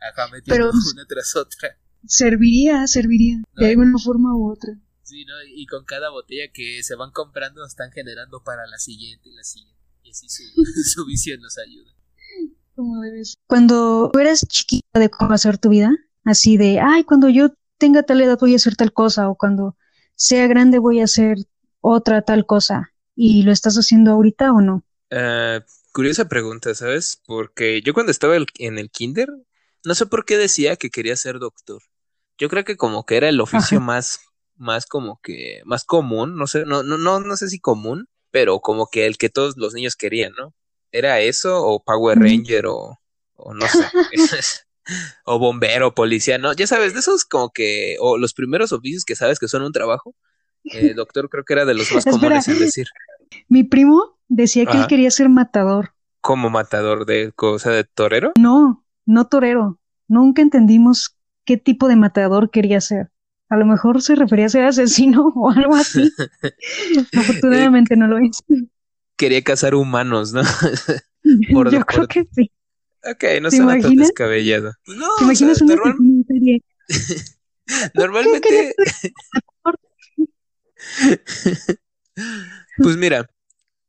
Acá 0.00 0.28
metiendo 0.28 0.70
Pero- 0.70 0.70
una 0.92 1.06
tras 1.06 1.34
otra. 1.36 1.78
Serviría, 2.06 2.86
serviría. 2.86 3.42
De 3.56 3.66
Ay. 3.66 3.70
alguna 3.72 3.98
forma 3.98 4.34
u 4.36 4.52
otra. 4.52 4.72
Sí, 5.02 5.24
¿no? 5.24 5.34
Y 5.54 5.66
con 5.66 5.84
cada 5.84 6.10
botella 6.10 6.50
que 6.52 6.82
se 6.82 6.94
van 6.94 7.10
comprando 7.12 7.64
están 7.66 7.90
generando 7.92 8.42
para 8.42 8.66
la 8.66 8.78
siguiente 8.78 9.28
y 9.28 9.32
la 9.34 9.42
siguiente. 9.44 9.76
Y 10.02 10.10
así 10.10 10.28
su, 10.28 10.42
su 10.94 11.04
visión 11.06 11.40
nos 11.40 11.58
ayuda. 11.58 11.92
Como 12.74 13.00
debes. 13.02 13.34
Cuando 13.46 14.10
eras 14.20 14.44
chiquita 14.46 14.98
de 15.00 15.08
cómo 15.10 15.32
hacer 15.32 15.58
tu 15.58 15.68
vida, 15.70 15.90
así 16.26 16.56
de, 16.58 16.80
ay, 16.80 17.04
cuando 17.04 17.28
yo 17.30 17.50
tenga 17.78 18.02
tal 18.04 18.20
edad 18.20 18.38
voy 18.40 18.54
a 18.54 18.56
hacer 18.56 18.76
tal 18.76 18.92
cosa, 18.92 19.30
o 19.30 19.36
cuando 19.36 19.76
sea 20.16 20.46
grande 20.48 20.78
voy 20.78 21.00
a 21.00 21.04
hacer 21.04 21.38
otra 21.80 22.22
tal 22.22 22.46
cosa, 22.46 22.92
¿y 23.14 23.42
lo 23.44 23.52
estás 23.52 23.76
haciendo 23.76 24.12
ahorita 24.12 24.52
o 24.52 24.60
no? 24.60 24.84
Ah, 25.10 25.64
curiosa 25.92 26.28
pregunta, 26.28 26.74
¿sabes? 26.74 27.22
Porque 27.26 27.80
yo 27.82 27.94
cuando 27.94 28.12
estaba 28.12 28.36
en 28.36 28.78
el 28.78 28.90
kinder, 28.90 29.28
no 29.84 29.94
sé 29.94 30.06
por 30.06 30.24
qué 30.24 30.36
decía 30.36 30.76
que 30.76 30.90
quería 30.90 31.16
ser 31.16 31.38
doctor. 31.38 31.82
Yo 32.38 32.48
creo 32.48 32.64
que 32.64 32.76
como 32.76 33.06
que 33.06 33.16
era 33.16 33.28
el 33.28 33.40
oficio 33.40 33.80
Ajá. 33.80 33.80
más, 33.80 34.20
más 34.56 34.86
como 34.86 35.20
que, 35.22 35.62
más 35.64 35.84
común, 35.84 36.36
no 36.36 36.46
sé, 36.46 36.64
no, 36.66 36.82
no, 36.82 36.98
no, 36.98 37.20
no 37.20 37.36
sé 37.36 37.48
si 37.48 37.60
común, 37.60 38.08
pero 38.30 38.60
como 38.60 38.88
que 38.88 39.06
el 39.06 39.16
que 39.18 39.30
todos 39.30 39.56
los 39.56 39.74
niños 39.74 39.96
querían, 39.96 40.32
¿no? 40.38 40.54
¿Era 40.92 41.20
eso 41.20 41.64
o 41.66 41.82
Power. 41.82 42.18
Ranger 42.18 42.66
o, 42.66 43.00
o 43.36 43.54
no 43.54 43.68
sé? 43.68 43.90
O 45.24 45.38
bombero, 45.38 45.94
policía, 45.94 46.38
¿no? 46.38 46.52
Ya 46.52 46.66
sabes, 46.66 46.94
de 46.94 47.00
esos 47.00 47.24
como 47.24 47.50
que, 47.50 47.96
o 48.00 48.18
los 48.18 48.34
primeros 48.34 48.72
oficios 48.72 49.04
que 49.04 49.16
sabes 49.16 49.38
que 49.38 49.48
son 49.48 49.62
un 49.62 49.72
trabajo. 49.72 50.14
Eh, 50.72 50.94
doctor 50.94 51.28
creo 51.28 51.44
que 51.44 51.52
era 51.52 51.64
de 51.64 51.74
los 51.74 51.92
más 51.92 52.04
Espera. 52.04 52.18
comunes 52.18 52.48
en 52.48 52.58
decir. 52.58 52.88
Mi 53.48 53.62
primo 53.62 54.18
decía 54.26 54.66
que 54.66 54.76
él 54.78 54.88
quería 54.88 55.12
ser 55.12 55.28
matador. 55.28 55.92
Como 56.20 56.50
matador 56.50 57.06
de 57.06 57.30
cosa 57.36 57.70
de 57.70 57.84
torero. 57.84 58.32
No, 58.36 58.84
no 59.04 59.28
torero. 59.28 59.78
Nunca 60.08 60.42
entendimos 60.42 61.16
qué 61.44 61.56
tipo 61.56 61.86
de 61.86 61.94
matador 61.94 62.50
quería 62.50 62.80
ser. 62.80 63.12
A 63.48 63.56
lo 63.56 63.64
mejor 63.64 64.02
se 64.02 64.16
refería 64.16 64.46
a 64.46 64.48
ser 64.48 64.64
asesino 64.64 65.28
o 65.36 65.50
algo 65.50 65.76
así. 65.76 66.10
Afortunadamente 67.16 67.96
no 67.96 68.08
lo 68.08 68.18
es. 68.18 68.42
quería 69.16 69.42
cazar 69.42 69.76
humanos, 69.76 70.32
¿no? 70.32 70.42
Yo 71.70 71.84
creo 71.84 72.08
que 72.08 72.26
sí. 72.32 72.50
Ok, 73.10 73.24
no 73.40 73.50
suena 73.50 73.80
tan 73.80 73.96
descabellado. 73.96 74.74
No, 74.86 75.08
¿Te 75.18 75.24
imaginas 75.24 75.62
una 75.62 75.76
Normalmente. 77.94 78.74
pues 82.78 82.96
mira, 82.96 83.28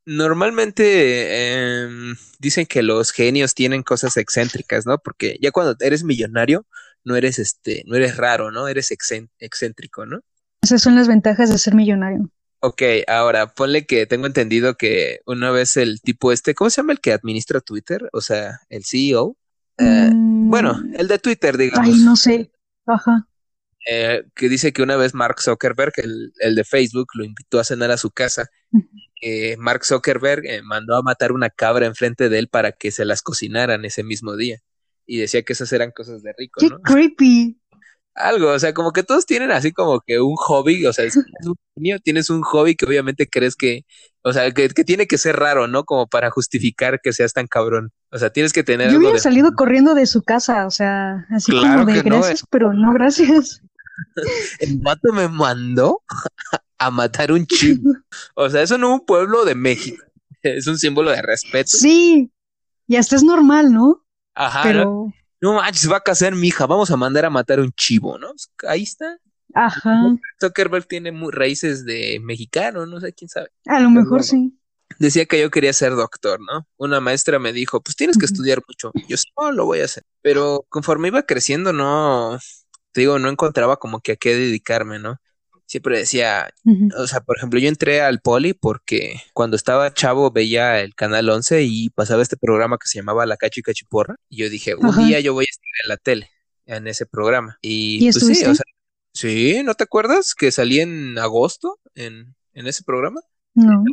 normalmente 0.04 1.82
em, 1.82 2.14
dicen 2.38 2.66
que 2.66 2.82
los 2.82 3.12
genios 3.12 3.54
tienen 3.54 3.82
cosas 3.82 4.16
excéntricas, 4.16 4.86
¿no? 4.86 4.98
Porque 4.98 5.38
ya 5.40 5.50
cuando 5.50 5.76
eres 5.80 6.04
millonario, 6.04 6.66
no 7.04 7.16
eres 7.16 7.38
este, 7.38 7.82
no 7.86 7.96
eres 7.96 8.16
raro, 8.16 8.50
¿no? 8.50 8.68
Eres 8.68 8.90
excéntrico, 8.90 10.06
¿no? 10.06 10.20
Esas 10.62 10.82
son 10.82 10.96
las 10.96 11.08
ventajas 11.08 11.50
de 11.50 11.58
ser 11.58 11.74
millonario. 11.74 12.30
Ok, 12.60 12.82
ahora 13.06 13.46
ponle 13.54 13.86
que 13.86 14.06
tengo 14.06 14.26
entendido 14.26 14.74
que 14.76 15.20
una 15.26 15.50
vez 15.50 15.76
el 15.76 16.00
tipo 16.00 16.32
este, 16.32 16.54
¿cómo 16.54 16.70
se 16.70 16.80
llama 16.80 16.92
el 16.92 17.00
que 17.00 17.12
administra 17.12 17.60
Twitter? 17.60 18.08
O 18.12 18.20
sea, 18.20 18.60
el 18.68 18.84
CEO. 18.84 19.36
Eh, 19.78 20.10
mm. 20.12 20.50
Bueno, 20.50 20.82
el 20.94 21.06
de 21.06 21.18
Twitter, 21.20 21.56
digamos. 21.56 21.86
Ay, 21.86 22.02
no 22.02 22.16
sé. 22.16 22.50
Ajá. 22.86 23.28
Eh, 23.88 24.24
que 24.34 24.48
dice 24.48 24.72
que 24.72 24.82
una 24.82 24.96
vez 24.96 25.14
Mark 25.14 25.40
Zuckerberg, 25.40 25.92
el, 25.98 26.32
el, 26.40 26.56
de 26.56 26.64
Facebook, 26.64 27.08
lo 27.14 27.24
invitó 27.24 27.60
a 27.60 27.64
cenar 27.64 27.92
a 27.92 27.96
su 27.96 28.10
casa. 28.10 28.50
Mark 29.58 29.84
Zuckerberg 29.84 30.44
eh, 30.44 30.62
mandó 30.62 30.96
a 30.96 31.02
matar 31.02 31.32
una 31.32 31.50
cabra 31.50 31.86
enfrente 31.86 32.28
de 32.28 32.38
él 32.38 32.48
para 32.48 32.72
que 32.72 32.90
se 32.90 33.04
las 33.04 33.22
cocinaran 33.22 33.84
ese 33.84 34.02
mismo 34.02 34.36
día. 34.36 34.58
Y 35.06 35.18
decía 35.18 35.42
que 35.42 35.52
esas 35.52 35.72
eran 35.72 35.92
cosas 35.92 36.22
de 36.22 36.34
rico, 36.36 36.60
Qué 36.60 36.70
creepy 36.82 37.58
algo, 38.18 38.50
o 38.50 38.58
sea, 38.58 38.74
como 38.74 38.92
que 38.92 39.02
todos 39.02 39.26
tienen 39.26 39.50
así 39.50 39.72
como 39.72 40.00
que 40.00 40.20
un 40.20 40.36
hobby, 40.36 40.84
o 40.86 40.92
sea, 40.92 41.04
es 41.04 41.16
un 41.16 41.24
niño, 41.76 41.98
tienes 42.00 42.30
un 42.30 42.42
hobby 42.42 42.74
que 42.74 42.86
obviamente 42.86 43.28
crees 43.28 43.56
que, 43.56 43.84
o 44.22 44.32
sea, 44.32 44.50
que, 44.50 44.68
tiene 44.68 45.06
que 45.06 45.18
ser 45.18 45.36
raro, 45.36 45.68
¿no? 45.68 45.84
Como 45.84 46.06
para 46.06 46.30
justificar 46.30 47.00
que 47.02 47.12
seas 47.12 47.32
tan 47.32 47.46
cabrón. 47.46 47.92
O 48.10 48.18
sea, 48.18 48.30
tienes 48.30 48.52
que 48.52 48.64
tener. 48.64 48.90
Yo 48.90 48.98
hubiera 48.98 49.18
salido 49.18 49.52
corriendo 49.54 49.94
de 49.94 50.06
su 50.06 50.22
casa, 50.22 50.66
o 50.66 50.70
sea, 50.70 51.26
así 51.30 51.52
como 51.52 51.84
de 51.84 52.02
gracias, 52.02 52.42
eh. 52.42 52.46
pero 52.50 52.72
no 52.72 52.92
gracias. 52.92 53.62
El 54.60 54.80
mato 54.80 55.12
me 55.12 55.28
mandó 55.28 56.02
a 56.78 56.90
matar 56.90 57.32
un 57.32 57.46
chivo. 57.46 57.94
O 58.34 58.48
sea, 58.48 58.62
eso 58.62 58.78
no 58.78 58.94
es 58.94 59.00
un 59.00 59.06
pueblo 59.06 59.44
de 59.44 59.54
México. 59.54 60.04
Es 60.42 60.66
un 60.66 60.78
símbolo 60.78 61.10
de 61.10 61.20
respeto. 61.20 61.70
Sí, 61.70 62.30
y 62.86 62.96
hasta 62.96 63.16
es 63.16 63.24
normal, 63.24 63.72
¿no? 63.72 64.04
Ajá. 64.34 64.62
Pero 64.62 64.84
no 64.84 65.17
manches, 65.40 65.90
va 65.90 65.98
a 65.98 66.02
casar 66.02 66.34
mi 66.34 66.48
hija, 66.48 66.66
vamos 66.66 66.90
a 66.90 66.96
mandar 66.96 67.24
a 67.24 67.30
matar 67.30 67.60
un 67.60 67.72
chivo, 67.72 68.18
¿no? 68.18 68.32
Ahí 68.66 68.82
está. 68.82 69.18
Ajá. 69.54 70.14
Zuckerberg 70.40 70.86
tiene 70.86 71.12
muy 71.12 71.32
raíces 71.32 71.84
de 71.84 72.20
mexicano, 72.22 72.86
no 72.86 73.00
sé 73.00 73.12
quién 73.12 73.28
sabe. 73.28 73.50
A 73.66 73.80
lo 73.80 73.90
mejor 73.90 74.22
sí. 74.22 74.54
Decía 74.98 75.26
que 75.26 75.40
yo 75.40 75.50
quería 75.50 75.72
ser 75.72 75.94
doctor, 75.94 76.40
¿no? 76.40 76.66
Una 76.76 77.00
maestra 77.00 77.38
me 77.38 77.52
dijo, 77.52 77.80
pues 77.80 77.94
tienes 77.94 78.18
que 78.18 78.24
estudiar 78.24 78.62
mucho. 78.66 78.90
Yo 79.08 79.16
no 79.38 79.52
lo 79.52 79.64
voy 79.64 79.80
a 79.80 79.84
hacer. 79.84 80.02
Pero 80.22 80.66
conforme 80.68 81.08
iba 81.08 81.22
creciendo, 81.22 81.72
no, 81.72 82.38
te 82.92 83.02
digo, 83.02 83.18
no 83.18 83.28
encontraba 83.28 83.76
como 83.76 84.00
que 84.00 84.12
a 84.12 84.16
qué 84.16 84.34
dedicarme, 84.34 84.98
¿no? 84.98 85.20
Siempre 85.68 85.98
decía, 85.98 86.50
o 86.96 87.06
sea, 87.06 87.20
por 87.20 87.36
ejemplo, 87.36 87.60
yo 87.60 87.68
entré 87.68 88.00
al 88.00 88.20
poli 88.20 88.54
porque 88.54 89.20
cuando 89.34 89.54
estaba 89.54 89.92
chavo 89.92 90.30
veía 90.30 90.80
el 90.80 90.94
canal 90.94 91.28
11 91.28 91.62
y 91.62 91.90
pasaba 91.90 92.22
este 92.22 92.38
programa 92.38 92.78
que 92.78 92.88
se 92.88 92.98
llamaba 92.98 93.26
La 93.26 93.36
Cacho 93.36 93.60
y 93.60 93.62
Cachiporra. 93.62 94.16
Y 94.30 94.38
yo 94.38 94.48
dije, 94.48 94.74
un 94.74 94.96
día 94.96 95.20
yo 95.20 95.34
voy 95.34 95.44
a 95.44 95.50
estar 95.52 95.70
en 95.84 95.88
la 95.88 95.96
tele, 95.98 96.30
en 96.64 96.88
ese 96.88 97.04
programa. 97.04 97.58
Y, 97.60 98.10
pues 98.10 98.26
sí, 98.26 98.44
o 98.46 98.54
sea, 98.54 98.64
sí, 99.12 99.62
¿no 99.62 99.74
te 99.74 99.84
acuerdas 99.84 100.34
que 100.34 100.50
salí 100.50 100.80
en 100.80 101.18
agosto 101.18 101.78
en, 101.94 102.34
en 102.54 102.66
ese 102.66 102.82
programa? 102.82 103.20
No, 103.54 103.84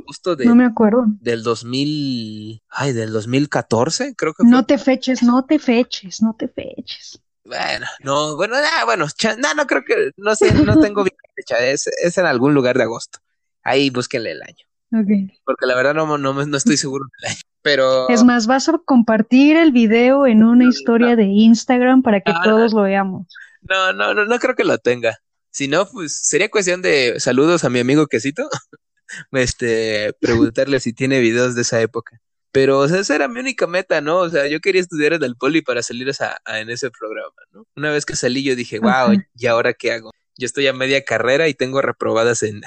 no 0.45 0.55
me 0.55 0.65
acuerdo. 0.65 1.05
Del 1.19 1.43
2000, 1.43 2.61
ay, 2.69 2.93
del 2.93 3.11
2014, 3.11 4.13
creo 4.15 4.33
que 4.33 4.43
No 4.45 4.65
te 4.65 4.77
feches, 4.77 5.23
no 5.23 5.43
te 5.45 5.59
feches, 5.59 6.21
no 6.21 6.35
te 6.35 6.47
feches. 6.47 7.19
Bueno, 7.45 7.85
no, 8.01 8.35
bueno, 8.35 8.55
ah, 8.57 8.85
bueno, 8.85 9.05
no, 9.37 9.53
no 9.53 9.67
creo 9.67 9.83
que, 9.85 10.11
no 10.17 10.35
sé, 10.35 10.51
no 10.51 10.79
tengo 10.79 11.03
bien 11.03 11.15
fecha, 11.35 11.63
es, 11.63 11.87
es 11.87 12.17
en 12.17 12.25
algún 12.25 12.55
lugar 12.55 12.75
de 12.77 12.83
agosto. 12.83 13.19
Ahí 13.63 13.91
búsquenle 13.91 14.31
el 14.31 14.41
año. 14.41 14.65
Okay. 14.91 15.31
Porque 15.45 15.65
la 15.65 15.75
verdad 15.75 15.93
no, 15.93 16.17
no, 16.17 16.33
no 16.33 16.57
estoy 16.57 16.77
seguro 16.77 17.05
del 17.19 17.31
año. 17.31 17.41
Pero... 17.61 18.09
Es 18.09 18.23
más, 18.23 18.47
vas 18.47 18.67
a 18.69 18.79
compartir 18.83 19.57
el 19.57 19.71
video 19.71 20.25
en 20.25 20.43
una 20.43 20.65
historia 20.65 21.15
de 21.15 21.23
Instagram 21.25 22.01
para 22.01 22.21
que 22.21 22.31
ah, 22.31 22.41
todos 22.43 22.73
lo 22.73 22.83
veamos. 22.83 23.27
No, 23.61 23.93
no, 23.93 24.13
no, 24.13 24.25
no 24.25 24.39
creo 24.39 24.55
que 24.55 24.63
lo 24.63 24.77
tenga. 24.77 25.19
Si 25.51 25.67
no, 25.67 25.87
pues 25.87 26.15
sería 26.15 26.49
cuestión 26.49 26.81
de 26.81 27.19
saludos 27.19 27.63
a 27.63 27.69
mi 27.69 27.79
amigo 27.79 28.07
Quesito. 28.07 28.49
este, 29.31 30.13
preguntarle 30.19 30.79
si 30.79 30.93
tiene 30.93 31.19
videos 31.19 31.55
de 31.55 31.61
esa 31.61 31.81
época. 31.81 32.19
Pero, 32.55 32.79
o 32.79 32.87
sea, 32.87 33.01
esa 33.01 33.15
era 33.15 33.27
mi 33.27 33.41
única 33.41 33.67
meta, 33.67 33.99
¿no? 33.99 34.19
O 34.19 34.29
sea, 34.29 34.47
yo 34.47 34.61
quería 34.61 34.79
estudiar 34.79 35.11
en 35.11 35.23
el 35.23 35.35
poli 35.35 35.61
para 35.61 35.83
salir 35.83 36.07
en 36.07 36.69
ese 36.69 36.89
programa, 36.89 37.35
¿no? 37.51 37.67
Una 37.75 37.91
vez 37.91 38.05
que 38.05 38.15
salí, 38.15 38.43
yo 38.43 38.55
dije, 38.55 38.79
wow, 38.79 39.11
¿y 39.37 39.47
ahora 39.47 39.73
qué 39.73 39.91
hago? 39.91 40.11
Yo 40.37 40.45
estoy 40.45 40.65
a 40.67 40.71
media 40.71 41.03
carrera 41.03 41.49
y 41.49 41.53
tengo 41.53 41.81
reprobadas 41.81 42.43
en, 42.43 42.61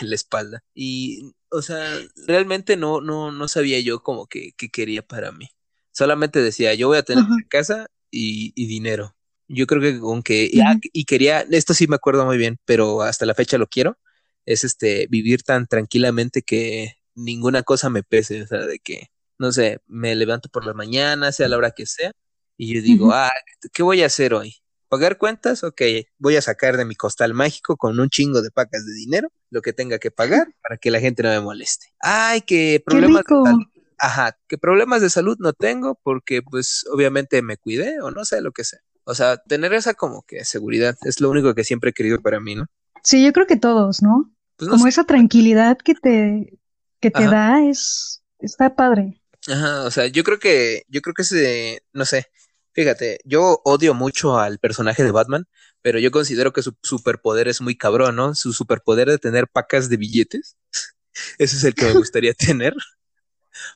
la 0.00 0.14
espalda. 0.14 0.62
Y, 0.74 1.34
o 1.50 1.60
sea, 1.60 1.94
realmente 2.26 2.78
no, 2.78 3.02
no, 3.02 3.32
no 3.32 3.46
sabía 3.46 3.78
yo 3.80 4.02
como 4.02 4.28
que, 4.28 4.52
qué 4.56 4.70
quería 4.70 5.06
para 5.06 5.30
mí. 5.30 5.50
Solamente 5.92 6.40
decía, 6.40 6.72
yo 6.72 6.88
voy 6.88 6.96
a 6.96 7.02
tener 7.02 7.24
casa 7.50 7.88
y, 8.10 8.54
dinero. 8.66 9.14
Yo 9.46 9.66
creo 9.66 9.82
que 9.82 9.98
aunque, 10.00 10.50
y 10.90 11.04
quería, 11.04 11.42
esto 11.50 11.74
sí 11.74 11.86
me 11.86 11.96
acuerdo 11.96 12.24
muy 12.24 12.38
bien, 12.38 12.58
pero 12.64 13.02
hasta 13.02 13.26
la 13.26 13.34
fecha 13.34 13.58
lo 13.58 13.66
quiero, 13.66 13.98
es 14.46 14.64
este, 14.64 15.06
vivir 15.10 15.42
tan 15.42 15.66
tranquilamente 15.66 16.40
que 16.40 16.94
ninguna 17.14 17.62
cosa 17.62 17.90
me 17.90 18.02
pese, 18.02 18.42
o 18.42 18.46
sea, 18.46 18.60
de 18.60 18.78
que 18.78 19.10
no 19.44 19.52
sé, 19.52 19.80
me 19.86 20.14
levanto 20.14 20.48
por 20.48 20.64
la 20.64 20.72
mañana, 20.72 21.30
sea 21.30 21.48
la 21.48 21.58
hora 21.58 21.70
que 21.70 21.84
sea, 21.84 22.12
y 22.56 22.74
yo 22.74 22.80
digo, 22.80 23.12
ah, 23.12 23.30
¿qué 23.74 23.82
voy 23.82 24.02
a 24.02 24.06
hacer 24.06 24.32
hoy? 24.32 24.56
¿Pagar 24.88 25.18
cuentas? 25.18 25.64
Ok, 25.64 25.82
voy 26.18 26.36
a 26.36 26.42
sacar 26.42 26.78
de 26.78 26.86
mi 26.86 26.94
costal 26.94 27.34
mágico 27.34 27.76
con 27.76 28.00
un 28.00 28.08
chingo 28.08 28.40
de 28.40 28.50
pacas 28.50 28.86
de 28.86 28.94
dinero 28.94 29.28
lo 29.50 29.60
que 29.60 29.72
tenga 29.74 29.98
que 29.98 30.10
pagar 30.10 30.48
para 30.62 30.78
que 30.78 30.90
la 30.90 30.98
gente 30.98 31.22
no 31.22 31.28
me 31.28 31.40
moleste. 31.40 31.88
Ay, 32.00 32.40
que 32.40 32.82
problemas 32.84 33.22
de 33.24 33.34
salud. 33.44 33.62
Ajá, 33.98 34.38
que 34.48 34.56
problemas 34.56 35.02
de 35.02 35.10
salud 35.10 35.36
no 35.38 35.52
tengo 35.52 35.98
porque 36.02 36.42
pues 36.42 36.84
obviamente 36.90 37.42
me 37.42 37.58
cuidé 37.58 38.00
o 38.00 38.10
no 38.10 38.24
sé 38.24 38.40
lo 38.40 38.52
que 38.52 38.64
sea. 38.64 38.80
O 39.04 39.14
sea, 39.14 39.36
tener 39.36 39.74
esa 39.74 39.92
como 39.92 40.22
que 40.22 40.44
seguridad 40.44 40.96
es 41.02 41.20
lo 41.20 41.28
único 41.28 41.54
que 41.54 41.64
siempre 41.64 41.90
he 41.90 41.92
querido 41.92 42.20
para 42.20 42.40
mí, 42.40 42.54
¿no? 42.54 42.66
Sí, 43.02 43.22
yo 43.22 43.32
creo 43.32 43.46
que 43.46 43.56
todos, 43.56 44.02
¿no? 44.02 44.32
Pues 44.56 44.70
como 44.70 44.86
esa 44.86 45.04
tranquilidad 45.04 45.76
que 45.76 45.94
te, 45.94 46.58
que 47.00 47.10
te 47.10 47.26
da 47.26 47.62
es, 47.62 48.22
está 48.38 48.74
padre. 48.74 49.20
Ajá, 49.48 49.82
o 49.84 49.90
sea, 49.90 50.06
yo 50.06 50.24
creo 50.24 50.38
que, 50.38 50.82
yo 50.88 51.02
creo 51.02 51.14
que 51.14 51.22
ese, 51.22 51.82
no 51.92 52.04
sé, 52.04 52.26
fíjate, 52.72 53.18
yo 53.24 53.60
odio 53.64 53.92
mucho 53.92 54.38
al 54.38 54.58
personaje 54.58 55.04
de 55.04 55.10
Batman, 55.10 55.46
pero 55.82 55.98
yo 55.98 56.10
considero 56.10 56.52
que 56.52 56.62
su 56.62 56.74
superpoder 56.82 57.48
es 57.48 57.60
muy 57.60 57.76
cabrón, 57.76 58.16
¿no? 58.16 58.34
Su 58.34 58.52
superpoder 58.54 59.08
de 59.10 59.18
tener 59.18 59.48
pacas 59.48 59.90
de 59.90 59.98
billetes, 59.98 60.56
ese 61.38 61.56
es 61.56 61.64
el 61.64 61.74
que 61.74 61.84
me 61.84 61.92
gustaría 61.92 62.32
tener, 62.34 62.74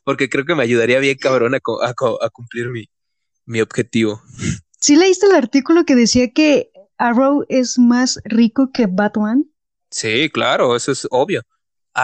porque 0.04 0.30
creo 0.30 0.44
que 0.44 0.54
me 0.54 0.62
ayudaría 0.62 1.00
bien 1.00 1.18
cabrón 1.18 1.54
a, 1.54 1.58
a, 1.58 2.30
cumplir 2.30 2.70
mi, 2.70 2.88
mi 3.44 3.60
objetivo. 3.60 4.22
¿Sí 4.80 4.96
leíste 4.96 5.26
el 5.26 5.34
artículo 5.34 5.84
que 5.84 5.96
decía 5.96 6.30
que 6.32 6.70
Arrow 6.96 7.44
es 7.48 7.78
más 7.78 8.20
rico 8.24 8.70
que 8.72 8.86
Batman? 8.86 9.44
Sí, 9.90 10.30
claro, 10.30 10.76
eso 10.76 10.92
es 10.92 11.06
obvio. 11.10 11.42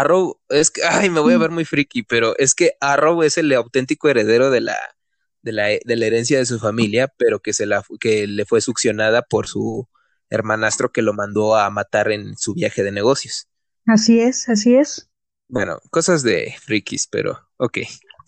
Arrow 0.01 0.41
es 0.49 0.71
que, 0.71 0.83
ay, 0.83 1.09
me 1.11 1.21
voy 1.21 1.35
a 1.35 1.39
ver 1.39 1.51
muy 1.51 1.65
friki, 1.65 2.03
pero 2.03 2.37
es 2.39 2.55
que 2.55 2.73
Arrow 2.81 3.23
es 3.23 3.39
el 3.39 3.53
auténtico 3.53 4.09
heredero 4.09 4.51
de 4.51 4.61
la, 4.61 4.77
de 5.43 5.53
la, 5.53 5.67
de 5.67 5.97
la 5.97 6.07
herencia 6.07 6.39
de 6.39 6.47
su 6.47 6.59
familia, 6.59 7.13
pero 7.17 7.41
que, 7.41 7.53
se 7.53 7.67
la, 7.67 7.85
que 8.01 8.27
le 8.27 8.45
fue 8.45 8.61
succionada 8.61 9.23
por 9.23 9.47
su 9.47 9.89
hermanastro 10.31 10.91
que 10.91 11.03
lo 11.03 11.13
mandó 11.13 11.57
a 11.57 11.71
matar 11.71 12.11
en 12.11 12.37
su 12.37 12.55
viaje 12.55 12.83
de 12.83 12.91
negocios. 12.91 13.47
Así 13.87 14.21
es, 14.21 14.49
así 14.49 14.75
es. 14.75 15.11
Bueno, 15.49 15.79
cosas 15.91 16.23
de 16.23 16.55
frikis, 16.61 17.07
pero 17.07 17.39
ok. 17.59 17.79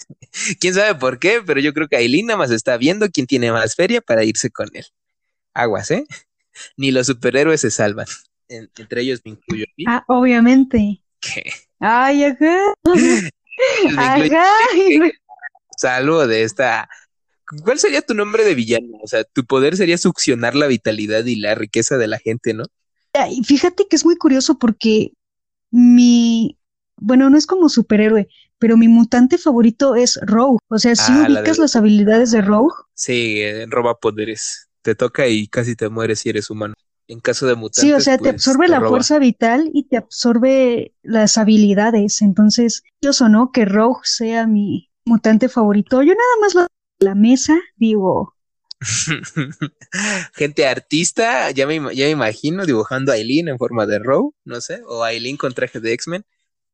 Quién 0.60 0.74
sabe 0.74 0.94
por 0.94 1.18
qué, 1.18 1.42
pero 1.44 1.60
yo 1.60 1.72
creo 1.72 1.88
que 1.88 1.96
Aileen 1.96 2.26
nada 2.26 2.38
más 2.38 2.50
está 2.50 2.76
viendo 2.76 3.08
quién 3.08 3.26
tiene 3.26 3.50
más 3.50 3.74
feria 3.74 4.00
para 4.00 4.22
irse 4.22 4.50
con 4.50 4.68
él. 4.74 4.84
Aguas, 5.52 5.90
¿eh? 5.90 6.04
Ni 6.76 6.92
los 6.92 7.06
superhéroes 7.08 7.62
se 7.62 7.70
salvan. 7.70 8.06
entre 8.48 9.00
ellos 9.00 9.20
me 9.24 9.32
incluyo. 9.32 9.64
Ah, 9.86 10.04
obviamente. 10.06 11.02
Ay, 11.80 12.24
ajá. 12.24 12.74
ajá. 13.98 14.44
Salvo 15.76 16.26
de 16.26 16.42
esta. 16.42 16.88
¿Cuál 17.64 17.78
sería 17.78 18.02
tu 18.02 18.14
nombre 18.14 18.44
de 18.44 18.54
villano? 18.54 18.98
O 19.02 19.06
sea, 19.06 19.24
tu 19.24 19.44
poder 19.44 19.76
sería 19.76 19.98
succionar 19.98 20.54
la 20.54 20.66
vitalidad 20.66 21.24
y 21.26 21.36
la 21.36 21.54
riqueza 21.54 21.96
de 21.96 22.08
la 22.08 22.18
gente, 22.18 22.54
¿no? 22.54 22.64
Fíjate 23.44 23.86
que 23.88 23.96
es 23.96 24.04
muy 24.04 24.16
curioso 24.16 24.58
porque 24.58 25.12
mi, 25.70 26.58
bueno, 26.96 27.30
no 27.30 27.38
es 27.38 27.46
como 27.46 27.68
superhéroe, 27.68 28.28
pero 28.58 28.76
mi 28.76 28.88
mutante 28.88 29.38
favorito 29.38 29.94
es 29.94 30.18
Rogue. 30.22 30.58
O 30.68 30.78
sea, 30.78 30.94
si 30.94 31.12
ah, 31.12 31.26
ubicas 31.26 31.58
las 31.58 31.76
habilidades 31.76 32.30
de 32.30 32.42
Rogue. 32.42 32.74
Sí, 32.94 33.40
eh, 33.40 33.66
roba 33.68 33.98
poderes. 33.98 34.68
Te 34.82 34.94
toca 34.94 35.26
y 35.28 35.48
casi 35.48 35.76
te 35.76 35.88
mueres 35.88 36.20
si 36.20 36.30
eres 36.30 36.50
humano. 36.50 36.74
En 37.08 37.20
caso 37.20 37.46
de 37.46 37.54
mutantes. 37.54 37.82
Sí, 37.82 37.92
o 37.92 38.00
sea, 38.00 38.16
te 38.16 38.24
pues, 38.24 38.34
absorbe 38.34 38.68
la 38.68 38.78
roba. 38.78 38.90
fuerza 38.90 39.18
vital 39.18 39.70
y 39.72 39.84
te 39.84 39.96
absorbe 39.96 40.94
las 41.02 41.38
habilidades. 41.38 42.22
Entonces, 42.22 42.82
yo 43.00 43.12
sonó 43.12 43.50
que 43.52 43.64
Rogue 43.64 44.00
sea 44.04 44.46
mi 44.46 44.90
mutante 45.04 45.48
favorito. 45.48 46.02
Yo 46.02 46.14
nada 46.14 46.40
más 46.40 46.54
lo 46.54 46.66
la 46.98 47.14
mesa, 47.14 47.54
digo, 47.76 48.36
Gente 50.34 50.66
artista, 50.66 51.50
ya 51.50 51.66
me, 51.66 51.76
ya 51.94 52.06
me 52.06 52.10
imagino 52.10 52.66
dibujando 52.66 53.12
a 53.12 53.14
Aileen 53.14 53.48
en 53.48 53.58
forma 53.58 53.86
de 53.86 53.98
Row, 53.98 54.34
no 54.44 54.60
sé, 54.60 54.82
o 54.86 55.02
Aileen 55.02 55.36
con 55.36 55.54
traje 55.54 55.80
de 55.80 55.92
X-Men, 55.92 56.24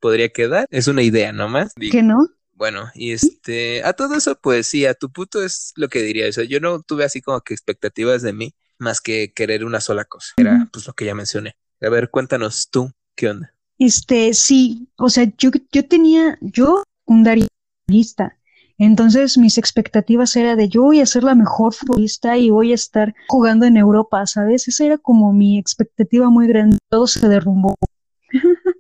podría 0.01 0.29
quedar. 0.31 0.67
Es 0.71 0.89
una 0.89 1.03
idea 1.03 1.33
nomás. 1.33 1.73
Digo, 1.77 1.93
que 1.93 2.03
no. 2.03 2.29
Bueno, 2.53 2.91
y 2.95 3.13
este, 3.13 3.83
a 3.85 3.93
todo 3.93 4.15
eso, 4.15 4.39
pues 4.41 4.67
sí, 4.67 4.85
a 4.87 4.95
tu 4.95 5.11
puto 5.11 5.43
es 5.43 5.73
lo 5.77 5.89
que 5.89 6.03
diría 6.03 6.27
eso. 6.27 6.43
Yo 6.43 6.61
no 6.61 6.83
tuve 6.83 7.05
así 7.05 7.21
como 7.21 7.41
que 7.41 7.55
expectativas 7.55 8.23
de 8.23 8.33
mí, 8.33 8.55
más 8.83 9.01
que 9.01 9.33
querer 9.33 9.65
una 9.65 9.81
sola 9.81 10.05
cosa. 10.05 10.35
Era 10.37 10.69
pues 10.73 10.87
lo 10.87 10.93
que 10.93 11.07
ya 11.07 11.15
mencioné. 11.15 11.57
A 11.81 11.89
ver, 11.89 12.11
cuéntanos 12.11 12.69
tú, 12.71 12.93
¿qué 13.15 13.31
onda? 13.31 13.55
Este, 13.79 14.35
sí, 14.35 14.89
o 14.97 15.09
sea, 15.09 15.27
yo, 15.39 15.51
yo 15.73 15.89
tenía, 15.89 16.39
yo 16.41 16.85
secundaria 17.01 17.47
lista. 17.87 18.39
Entonces 18.79 19.39
mis 19.39 19.59
expectativas 19.59 20.35
era 20.35 20.57
de 20.57 20.69
yo 20.69 20.83
voy 20.83 21.01
a 21.01 21.07
ser 21.07 21.25
la 21.25 21.35
mejor 21.35 21.75
futbolista 21.75 22.37
y 22.37 22.51
voy 22.51 22.73
a 22.73 22.75
estar 22.75 23.15
jugando 23.29 23.67
en 23.67 23.77
Europa, 23.77 24.27
¿sabes? 24.27 24.67
Esa 24.67 24.85
era 24.85 24.99
como 24.99 25.33
mi 25.33 25.59
expectativa 25.59 26.31
muy 26.31 26.49
grande. 26.49 26.79
Todo 26.89 27.07
se 27.07 27.29
derrumbó. 27.29 27.77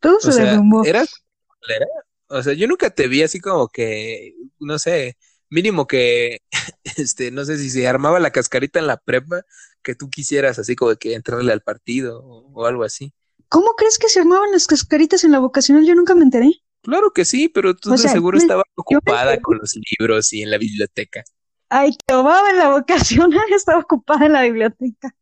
Todo 0.00 0.20
se 0.20 0.32
sea, 0.32 0.44
derrumbó. 0.44 0.84
¿eras 0.84 1.10
futbolera? 1.46 1.86
O 2.28 2.42
sea, 2.42 2.52
yo 2.54 2.66
nunca 2.66 2.90
te 2.90 3.08
vi 3.08 3.22
así 3.22 3.40
como 3.40 3.68
que, 3.68 4.34
no 4.58 4.78
sé, 4.78 5.16
mínimo 5.50 5.86
que, 5.86 6.38
este, 6.96 7.30
no 7.30 7.44
sé 7.44 7.58
si 7.58 7.70
se 7.70 7.86
armaba 7.86 8.20
la 8.20 8.30
cascarita 8.30 8.78
en 8.78 8.86
la 8.86 8.96
prepa, 8.96 9.42
que 9.82 9.94
tú 9.94 10.10
quisieras 10.10 10.58
así 10.58 10.76
como 10.76 10.94
que 10.96 11.14
entrarle 11.14 11.52
al 11.52 11.62
partido 11.62 12.22
o, 12.24 12.50
o 12.52 12.66
algo 12.66 12.84
así. 12.84 13.12
¿Cómo 13.48 13.74
crees 13.76 13.98
que 13.98 14.08
se 14.08 14.20
armaban 14.20 14.50
las 14.52 14.66
cascaritas 14.66 15.22
en 15.24 15.32
la 15.32 15.38
vocacional? 15.38 15.86
Yo 15.86 15.94
nunca 15.94 16.14
me 16.14 16.22
enteré. 16.24 16.50
Claro 16.82 17.12
que 17.12 17.24
sí, 17.24 17.48
pero 17.48 17.74
tú 17.74 17.90
O 17.90 17.92
de 17.92 17.98
seguro 17.98 18.36
me- 18.38 18.42
estabas 18.44 18.64
ocupada 18.74 19.40
con 19.40 19.58
los 19.58 19.74
libros 19.98 20.32
y 20.32 20.42
en 20.42 20.50
la 20.50 20.58
biblioteca. 20.58 21.24
Ay, 21.68 21.90
que 22.06 22.14
en 22.14 22.58
la 22.58 22.70
vocacional, 22.70 23.52
estaba 23.56 23.80
ocupada 23.80 24.26
en 24.26 24.32
la 24.32 24.42
biblioteca. 24.42 25.14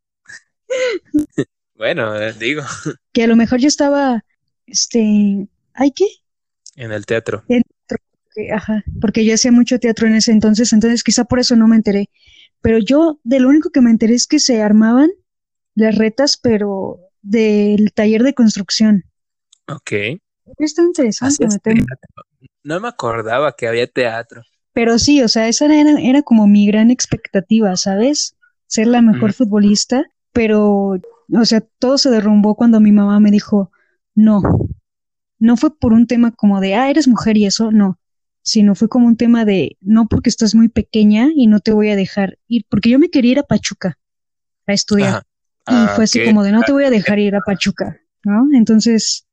Bueno, 1.77 2.14
eh, 2.16 2.33
digo, 2.35 2.62
Que 3.12 3.25
a 3.25 3.27
lo 3.27 3.35
mejor 3.35 3.59
yo 3.59 3.66
estaba, 3.66 4.25
este, 4.66 5.49
¿ay 5.75 5.91
qué? 5.93 6.07
en 6.77 6.93
el 6.93 7.05
teatro. 7.05 7.45
Que- 8.35 8.53
ajá, 8.53 8.85
porque 9.01 9.24
yo 9.24 9.35
hacía 9.35 9.53
mucho 9.53 9.78
teatro 9.78 10.07
en 10.07 10.14
ese 10.16 10.32
entonces, 10.32 10.72
entonces 10.72 11.03
quizá 11.05 11.24
por 11.24 11.39
eso 11.39 11.57
no 11.57 11.68
me 11.68 11.76
enteré. 11.76 12.11
Pero 12.61 12.78
yo 12.78 13.20
de 13.24 13.41
lo 13.41 13.49
único 13.49 13.70
que 13.70 13.80
me 13.80 13.91
enteré 13.91 14.14
es 14.14 14.26
que 14.26 14.39
se 14.39 14.62
armaban 14.62 15.11
las 15.74 15.97
retas, 15.97 16.37
pero 16.37 16.99
del 17.22 17.93
taller 17.93 18.22
de 18.22 18.35
construcción. 18.35 19.05
Ok. 19.68 19.93
Está 20.59 20.82
interesante 20.82 21.47
teatro. 21.47 22.24
No 22.62 22.80
me 22.80 22.89
acordaba 22.89 23.55
que 23.57 23.66
había 23.66 23.87
teatro. 23.87 24.43
Pero 24.72 24.99
sí, 24.99 25.22
o 25.22 25.28
sea, 25.28 25.49
esa 25.49 25.66
era, 25.66 26.01
era 26.01 26.22
como 26.22 26.47
mi 26.47 26.66
gran 26.66 26.91
expectativa, 26.91 27.76
¿sabes? 27.76 28.37
Ser 28.66 28.89
la 28.89 29.03
mejor 29.03 29.32
futbolista, 29.32 30.05
pero, 30.32 30.99
o 31.32 31.45
sea, 31.45 31.61
todo 31.78 31.97
se 31.97 32.11
derrumbó 32.11 32.57
cuando 32.57 32.80
mi 32.80 32.91
mamá 32.91 33.20
me 33.20 33.30
dijo, 33.30 33.70
no, 34.14 34.43
no 35.39 35.57
fue 35.57 35.76
por 35.78 35.93
un 35.93 36.07
tema 36.07 36.32
como 36.32 36.61
de, 36.61 36.74
ah, 36.74 36.91
eres 36.91 37.07
mujer 37.07 37.37
y 37.37 37.47
eso, 37.47 37.70
no, 37.70 37.99
sino 38.45 38.74
fue 38.74 38.88
como 38.88 39.07
un 39.07 39.16
tema 39.16 39.45
de, 39.45 39.76
no 39.80 40.07
porque 40.07 40.28
estás 40.28 40.55
muy 40.55 40.68
pequeña 40.68 41.28
y 41.34 41.47
no 41.47 41.61
te 41.61 41.72
voy 41.72 41.88
a 41.88 41.97
dejar 41.97 42.38
ir, 42.47 42.66
porque 42.68 42.90
yo 42.90 42.99
me 42.99 43.09
quería 43.09 43.32
ir 43.32 43.38
a 43.38 43.45
Pachuca 43.45 43.99
a 44.66 44.72
estudiar 44.72 45.22
y 45.66 45.72
Ah, 45.86 45.92
fue 45.97 46.05
así 46.05 46.22
como 46.24 46.45
de, 46.45 46.53
no 46.53 46.62
te 46.62 46.72
voy 46.72 46.84
a 46.84 46.90
dejar 46.90 47.18
ir 47.18 47.34
a 47.34 47.40
Pachuca, 47.40 47.99
¿no? 48.22 48.49
Entonces 48.55 49.26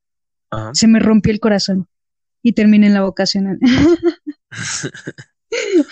Ajá. 0.50 0.74
se 0.74 0.88
me 0.88 1.00
rompió 1.00 1.34
el 1.34 1.42
corazón 1.42 1.88
y 2.42 2.54
terminé 2.54 2.88
en 2.88 2.94
la 2.94 3.04
vocacional. 3.04 3.60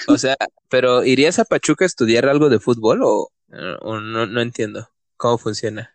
O 0.08 0.18
sea, 0.18 0.38
pero 0.70 1.04
¿irías 1.04 1.38
a 1.38 1.44
Pachuca 1.44 1.84
a 1.84 1.88
estudiar 1.88 2.26
algo 2.28 2.48
de 2.48 2.62
fútbol 2.62 3.02
o, 3.04 3.30
o 3.82 4.00
no, 4.00 4.26
no 4.26 4.42
entiendo 4.42 4.90
cómo 5.18 5.38
funciona? 5.38 5.92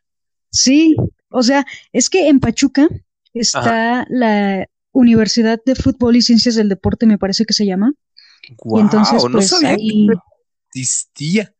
Sí, 0.50 0.94
o 1.30 1.42
sea, 1.42 1.64
es 1.90 2.10
que 2.10 2.28
en 2.28 2.40
Pachuca 2.40 2.86
está 3.32 4.06
la 4.10 4.68
Universidad 4.94 5.60
de 5.66 5.74
Fútbol 5.74 6.16
y 6.16 6.22
Ciencias 6.22 6.54
del 6.54 6.68
Deporte, 6.70 7.04
me 7.04 7.18
parece 7.18 7.44
que 7.44 7.52
se 7.52 7.66
llama. 7.66 7.92
Guau, 8.56 8.80
entonces, 8.82 9.22
no 9.24 9.32
pues, 9.32 9.48
sabía 9.48 9.70
ahí- 9.70 10.06
que 10.72 10.80
existía. 10.80 11.52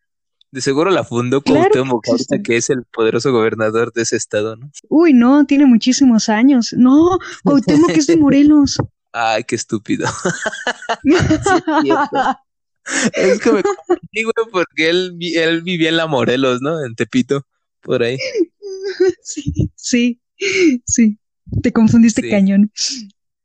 De 0.50 0.60
seguro 0.60 0.90
la 0.92 1.02
fundó 1.02 1.42
Claro 1.42 1.68
Cuauhtémoc, 1.72 2.04
que 2.44 2.56
es 2.56 2.70
el 2.70 2.84
poderoso 2.84 3.32
gobernador 3.32 3.92
de 3.92 4.02
ese 4.02 4.14
estado, 4.16 4.54
¿no? 4.54 4.70
Uy, 4.88 5.12
no, 5.12 5.44
tiene 5.46 5.66
muchísimos 5.66 6.28
años. 6.28 6.72
No, 6.78 7.18
Cuauhtémoc 7.42 7.90
es 7.90 8.06
de 8.06 8.16
Morelos. 8.16 8.78
Ay, 9.12 9.42
qué 9.44 9.56
estúpido. 9.56 10.06
Es 13.14 13.40
que 13.40 13.50
me 13.50 13.62
confundí, 13.62 14.22
güey, 14.24 14.34
porque 14.52 14.90
él, 14.90 15.16
él 15.20 15.62
vivía 15.62 15.88
en 15.88 15.96
la 15.96 16.06
Morelos, 16.06 16.60
¿no? 16.60 16.84
En 16.84 16.94
Tepito, 16.94 17.46
por 17.80 18.02
ahí. 18.02 18.18
Sí, 19.22 19.70
sí, 19.76 20.20
sí. 20.84 21.18
Te 21.62 21.72
confundiste 21.72 22.20
Sí. 22.22 22.30
cañón. 22.30 22.70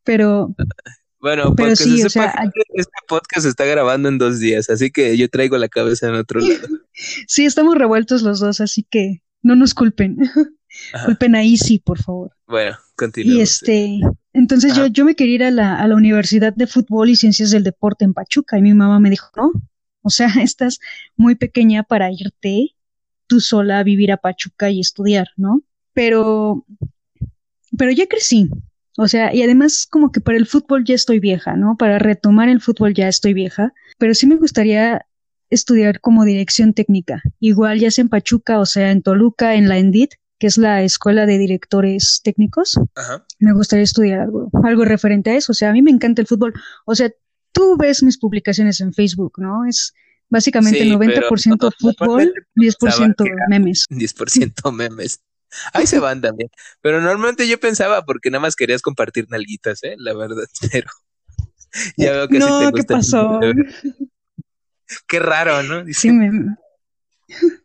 Pero 0.03 0.55
Bueno, 1.19 1.43
Pero 1.43 1.55
para 1.55 1.69
que 1.71 1.75
sí, 1.75 1.99
se 1.99 2.07
o 2.07 2.09
sepa, 2.09 2.31
sea, 2.31 2.51
este 2.73 2.91
podcast 3.07 3.43
se 3.43 3.49
está 3.49 3.65
grabando 3.65 4.07
en 4.09 4.17
dos 4.17 4.39
días, 4.39 4.69
así 4.69 4.89
que 4.91 5.17
yo 5.17 5.29
traigo 5.29 5.57
la 5.57 5.67
cabeza 5.67 6.07
en 6.07 6.15
otro 6.15 6.39
lado. 6.39 6.67
sí, 7.27 7.45
estamos 7.45 7.75
revueltos 7.77 8.21
los 8.21 8.39
dos, 8.39 8.61
así 8.61 8.83
que 8.89 9.21
no 9.41 9.55
nos 9.55 9.73
culpen. 9.73 10.17
Ajá. 10.93 11.05
Culpen 11.05 11.35
a 11.35 11.43
Easy, 11.43 11.79
por 11.79 11.97
favor. 12.01 12.31
Bueno, 12.47 12.77
Y 12.77 12.95
continuemos. 12.95 13.41
este, 13.43 13.99
entonces 14.33 14.75
yo, 14.75 14.85
yo 14.87 15.03
me 15.03 15.15
quería 15.15 15.35
ir 15.35 15.43
a 15.43 15.51
la, 15.51 15.79
a 15.79 15.87
la 15.87 15.95
Universidad 15.95 16.53
de 16.53 16.67
Fútbol 16.67 17.09
y 17.09 17.15
Ciencias 17.15 17.51
del 17.51 17.63
Deporte 17.63 18.05
en 18.05 18.13
Pachuca 18.13 18.57
y 18.57 18.61
mi 18.61 18.73
mamá 18.73 18.99
me 18.99 19.09
dijo, 19.09 19.29
no, 19.35 19.51
o 20.03 20.09
sea, 20.09 20.27
estás 20.41 20.79
muy 21.17 21.35
pequeña 21.35 21.83
para 21.83 22.11
irte 22.11 22.75
tú 23.27 23.39
sola 23.41 23.79
a 23.79 23.83
vivir 23.83 24.11
a 24.11 24.17
Pachuca 24.17 24.69
y 24.69 24.79
estudiar, 24.79 25.27
¿no? 25.37 25.61
Pero, 25.93 26.65
pero 27.77 27.91
ya 27.91 28.07
crecí, 28.07 28.49
o 29.01 29.07
sea, 29.07 29.33
y 29.33 29.41
además 29.43 29.87
como 29.89 30.11
que 30.11 30.21
para 30.21 30.37
el 30.37 30.45
fútbol 30.45 30.83
ya 30.83 30.95
estoy 30.95 31.19
vieja, 31.19 31.55
¿no? 31.55 31.75
Para 31.77 31.99
retomar 31.99 32.49
el 32.49 32.59
fútbol 32.61 32.93
ya 32.93 33.07
estoy 33.07 33.33
vieja, 33.33 33.73
pero 33.97 34.13
sí 34.13 34.27
me 34.27 34.35
gustaría 34.35 35.05
estudiar 35.49 35.99
como 36.01 36.25
dirección 36.25 36.73
técnica, 36.73 37.21
igual 37.39 37.79
ya 37.79 37.89
sea 37.91 38.03
en 38.03 38.09
Pachuca 38.09 38.59
o 38.59 38.65
sea 38.65 38.91
en 38.91 39.01
Toluca, 39.01 39.55
en 39.55 39.67
la 39.69 39.77
ENDIT, 39.77 40.11
que 40.37 40.47
es 40.47 40.57
la 40.57 40.83
Escuela 40.83 41.25
de 41.25 41.37
Directores 41.37 42.21
Técnicos 42.23 42.79
Ajá. 42.95 43.25
me 43.39 43.53
gustaría 43.53 43.83
estudiar 43.83 44.19
algo, 44.19 44.49
algo 44.63 44.85
referente 44.85 45.31
a 45.31 45.35
eso. 45.35 45.51
O 45.51 45.55
sea, 45.55 45.69
a 45.69 45.73
mí 45.73 45.81
me 45.81 45.91
encanta 45.91 46.21
el 46.21 46.27
fútbol. 46.27 46.53
O 46.85 46.95
sea, 46.95 47.09
tú 47.51 47.75
ves 47.77 48.03
mis 48.03 48.17
publicaciones 48.17 48.79
en 48.79 48.93
Facebook, 48.93 49.33
¿no? 49.37 49.65
Es 49.65 49.91
básicamente 50.29 50.79
Sí, 50.83 50.89
90% 50.91 51.57
pero 51.59 51.71
fútbol, 51.77 51.97
normalmente 51.99 52.41
10% 52.55 53.15
que 53.23 53.29
era- 53.29 53.45
memes. 53.49 53.85
10% 53.89 54.71
memes. 54.71 55.19
Ahí 55.73 55.87
se 55.87 55.99
van 55.99 56.21
también. 56.21 56.49
Pero 56.81 57.01
normalmente 57.01 57.47
yo 57.47 57.59
pensaba 57.59 58.03
porque 58.05 58.29
nada 58.29 58.41
más 58.41 58.55
querías 58.55 58.81
compartir 58.81 59.27
nalguitas, 59.29 59.83
¿eh? 59.83 59.95
La 59.97 60.13
verdad, 60.13 60.45
pero 60.71 60.89
ya 61.97 62.11
veo 62.13 62.27
que 62.27 62.35
sí 62.35 62.41
te 62.41 62.49
No, 62.49 62.59
¿qué 62.59 62.71
gusta 62.71 62.93
el 62.93 62.99
pasó? 62.99 63.39
Qué 65.07 65.19
raro, 65.19 65.61
¿no? 65.63 65.83
Dice, 65.83 66.01
Sí, 66.01 66.11
me, 66.11 66.31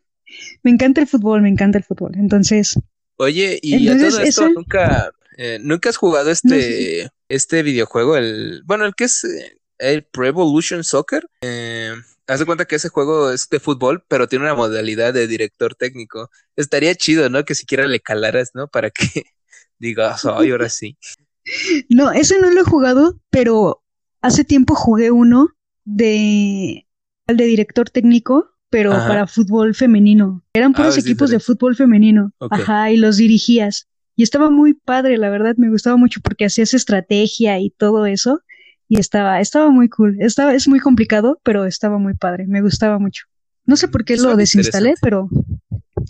me 0.63 0.71
encanta 0.71 1.01
el 1.01 1.07
fútbol, 1.07 1.41
me 1.41 1.49
encanta 1.49 1.79
el 1.79 1.83
fútbol. 1.83 2.11
Entonces, 2.15 2.75
Oye, 3.17 3.59
y 3.61 3.75
Entonces, 3.75 4.13
a 4.13 4.17
todo 4.17 4.27
esto 4.27 4.49
nunca, 4.49 5.11
eh, 5.37 5.57
nunca 5.61 5.89
has 5.89 5.97
jugado 5.97 6.31
este, 6.31 7.09
este 7.29 7.63
videojuego, 7.63 8.17
el, 8.17 8.61
bueno, 8.65 8.85
el 8.85 8.93
que 8.93 9.05
es 9.05 9.23
eh, 9.23 9.57
el 9.77 10.03
Pro 10.03 10.27
Evolution 10.27 10.83
Soccer. 10.83 11.27
Eh, 11.41 11.93
haz 12.27 12.39
de 12.39 12.45
cuenta 12.45 12.65
que 12.65 12.75
ese 12.75 12.89
juego 12.89 13.31
es 13.31 13.49
de 13.49 13.59
fútbol, 13.59 14.03
pero 14.07 14.27
tiene 14.27 14.45
una 14.45 14.55
modalidad 14.55 15.13
de 15.13 15.27
director 15.27 15.75
técnico. 15.75 16.29
Estaría 16.55 16.95
chido, 16.95 17.29
¿no? 17.29 17.43
Que 17.45 17.55
siquiera 17.55 17.87
le 17.87 17.99
calaras, 17.99 18.51
¿no? 18.53 18.67
Para 18.67 18.89
que 18.89 19.05
digas, 19.79 20.25
ay, 20.25 20.51
ahora 20.51 20.69
sí. 20.69 20.97
no, 21.89 22.11
ese 22.11 22.39
no 22.39 22.49
lo 22.51 22.61
he 22.61 22.65
jugado, 22.65 23.19
pero 23.29 23.83
hace 24.21 24.43
tiempo 24.43 24.75
jugué 24.75 25.11
uno 25.11 25.49
de, 25.83 26.87
de 27.27 27.45
director 27.45 27.89
técnico, 27.89 28.51
pero 28.69 28.93
Ajá. 28.93 29.07
para 29.07 29.27
fútbol 29.27 29.75
femenino. 29.75 30.43
Eran 30.53 30.73
Ah, 30.73 30.77
puros 30.77 30.97
equipos 30.97 31.29
de 31.29 31.39
fútbol 31.39 31.75
femenino. 31.75 32.31
Ajá, 32.39 32.91
y 32.91 32.97
los 32.97 33.17
dirigías. 33.17 33.87
Y 34.17 34.23
estaba 34.23 34.49
muy 34.49 34.73
padre, 34.73 35.17
la 35.17 35.29
verdad, 35.29 35.55
me 35.57 35.69
gustaba 35.69 35.97
mucho 35.97 36.21
porque 36.21 36.45
hacías 36.45 36.73
estrategia 36.73 37.59
y 37.59 37.69
todo 37.69 38.05
eso. 38.05 38.41
Y 38.87 38.99
estaba, 38.99 39.39
estaba 39.41 39.69
muy 39.71 39.89
cool. 39.89 40.17
Estaba, 40.19 40.53
es 40.53 40.67
muy 40.67 40.79
complicado, 40.79 41.39
pero 41.43 41.65
estaba 41.65 41.97
muy 41.97 42.13
padre. 42.13 42.45
Me 42.47 42.61
gustaba 42.61 42.99
mucho. 42.99 43.25
No 43.65 43.75
sé 43.77 43.87
por 43.87 44.05
qué 44.05 44.15
lo 44.17 44.35
desinstalé, 44.35 44.93
pero 45.01 45.27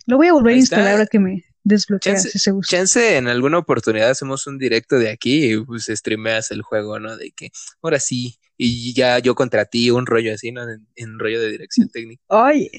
lo 0.08 0.18
voy 0.18 0.28
a 0.28 0.34
volver 0.34 0.56
a 0.56 0.58
instalar 0.58 0.92
ahora 0.92 1.06
que 1.06 1.20
me 1.20 1.44
desbloqueas 1.64 2.24
Chance- 2.24 2.38
ese 2.38 2.52
gusto. 2.52 2.76
Chance 2.76 3.18
en 3.18 3.28
alguna 3.28 3.58
oportunidad 3.60 4.10
hacemos 4.10 4.46
un 4.46 4.58
directo 4.58 5.00
de 5.00 5.10
aquí 5.10 5.54
y 5.54 5.64
pues 5.64 5.86
streameas 5.86 6.52
el 6.52 6.62
juego, 6.64 7.00
¿no? 7.00 7.16
De 7.16 7.32
que 7.32 7.52
ahora 7.82 8.00
sí, 8.00 8.38
y 8.58 8.94
ya 8.94 9.20
yo 9.20 9.36
contra 9.36 9.66
ti, 9.66 9.90
un 9.90 10.06
rollo 10.06 10.34
así, 10.34 10.52
¿no? 10.52 10.70
En, 10.70 10.86
en 10.96 11.18
rollo 11.18 11.40
de 11.40 11.52
dirección 11.52 11.88
técnica. 11.90 12.22
Ay, 12.28 12.70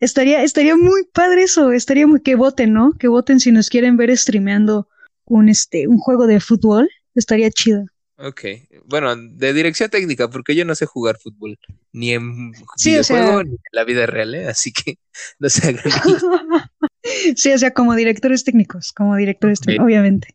estaría, 0.00 0.42
estaría 0.42 0.76
muy 0.76 1.04
padre 1.12 1.44
eso, 1.44 1.70
estaría 1.70 2.06
muy, 2.08 2.20
que 2.20 2.34
voten, 2.34 2.72
¿no? 2.72 2.92
Que 2.98 3.06
voten 3.06 3.38
si 3.38 3.52
nos 3.52 3.70
quieren 3.70 3.96
ver 3.96 4.14
streameando 4.16 4.88
un, 5.26 5.48
este, 5.48 5.86
un 5.86 5.98
juego 5.98 6.26
de 6.26 6.40
fútbol, 6.40 6.90
estaría 7.14 7.50
chido. 7.50 7.86
Ok, 8.24 8.40
bueno, 8.86 9.14
de 9.16 9.52
dirección 9.52 9.90
técnica, 9.90 10.30
porque 10.30 10.54
yo 10.54 10.64
no 10.64 10.74
sé 10.74 10.86
jugar 10.86 11.18
fútbol, 11.18 11.58
ni 11.92 12.12
en 12.12 12.52
videojuego, 12.82 13.44
ni 13.44 13.50
en 13.50 13.58
la 13.72 13.84
vida 13.84 14.06
real, 14.06 14.34
¿eh? 14.34 14.48
así 14.48 14.72
que 14.72 14.98
no 15.38 15.50
sé. 15.50 15.76
sí, 17.36 17.52
o 17.52 17.58
sea, 17.58 17.72
como 17.72 17.94
directores 17.94 18.42
técnicos, 18.42 18.92
como 18.92 19.14
directores 19.16 19.60
técnicos, 19.60 19.84
obviamente. 19.84 20.34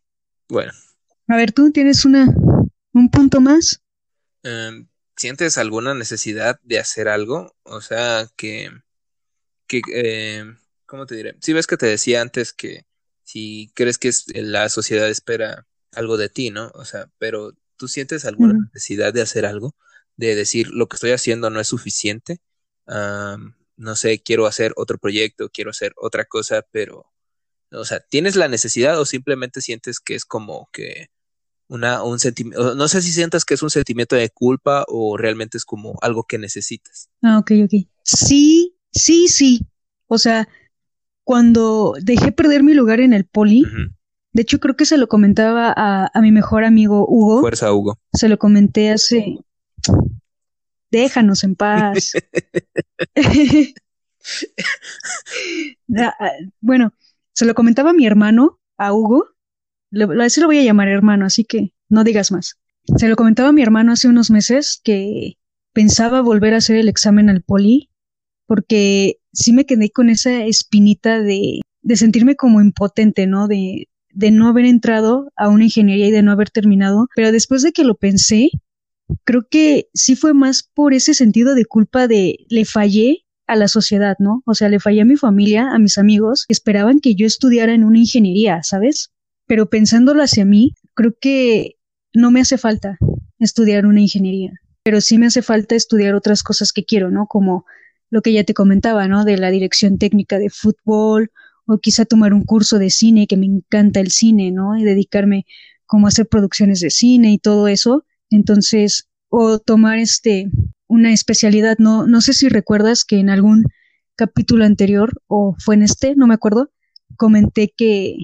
Bueno. 0.50 0.72
A 1.28 1.36
ver, 1.36 1.52
tú 1.52 1.72
tienes 1.72 2.06
una, 2.06 2.28
un 2.94 3.10
punto 3.10 3.42
más. 3.42 3.82
Em, 4.44 4.88
¿Sientes 5.16 5.58
alguna 5.58 5.96
necesidad 5.96 6.60
de 6.62 6.78
hacer 6.78 7.08
algo? 7.08 7.56
O 7.64 7.82
sea, 7.82 8.28
que, 8.36 8.70
que 9.66 9.82
eh, 9.92 10.46
¿cómo 10.86 11.08
te 11.08 11.16
diré? 11.16 11.38
Si 11.42 11.54
ves 11.54 11.66
que 11.66 11.78
te 11.78 11.88
decía 11.88 12.22
antes 12.22 12.54
que 12.54 12.86
si 13.24 13.72
crees 13.74 13.98
que 13.98 14.10
es, 14.10 14.26
la 14.36 14.70
sociedad 14.70 15.10
espera 15.10 15.66
algo 15.94 16.18
de 16.18 16.30
ti, 16.30 16.52
¿no? 16.52 16.72
O 16.76 16.86
sea, 16.86 17.10
pero 17.18 17.54
¿Tú 17.80 17.88
sientes 17.88 18.26
alguna 18.26 18.56
necesidad 18.66 19.14
de 19.14 19.22
hacer 19.22 19.46
algo? 19.46 19.74
De 20.18 20.36
decir, 20.36 20.68
lo 20.72 20.90
que 20.90 20.98
estoy 20.98 21.12
haciendo 21.12 21.50
no 21.50 21.62
es 21.62 21.68
suficiente. 21.70 22.42
no 23.78 23.96
sé, 23.96 24.20
quiero 24.20 24.46
hacer 24.48 24.74
otro 24.76 24.98
proyecto, 24.98 25.50
quiero 25.50 25.72
hacer 25.72 25.94
otra 25.96 26.26
cosa, 26.26 26.66
pero, 26.72 27.06
o 27.72 27.86
sea, 27.86 28.02
¿tienes 28.02 28.36
la 28.36 28.50
necesidad 28.50 29.00
o 29.00 29.06
simplemente 29.06 29.62
sientes 29.62 30.02
que 30.02 30.16
es 30.16 30.26
como 30.26 30.70
que 30.74 31.08
una, 31.70 32.04
un 32.04 32.20
sentimiento, 32.20 32.76
no 32.76 32.88
sé 32.90 33.02
si 33.02 33.14
sientas 33.14 33.46
que 33.46 33.54
es 33.54 33.64
un 33.64 33.70
sentimiento 33.70 34.18
de 34.18 34.30
culpa 34.30 34.84
o 34.90 35.16
realmente 35.16 35.58
es 35.58 35.64
como 35.64 35.98
algo 36.02 36.26
que 36.26 36.38
necesitas? 36.38 37.10
Ah, 37.22 37.38
ok, 37.38 37.52
ok. 37.64 37.88
Sí, 38.04 38.76
sí, 38.92 39.30
sí. 39.30 39.66
O 40.08 40.18
sea, 40.18 40.50
cuando 41.24 41.94
dejé 42.02 42.34
perder 42.34 42.64
mi 42.64 42.74
lugar 42.74 43.00
en 43.00 43.14
el 43.14 43.24
poli, 43.24 43.64
de 44.32 44.42
hecho, 44.44 44.60
creo 44.60 44.76
que 44.76 44.86
se 44.86 44.98
lo 44.98 45.08
comentaba 45.08 45.74
a, 45.76 46.22
mi 46.22 46.32
mejor 46.32 46.64
amigo 46.64 47.06
Hugo. 47.08 47.42
Fuerza, 47.42 47.74
Hugo. 47.74 47.98
Se 48.14 48.30
lo 48.30 48.38
comenté 48.38 48.92
hace. 48.92 49.38
Déjanos 50.92 51.44
en 51.44 51.56
paz. 51.56 52.14
Ah, 55.98 56.14
ah, 56.20 56.32
bueno, 56.62 56.94
se 57.34 57.46
lo 57.46 57.56
comentaba 57.56 57.92
a 57.92 57.94
mi 57.94 58.06
hermano, 58.06 58.60
a 58.78 58.94
Hugo. 58.94 59.26
así 60.22 60.40
lo 60.40 60.48
voy 60.48 60.60
a 60.60 60.64
llamar 60.64 60.88
hermano, 60.88 61.26
así 61.26 61.46
que 61.46 61.74
no 61.88 62.04
digas 62.04 62.32
más. 62.32 62.60
Se 62.98 63.08
lo 63.08 63.16
comentaba 63.16 63.50
a 63.50 63.54
mi 63.54 63.64
hermano 63.64 63.94
hace 63.94 64.08
unos 64.08 64.30
meses 64.30 64.80
que 64.84 65.38
pensaba 65.74 66.22
volver 66.22 66.54
a 66.54 66.58
hacer 66.58 66.76
el 66.76 66.90
examen 66.90 67.30
al 67.30 67.42
poli 67.42 67.90
porque 68.46 69.20
sí 69.32 69.54
me 69.54 69.66
quedé 69.66 69.90
con 69.92 70.10
esa 70.10 70.44
espinita 70.44 71.22
de, 71.22 71.62
de 71.82 71.96
sentirme 71.96 72.36
como 72.36 72.62
impotente, 72.62 73.28
¿no? 73.28 73.48
De, 73.48 73.88
de 74.20 74.32
no 74.32 74.50
haber 74.50 74.66
entrado 74.66 75.32
a 75.38 75.48
una 75.48 75.64
ingeniería 75.64 76.08
y 76.08 76.12
de 76.12 76.22
no 76.22 76.34
haber 76.34 76.50
terminado, 76.50 77.08
pero 77.16 77.32
después 77.32 77.62
de 77.62 77.72
que 77.72 77.86
lo 77.86 77.96
pensé, 77.96 78.50
creo 79.24 79.48
que 79.50 79.88
sí 79.94 80.18
fue 80.18 80.34
más 80.34 80.70
por 80.74 80.94
ese 80.94 81.14
sentido 81.14 81.56
de 81.56 81.64
culpa 81.64 82.06
de 82.10 82.46
le 82.50 82.66
fallé 82.66 83.24
a 83.48 83.56
la 83.56 83.70
sociedad, 83.70 84.18
¿no? 84.20 84.44
O 84.46 84.56
sea, 84.56 84.68
le 84.68 84.82
fallé 84.82 85.02
a 85.02 85.06
mi 85.06 85.16
familia, 85.16 85.72
a 85.72 85.80
mis 85.80 85.98
amigos, 85.98 86.44
que 86.50 86.54
esperaban 86.54 87.00
que 87.00 87.16
yo 87.16 87.26
estudiara 87.26 87.74
en 87.74 87.86
una 87.86 88.00
ingeniería, 88.00 88.62
¿sabes? 88.62 89.14
Pero 89.48 89.70
pensándolo 89.70 90.22
hacia 90.22 90.44
mí, 90.44 90.74
creo 90.96 91.16
que 91.22 91.78
no 92.14 92.30
me 92.30 92.42
hace 92.42 92.58
falta 92.58 92.98
estudiar 93.40 93.86
una 93.86 94.02
ingeniería, 94.02 94.52
pero 94.84 95.00
sí 95.00 95.18
me 95.18 95.28
hace 95.28 95.42
falta 95.42 95.76
estudiar 95.76 96.14
otras 96.14 96.44
cosas 96.44 96.74
que 96.74 96.84
quiero, 96.84 97.10
¿no? 97.10 97.26
Como 97.26 97.64
lo 98.10 98.22
que 98.22 98.34
ya 98.34 98.44
te 98.44 98.54
comentaba, 98.54 99.08
¿no? 99.08 99.24
De 99.24 99.38
la 99.38 99.50
dirección 99.50 99.98
técnica 99.98 100.40
de 100.40 100.50
fútbol 100.50 101.32
o 101.70 101.78
quizá 101.78 102.06
tomar 102.06 102.34
un 102.34 102.44
curso 102.44 102.80
de 102.80 102.90
cine, 102.90 103.28
que 103.28 103.38
me 103.38 103.46
encanta 103.46 104.00
el 104.00 104.10
cine, 104.10 104.52
¿no? 104.52 104.76
Y 104.76 104.84
dedicarme 104.84 105.46
como 105.86 106.08
a 106.08 106.10
hacer 106.10 106.28
producciones 106.28 106.80
de 106.80 106.90
cine 106.90 107.32
y 107.32 107.38
todo 107.38 107.68
eso. 107.68 108.06
Entonces, 108.32 109.08
o 109.30 109.60
tomar 109.60 110.00
este, 110.00 110.50
una 110.88 111.14
especialidad, 111.14 111.78
no, 111.78 112.08
no 112.08 112.22
sé 112.22 112.34
si 112.34 112.50
recuerdas 112.50 113.06
que 113.06 113.20
en 113.20 113.30
algún 113.30 113.66
capítulo 114.16 114.66
anterior, 114.66 115.22
o 115.28 115.56
fue 115.60 115.76
en 115.76 115.84
este, 115.84 116.16
no 116.16 116.26
me 116.26 116.34
acuerdo, 116.34 116.72
comenté 117.18 117.72
que 117.76 118.18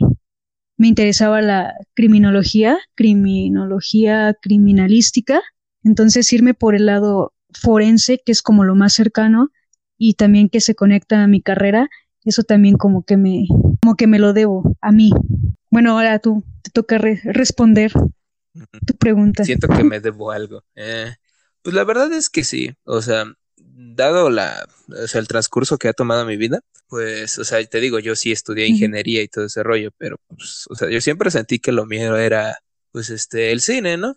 me 0.78 0.88
interesaba 0.88 1.42
la 1.42 1.74
criminología, 1.94 2.78
criminología 2.96 4.36
criminalística, 4.42 5.42
entonces 5.84 6.34
irme 6.34 6.54
por 6.56 6.76
el 6.76 6.88
lado 6.88 7.34
forense, 7.54 8.22
que 8.26 8.32
es 8.32 8.42
como 8.42 8.64
lo 8.64 8.76
más 8.76 8.94
cercano 8.94 9.52
y 9.98 10.16
también 10.16 10.50
que 10.50 10.62
se 10.62 10.76
conecta 10.76 11.24
a 11.24 11.28
mi 11.28 11.42
carrera, 11.42 11.90
eso 12.26 12.44
también 12.44 12.76
como 12.78 13.04
que 13.04 13.18
me, 13.18 13.46
como 13.82 13.96
que 13.96 14.08
me 14.08 14.20
lo 14.20 14.34
debo 14.34 14.76
a 14.82 14.92
mí. 14.92 15.12
Bueno, 15.70 15.92
ahora 15.92 16.20
tú, 16.20 16.44
te 16.62 16.72
toca 16.72 16.98
responder 16.98 17.92
tu 18.86 18.96
pregunta. 18.98 19.44
Siento 19.44 19.68
que 19.68 19.84
me 19.84 20.00
debo 20.00 20.32
algo. 20.32 20.64
Eh, 20.76 21.14
pues 21.62 21.76
la 21.76 21.84
verdad 21.84 22.12
es 22.14 22.30
que 22.30 22.44
sí, 22.44 22.74
o 22.84 23.02
sea, 23.02 23.26
dado 23.58 24.30
la, 24.30 24.68
o 24.88 25.08
sea, 25.08 25.20
el 25.20 25.28
transcurso 25.28 25.78
que 25.78 25.88
ha 25.88 25.94
tomado 25.94 26.26
mi 26.26 26.38
vida, 26.38 26.62
pues, 26.88 27.40
o 27.40 27.44
sea, 27.44 27.64
te 27.66 27.80
digo, 27.80 28.00
yo 28.00 28.16
sí 28.16 28.32
estudié 28.32 28.68
ingeniería 28.68 29.22
y 29.22 29.28
todo 29.28 29.46
ese 29.46 29.64
rollo, 29.64 29.92
pero, 29.98 30.18
pues, 30.28 30.66
o 30.70 30.76
sea, 30.76 30.90
yo 30.90 31.02
siempre 31.02 31.32
sentí 31.32 31.60
que 31.60 31.72
lo 31.72 31.86
mío 31.86 32.16
era, 32.18 32.60
pues, 32.92 33.10
este, 33.10 33.52
el 33.52 33.62
cine, 33.62 33.98
¿no? 33.98 34.16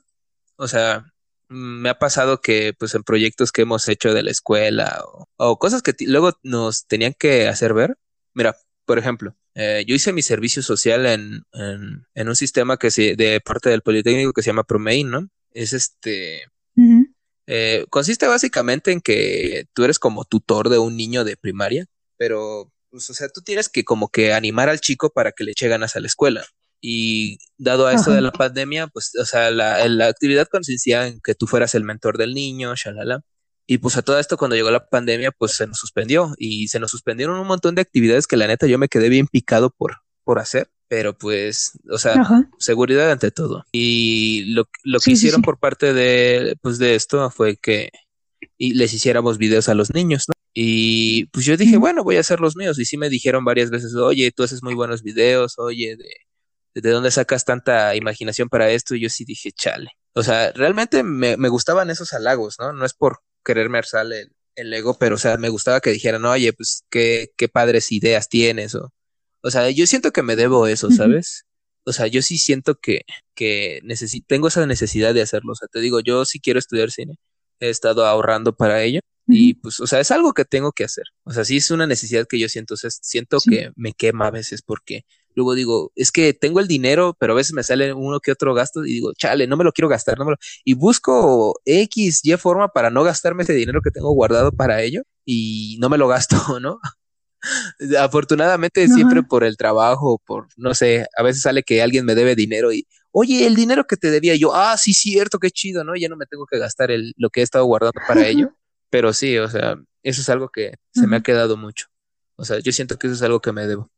O 0.56 0.68
sea, 0.68 1.12
me 1.48 1.88
ha 1.88 1.98
pasado 1.98 2.40
que 2.40 2.74
pues 2.78 2.94
en 2.94 3.02
proyectos 3.02 3.52
que 3.52 3.62
hemos 3.62 3.88
hecho 3.88 4.12
de 4.12 4.22
la 4.22 4.30
escuela 4.30 5.02
o, 5.36 5.58
cosas 5.58 5.82
que 5.82 5.94
luego 6.06 6.38
nos 6.42 6.86
tenían 6.86 7.14
que 7.18 7.48
hacer 7.48 7.74
ver. 7.74 7.96
Mira, 8.34 8.56
por 8.84 8.98
ejemplo, 8.98 9.34
eh, 9.54 9.84
yo 9.86 9.94
hice 9.94 10.12
mi 10.12 10.22
servicio 10.22 10.62
social 10.62 11.06
en, 11.06 11.44
en, 12.14 12.28
un 12.28 12.36
sistema 12.36 12.76
que 12.76 12.90
se, 12.90 13.16
de 13.16 13.40
parte 13.40 13.70
del 13.70 13.82
Politécnico 13.82 14.32
que 14.32 14.42
se 14.42 14.50
llama 14.50 14.64
Promein, 14.64 15.10
¿no? 15.10 15.28
Es 15.52 15.72
este... 15.72 16.42
Eh, 17.50 17.86
consiste 17.88 18.26
básicamente 18.26 18.92
en 18.92 19.00
que 19.00 19.64
tú 19.72 19.82
eres 19.82 19.98
como 19.98 20.26
tutor 20.26 20.68
de 20.68 20.78
un 20.78 20.96
niño 20.96 21.24
de 21.24 21.38
primaria, 21.38 21.86
pero, 22.18 22.70
pues, 22.90 23.08
o 23.08 23.14
sea, 23.14 23.30
tú 23.30 23.40
tienes 23.40 23.70
que 23.70 23.84
como 23.84 24.08
que 24.08 24.34
animar 24.34 24.68
al 24.68 24.80
chico 24.80 25.10
para 25.10 25.32
que 25.32 25.44
le 25.44 25.52
eche 25.52 25.66
ganas 25.66 25.96
a 25.96 26.00
la 26.00 26.08
escuela. 26.08 26.44
Y 26.80 27.38
dado 27.56 27.86
a 27.86 27.92
esto 27.92 28.12
de 28.12 28.20
la 28.20 28.30
pandemia, 28.30 28.86
pues, 28.86 29.12
o 29.20 29.24
sea, 29.24 29.50
la, 29.50 29.86
la, 29.88 30.06
actividad 30.06 30.46
consistía 30.46 31.08
en 31.08 31.20
que 31.20 31.34
tú 31.34 31.46
fueras 31.46 31.74
el 31.74 31.84
mentor 31.84 32.18
del 32.18 32.34
niño, 32.34 32.74
shalala. 32.76 33.22
Y 33.66 33.78
pues 33.78 33.96
a 33.96 34.02
todo 34.02 34.18
esto, 34.18 34.36
cuando 34.36 34.56
llegó 34.56 34.70
la 34.70 34.88
pandemia, 34.88 35.32
pues 35.32 35.52
se 35.52 35.66
nos 35.66 35.78
suspendió 35.78 36.34
y 36.38 36.68
se 36.68 36.80
nos 36.80 36.90
suspendieron 36.90 37.38
un 37.38 37.46
montón 37.46 37.74
de 37.74 37.82
actividades 37.82 38.26
que 38.26 38.36
la 38.36 38.46
neta 38.46 38.66
yo 38.66 38.78
me 38.78 38.88
quedé 38.88 39.08
bien 39.08 39.26
picado 39.26 39.70
por, 39.70 39.96
por 40.24 40.38
hacer. 40.38 40.70
Pero 40.88 41.18
pues, 41.18 41.78
o 41.90 41.98
sea, 41.98 42.14
seguridad 42.58 43.10
ante 43.10 43.30
todo. 43.30 43.66
Y 43.72 44.44
lo, 44.54 44.68
lo 44.84 45.00
que 45.00 45.10
hicieron 45.10 45.42
por 45.42 45.58
parte 45.58 45.92
de, 45.92 46.56
pues, 46.62 46.78
de 46.78 46.94
esto 46.94 47.28
fue 47.30 47.56
que 47.56 47.90
y 48.56 48.74
les 48.74 48.92
hiciéramos 48.92 49.38
videos 49.38 49.68
a 49.68 49.74
los 49.74 49.94
niños, 49.94 50.24
¿no? 50.28 50.34
Y 50.54 51.26
pues 51.26 51.44
yo 51.44 51.56
dije, 51.56 51.76
bueno, 51.76 52.02
voy 52.02 52.16
a 52.16 52.20
hacer 52.20 52.40
los 52.40 52.56
míos. 52.56 52.78
Y 52.78 52.84
sí 52.84 52.96
me 52.96 53.08
dijeron 53.08 53.44
varias 53.44 53.70
veces, 53.70 53.94
oye, 53.94 54.32
tú 54.32 54.42
haces 54.42 54.62
muy 54.62 54.74
buenos 54.74 55.02
videos, 55.02 55.58
oye, 55.58 55.96
de, 55.96 56.08
¿de 56.80 56.90
dónde 56.90 57.10
sacas 57.10 57.44
tanta 57.44 57.94
imaginación 57.96 58.48
para 58.48 58.70
esto? 58.70 58.94
Y 58.94 59.00
yo 59.00 59.08
sí 59.08 59.24
dije, 59.24 59.52
chale. 59.52 59.90
O 60.14 60.22
sea, 60.22 60.52
realmente 60.52 61.02
me, 61.02 61.36
me 61.36 61.48
gustaban 61.48 61.90
esos 61.90 62.12
halagos, 62.12 62.56
¿no? 62.58 62.72
No 62.72 62.84
es 62.84 62.94
por 62.94 63.20
quererme 63.44 63.78
alzar 63.78 64.06
el, 64.06 64.32
el, 64.56 64.74
ego, 64.74 64.98
pero 64.98 65.14
o 65.16 65.18
sea, 65.18 65.36
me 65.36 65.48
gustaba 65.48 65.80
que 65.80 65.90
dijeran, 65.90 66.24
oye, 66.24 66.52
pues 66.52 66.84
qué, 66.90 67.30
qué 67.36 67.48
padres 67.48 67.92
ideas 67.92 68.28
tienes. 68.28 68.74
O, 68.74 68.92
o 69.42 69.50
sea, 69.50 69.70
yo 69.70 69.86
siento 69.86 70.12
que 70.12 70.22
me 70.22 70.36
debo 70.36 70.66
eso, 70.66 70.90
¿sabes? 70.90 71.44
O 71.84 71.92
sea, 71.92 72.06
yo 72.06 72.20
sí 72.22 72.36
siento 72.38 72.74
que, 72.74 73.02
que 73.34 73.80
tengo 74.26 74.48
esa 74.48 74.66
necesidad 74.66 75.14
de 75.14 75.22
hacerlo. 75.22 75.52
O 75.52 75.54
sea, 75.54 75.68
te 75.68 75.80
digo, 75.80 76.00
yo 76.00 76.24
sí 76.24 76.40
quiero 76.40 76.58
estudiar 76.58 76.90
cine. 76.90 77.14
He 77.60 77.70
estado 77.70 78.04
ahorrando 78.04 78.56
para 78.56 78.82
ello. 78.82 79.00
Y 79.26 79.54
pues, 79.54 79.80
o 79.80 79.86
sea, 79.86 80.00
es 80.00 80.10
algo 80.10 80.32
que 80.32 80.44
tengo 80.44 80.72
que 80.72 80.84
hacer. 80.84 81.04
O 81.24 81.32
sea, 81.32 81.44
sí 81.44 81.58
es 81.58 81.70
una 81.70 81.86
necesidad 81.86 82.26
que 82.26 82.38
yo 82.38 82.48
siento. 82.48 82.74
O 82.74 82.76
sea, 82.76 82.90
siento 82.90 83.38
que 83.40 83.70
me 83.76 83.92
quema 83.94 84.26
a 84.26 84.30
veces 84.30 84.62
porque 84.62 85.04
Luego 85.38 85.54
digo, 85.54 85.92
es 85.94 86.10
que 86.10 86.34
tengo 86.34 86.58
el 86.58 86.66
dinero, 86.66 87.16
pero 87.16 87.32
a 87.32 87.36
veces 87.36 87.52
me 87.52 87.62
sale 87.62 87.92
uno 87.92 88.18
que 88.18 88.32
otro 88.32 88.54
gasto 88.54 88.84
y 88.84 88.94
digo, 88.94 89.12
chale, 89.16 89.46
no 89.46 89.56
me 89.56 89.62
lo 89.62 89.70
quiero 89.70 89.88
gastar, 89.88 90.18
no 90.18 90.24
me 90.24 90.32
lo... 90.32 90.36
Y 90.64 90.74
busco 90.74 91.54
X, 91.64 92.22
Y 92.24 92.36
forma 92.38 92.66
para 92.66 92.90
no 92.90 93.04
gastarme 93.04 93.44
ese 93.44 93.52
dinero 93.52 93.80
que 93.80 93.92
tengo 93.92 94.10
guardado 94.10 94.50
para 94.50 94.82
ello 94.82 95.02
y 95.24 95.76
no 95.78 95.88
me 95.88 95.96
lo 95.96 96.08
gasto, 96.08 96.36
¿no? 96.60 96.80
Afortunadamente 98.00 98.88
siempre 98.88 99.22
por 99.22 99.44
el 99.44 99.56
trabajo, 99.56 100.20
por, 100.26 100.48
no 100.56 100.74
sé, 100.74 101.06
a 101.16 101.22
veces 101.22 101.42
sale 101.42 101.62
que 101.62 101.80
alguien 101.80 102.04
me 102.04 102.16
debe 102.16 102.34
dinero 102.34 102.72
y, 102.72 102.88
oye, 103.12 103.46
el 103.46 103.54
dinero 103.54 103.84
que 103.86 103.96
te 103.96 104.10
debía 104.10 104.34
yo, 104.34 104.56
ah, 104.56 104.76
sí, 104.76 104.92
cierto, 104.92 105.38
qué 105.38 105.52
chido, 105.52 105.84
¿no? 105.84 105.94
Ya 105.94 106.08
no 106.08 106.16
me 106.16 106.26
tengo 106.26 106.46
que 106.46 106.58
gastar 106.58 106.90
el, 106.90 107.14
lo 107.16 107.30
que 107.30 107.40
he 107.40 107.44
estado 107.44 107.64
guardando 107.64 108.00
para 108.08 108.26
ello. 108.26 108.52
Pero 108.90 109.12
sí, 109.12 109.38
o 109.38 109.48
sea, 109.48 109.76
eso 110.02 110.20
es 110.20 110.28
algo 110.30 110.48
que 110.48 110.74
se 110.92 111.06
me 111.06 111.18
ha 111.18 111.22
quedado 111.22 111.56
mucho. 111.56 111.86
O 112.34 112.44
sea, 112.44 112.58
yo 112.58 112.72
siento 112.72 112.98
que 112.98 113.06
eso 113.06 113.14
es 113.14 113.22
algo 113.22 113.40
que 113.40 113.52
me 113.52 113.68
debo. 113.68 113.88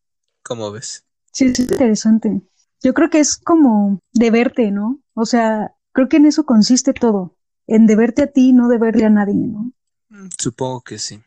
¿Cómo 0.42 0.70
ves? 0.70 1.04
Sí, 1.32 1.46
es 1.46 1.58
interesante. 1.58 2.42
Yo 2.82 2.94
creo 2.94 3.10
que 3.10 3.20
es 3.20 3.36
como 3.36 4.00
deberte, 4.12 4.70
¿no? 4.70 5.00
O 5.14 5.26
sea, 5.26 5.74
creo 5.92 6.08
que 6.08 6.16
en 6.16 6.26
eso 6.26 6.44
consiste 6.44 6.92
todo, 6.92 7.36
en 7.66 7.86
deberte 7.86 8.22
a 8.22 8.26
ti, 8.26 8.52
no 8.52 8.68
deberle 8.68 9.04
a 9.04 9.10
nadie, 9.10 9.34
¿no? 9.34 9.72
Mm, 10.08 10.28
supongo 10.38 10.80
que 10.82 10.98
sí. 10.98 11.22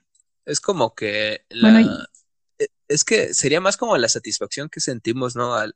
Es 0.45 0.60
como 0.60 0.93
que 0.93 1.45
la... 1.49 1.82
E, 2.60 2.68
es 2.88 3.04
que 3.04 3.34
sería 3.34 3.62
más 3.62 3.78
como 3.78 3.97
la 3.97 4.10
satisfacción 4.10 4.70
que 4.70 4.80
sentimos, 4.80 5.36
¿no? 5.36 5.54
Al, 5.56 5.74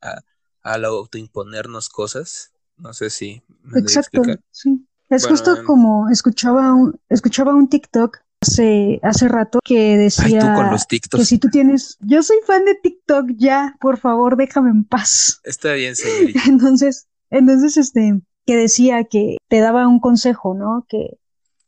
al 0.62 0.86
autoimponernos 0.86 1.90
cosas. 1.90 2.52
No 2.76 2.94
sé 2.94 3.10
si 3.10 3.42
me 3.64 3.80
Exacto, 3.80 4.22
sí. 4.52 4.88
Es 5.10 5.26
justo 5.26 5.64
como 5.64 6.10
escuchaba 6.10 6.74
un, 6.74 7.00
escuchaba 7.08 7.56
un 7.56 7.70
TikTok 7.70 8.18
hace, 8.48 9.00
hace 9.04 9.28
rato 9.28 9.60
que 9.64 9.98
decía 9.98 10.54
con 10.56 10.72
los 10.72 10.86
que 10.86 11.26
si 11.26 11.38
tú 11.38 11.50
tienes, 11.50 11.98
yo 12.02 12.24
soy 12.24 12.38
fan 12.46 12.66
de 12.66 12.76
TikTok 12.76 13.32
ya, 13.36 13.76
por 13.80 13.98
favor, 13.98 14.38
déjame 14.38 14.70
en 14.70 14.84
paz. 14.84 15.40
Está 15.44 15.74
bien, 15.74 15.96
señorita. 15.98 16.42
Entonces, 16.48 17.08
entonces, 17.30 17.78
este, 17.78 18.22
que 18.46 18.56
decía 18.56 19.04
que 19.04 19.38
te 19.50 19.60
daba 19.60 19.88
un 19.88 20.00
consejo, 20.00 20.54
¿no? 20.54 20.86
Que 20.88 21.18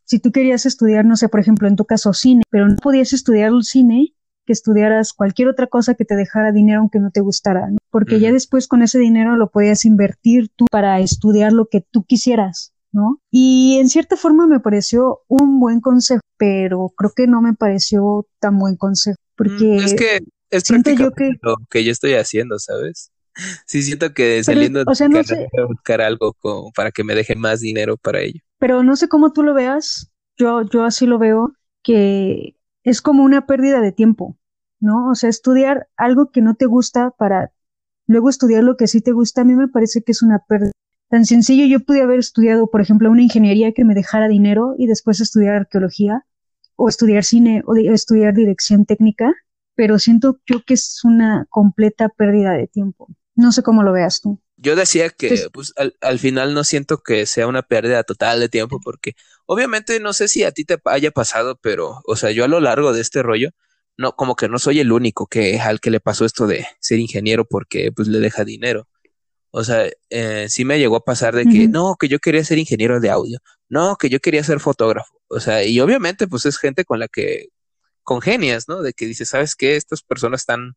si 0.05 0.19
tú 0.19 0.31
querías 0.31 0.65
estudiar, 0.65 1.05
no 1.05 1.15
sé, 1.15 1.29
por 1.29 1.39
ejemplo, 1.39 1.67
en 1.67 1.75
tu 1.75 1.85
caso 1.85 2.13
cine, 2.13 2.43
pero 2.49 2.67
no 2.67 2.77
podías 2.77 3.13
estudiar 3.13 3.51
el 3.51 3.63
cine, 3.63 4.15
que 4.45 4.53
estudiaras 4.53 5.13
cualquier 5.13 5.47
otra 5.49 5.67
cosa 5.67 5.93
que 5.93 6.05
te 6.05 6.15
dejara 6.15 6.51
dinero 6.51 6.79
aunque 6.79 6.99
no 6.99 7.11
te 7.11 7.21
gustara, 7.21 7.69
¿no? 7.69 7.77
Porque 7.91 8.19
ya 8.19 8.31
después 8.31 8.67
con 8.67 8.81
ese 8.81 8.97
dinero 8.97 9.35
lo 9.35 9.51
podías 9.51 9.85
invertir 9.85 10.49
tú 10.55 10.65
para 10.71 10.99
estudiar 10.99 11.53
lo 11.53 11.67
que 11.67 11.81
tú 11.81 12.03
quisieras. 12.03 12.73
¿No? 12.91 13.21
Y 13.31 13.77
en 13.79 13.89
cierta 13.89 14.15
forma 14.15 14.47
me 14.47 14.59
pareció 14.59 15.21
un 15.27 15.59
buen 15.59 15.81
consejo, 15.81 16.21
pero 16.37 16.91
creo 16.97 17.11
que 17.15 17.27
no 17.27 17.41
me 17.41 17.53
pareció 17.53 18.27
tan 18.39 18.57
buen 18.57 18.75
consejo, 18.75 19.17
porque 19.35 19.63
mm, 19.63 19.79
es 19.79 19.93
que 19.93 20.19
es 20.49 20.63
siento 20.63 20.91
yo 20.91 21.11
que 21.11 21.31
lo 21.41 21.57
que 21.69 21.83
yo 21.83 21.91
estoy 21.91 22.13
haciendo, 22.13 22.57
¿sabes? 22.59 23.11
Sí, 23.65 23.83
siento 23.83 24.13
que 24.13 24.43
saliendo 24.43 24.83
o 24.85 24.95
sea, 24.95 25.07
no 25.07 25.23
sé, 25.23 25.47
buscar 25.67 26.01
algo 26.01 26.35
para 26.75 26.91
que 26.91 27.03
me 27.03 27.15
deje 27.15 27.35
más 27.35 27.61
dinero 27.61 27.95
para 27.95 28.19
ello. 28.19 28.41
Pero 28.57 28.83
no 28.83 28.95
sé 28.95 29.07
cómo 29.07 29.31
tú 29.31 29.43
lo 29.43 29.53
veas, 29.53 30.11
yo, 30.37 30.63
yo 30.63 30.83
así 30.83 31.05
lo 31.05 31.19
veo, 31.19 31.53
que 31.83 32.55
es 32.83 33.01
como 33.01 33.23
una 33.23 33.45
pérdida 33.45 33.79
de 33.81 33.91
tiempo, 33.91 34.37
¿no? 34.79 35.09
O 35.09 35.15
sea, 35.15 35.29
estudiar 35.29 35.87
algo 35.95 36.31
que 36.31 36.41
no 36.41 36.55
te 36.55 36.65
gusta 36.65 37.11
para 37.11 37.51
luego 38.07 38.29
estudiar 38.29 38.63
lo 38.63 38.75
que 38.75 38.87
sí 38.87 39.01
te 39.01 39.11
gusta, 39.11 39.41
a 39.41 39.45
mí 39.45 39.55
me 39.55 39.67
parece 39.67 40.01
que 40.01 40.11
es 40.11 40.21
una 40.21 40.39
pérdida 40.39 40.71
Tan 41.09 41.25
sencillo, 41.25 41.65
yo 41.65 41.79
pude 41.79 42.01
haber 42.01 42.19
estudiado, 42.19 42.67
por 42.67 42.81
ejemplo, 42.81 43.09
una 43.09 43.23
ingeniería 43.23 43.71
que 43.71 43.83
me 43.83 43.95
dejara 43.95 44.27
dinero 44.27 44.75
y 44.77 44.85
después 44.85 45.19
estudiar 45.19 45.55
arqueología 45.55 46.25
o 46.75 46.87
estudiar 46.87 47.23
cine 47.23 47.63
o 47.65 47.75
estudiar 47.75 48.33
dirección 48.35 48.85
técnica, 48.85 49.33
pero 49.75 49.97
siento 49.97 50.39
yo 50.45 50.63
que 50.63 50.75
es 50.75 51.03
una 51.03 51.47
completa 51.49 52.09
pérdida 52.09 52.53
de 52.53 52.67
tiempo. 52.67 53.07
No 53.35 53.51
sé 53.51 53.63
cómo 53.63 53.81
lo 53.81 53.91
veas 53.91 54.21
tú. 54.21 54.39
Yo 54.57 54.75
decía 54.75 55.09
que 55.09 55.47
pues, 55.51 55.73
al, 55.77 55.95
al, 56.01 56.19
final 56.19 56.53
no 56.53 56.63
siento 56.63 56.97
que 56.97 57.25
sea 57.25 57.47
una 57.47 57.63
pérdida 57.63 58.03
total 58.03 58.39
de 58.41 58.49
tiempo 58.49 58.79
porque 58.83 59.13
obviamente 59.45 59.99
no 59.99 60.13
sé 60.13 60.27
si 60.27 60.43
a 60.43 60.51
ti 60.51 60.65
te 60.65 60.77
haya 60.85 61.11
pasado, 61.11 61.57
pero 61.61 62.01
o 62.05 62.15
sea, 62.17 62.31
yo 62.31 62.43
a 62.43 62.49
lo 62.49 62.59
largo 62.59 62.93
de 62.93 63.01
este 63.01 63.23
rollo 63.23 63.51
no 63.97 64.15
como 64.15 64.35
que 64.35 64.47
no 64.49 64.59
soy 64.59 64.79
el 64.79 64.91
único 64.91 65.27
que 65.27 65.59
al 65.59 65.79
que 65.79 65.91
le 65.91 65.99
pasó 65.99 66.25
esto 66.25 66.45
de 66.45 66.67
ser 66.79 66.99
ingeniero 66.99 67.45
porque 67.45 67.91
pues 67.91 68.07
le 68.07 68.19
deja 68.19 68.43
dinero. 68.45 68.87
O 69.51 69.63
sea, 69.63 69.89
eh, 70.09 70.47
sí 70.49 70.63
me 70.63 70.77
llegó 70.77 70.97
a 70.97 71.03
pasar 71.03 71.35
de 71.35 71.45
que 71.45 71.67
no, 71.67 71.95
que 71.99 72.07
yo 72.07 72.19
quería 72.19 72.43
ser 72.43 72.59
ingeniero 72.59 72.99
de 72.99 73.09
audio, 73.09 73.39
no, 73.67 73.95
que 73.95 74.09
yo 74.09 74.19
quería 74.19 74.43
ser 74.43 74.59
fotógrafo. 74.59 75.19
O 75.27 75.39
sea, 75.39 75.63
y 75.63 75.79
obviamente 75.79 76.27
pues 76.27 76.45
es 76.45 76.57
gente 76.57 76.85
con 76.85 76.99
la 76.99 77.07
que 77.07 77.49
congenias, 78.03 78.67
¿no? 78.67 78.81
De 78.81 78.93
que 78.93 79.05
dices, 79.05 79.29
¿sabes 79.29 79.55
qué? 79.55 79.75
Estas 79.75 80.03
personas 80.03 80.41
están 80.41 80.75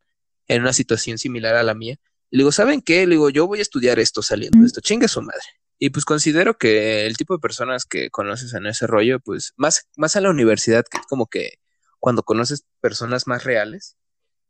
en 0.49 0.63
una 0.63 0.73
situación 0.73 1.19
similar 1.19 1.55
a 1.55 1.63
la 1.63 1.75
mía. 1.75 1.97
Y 2.31 2.37
le 2.37 2.43
digo, 2.43 2.53
¿saben 2.53 2.81
qué? 2.81 3.07
Le 3.07 3.15
digo, 3.17 3.31
yo 3.31 3.47
voy 3.47 3.59
a 3.59 3.63
estudiar 3.63 3.99
esto 3.99 4.23
saliendo 4.23 4.61
de 4.61 4.67
esto, 4.67 4.81
chingue 4.81 5.09
su 5.09 5.21
madre. 5.21 5.43
Y 5.79 5.91
pues 5.91 6.05
considero 6.05 6.57
que 6.57 7.07
el 7.07 7.17
tipo 7.17 7.35
de 7.35 7.41
personas 7.41 7.85
que 7.85 8.11
conoces 8.11 8.55
en 8.55 8.67
ese 8.67 8.87
rollo, 8.87 9.21
pues 9.21 9.53
más, 9.57 9.89
más 9.97 10.17
a 10.17 10.21
la 10.21 10.31
universidad, 10.31 10.85
que 10.91 10.99
es 10.99 11.07
como 11.07 11.27
que 11.27 11.55
cuando 11.99 12.23
conoces 12.23 12.65
personas 12.81 13.27
más 13.27 13.45
reales, 13.45 13.97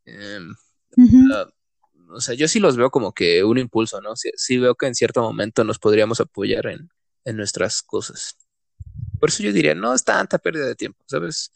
eh, 0.04 0.40
o 2.12 2.20
sea, 2.20 2.34
yo 2.34 2.48
sí 2.48 2.60
los 2.60 2.76
veo 2.76 2.90
como 2.90 3.12
que 3.12 3.44
un 3.44 3.58
impulso, 3.58 4.00
¿no? 4.00 4.14
Sí, 4.16 4.58
veo 4.58 4.74
que 4.74 4.86
en 4.86 4.94
cierto 4.94 5.22
momento 5.22 5.64
nos 5.64 5.78
podríamos 5.78 6.20
apoyar 6.20 6.66
en, 6.66 6.90
nuestras 7.36 7.82
cosas. 7.82 8.36
Por 9.20 9.28
eso 9.28 9.42
yo 9.42 9.52
diría, 9.52 9.74
no 9.74 9.94
es 9.94 10.04
tanta 10.04 10.38
pérdida 10.38 10.66
de 10.66 10.74
tiempo, 10.74 11.02
¿sabes? 11.06 11.52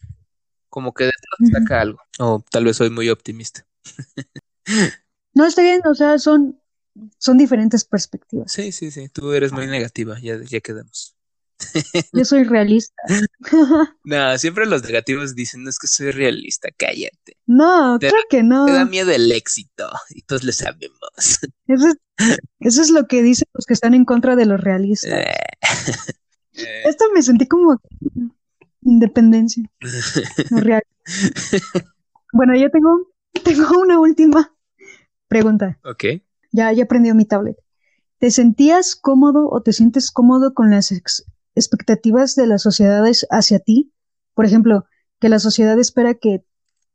Como 0.69 0.95
que 0.95 1.05
detrás 1.05 1.51
saca 1.53 1.81
algo. 1.81 1.99
O 2.19 2.45
tal 2.51 2.65
vez 2.65 2.77
soy 2.77 2.91
muy 2.91 3.09
optimista. 3.09 3.67
no, 5.35 5.47
está 5.47 5.63
bien, 5.63 5.81
o 5.85 5.95
sea, 5.95 6.19
son, 6.19 6.61
son 7.19 7.37
diferentes 7.37 7.85
perspectivas. 7.85 8.53
Sí, 8.53 8.71
sí, 8.71 8.91
sí, 8.91 9.09
tú 9.09 9.33
eres 9.33 9.53
muy 9.53 9.67
negativa, 9.67 10.19
ya, 10.21 10.39
ya 10.45 10.61
quedamos. 10.61 11.16
Yo 12.13 12.25
soy 12.25 12.45
realista. 12.45 13.03
no, 14.05 14.39
siempre 14.39 14.67
los 14.67 14.83
negativos 14.83 15.35
dicen, 15.35 15.65
no 15.65 15.71
es 15.71 15.79
que 15.79 15.87
soy 15.87 16.11
realista, 16.11 16.69
cállate. 16.77 17.37
No, 17.47 17.97
creo 17.99 18.13
que 18.29 18.43
no. 18.43 18.67
Te 18.67 18.73
da 18.73 18.85
miedo 18.85 19.11
el 19.13 19.31
éxito, 19.33 19.89
y 20.11 20.23
todos 20.23 20.45
lo 20.45 20.53
sabemos. 20.53 20.99
Eso 21.69 21.89
es, 21.89 21.97
eso 22.61 22.83
es 22.83 22.91
lo 22.91 23.07
que 23.07 23.23
dicen 23.23 23.47
los 23.53 23.67
que 23.67 23.75
están 23.75 23.93
en 23.93 24.05
contra 24.05 24.37
de 24.37 24.47
los 24.47 24.61
realistas. 24.61 25.13
Eh. 25.13 26.83
Esto 26.85 27.05
me 27.13 27.21
sentí 27.21 27.47
como 27.47 27.81
independencia. 28.83 29.63
real. 30.51 30.83
Bueno, 32.33 32.57
yo 32.57 32.71
tengo, 32.71 33.13
tengo 33.45 33.81
una 33.81 33.99
última 33.99 34.55
pregunta. 35.29 35.79
Ok. 35.85 36.05
Ya, 36.53 36.73
ya 36.73 36.85
aprendió 36.85 37.15
mi 37.15 37.27
tablet. 37.27 37.57
¿Te 38.19 38.31
sentías 38.31 38.97
cómodo 38.97 39.49
o 39.51 39.61
te 39.63 39.73
sientes 39.73 40.11
cómodo 40.11 40.55
con 40.55 40.71
las 40.71 40.91
expectativas 41.57 42.37
de 42.37 42.47
las 42.47 42.63
sociedades 42.63 43.27
hacia 43.31 43.59
ti. 43.59 43.93
Por 44.35 44.45
ejemplo, 44.45 44.85
que 45.19 45.29
la 45.29 45.41
sociedad 45.41 45.79
espera 45.79 46.15
que 46.15 46.45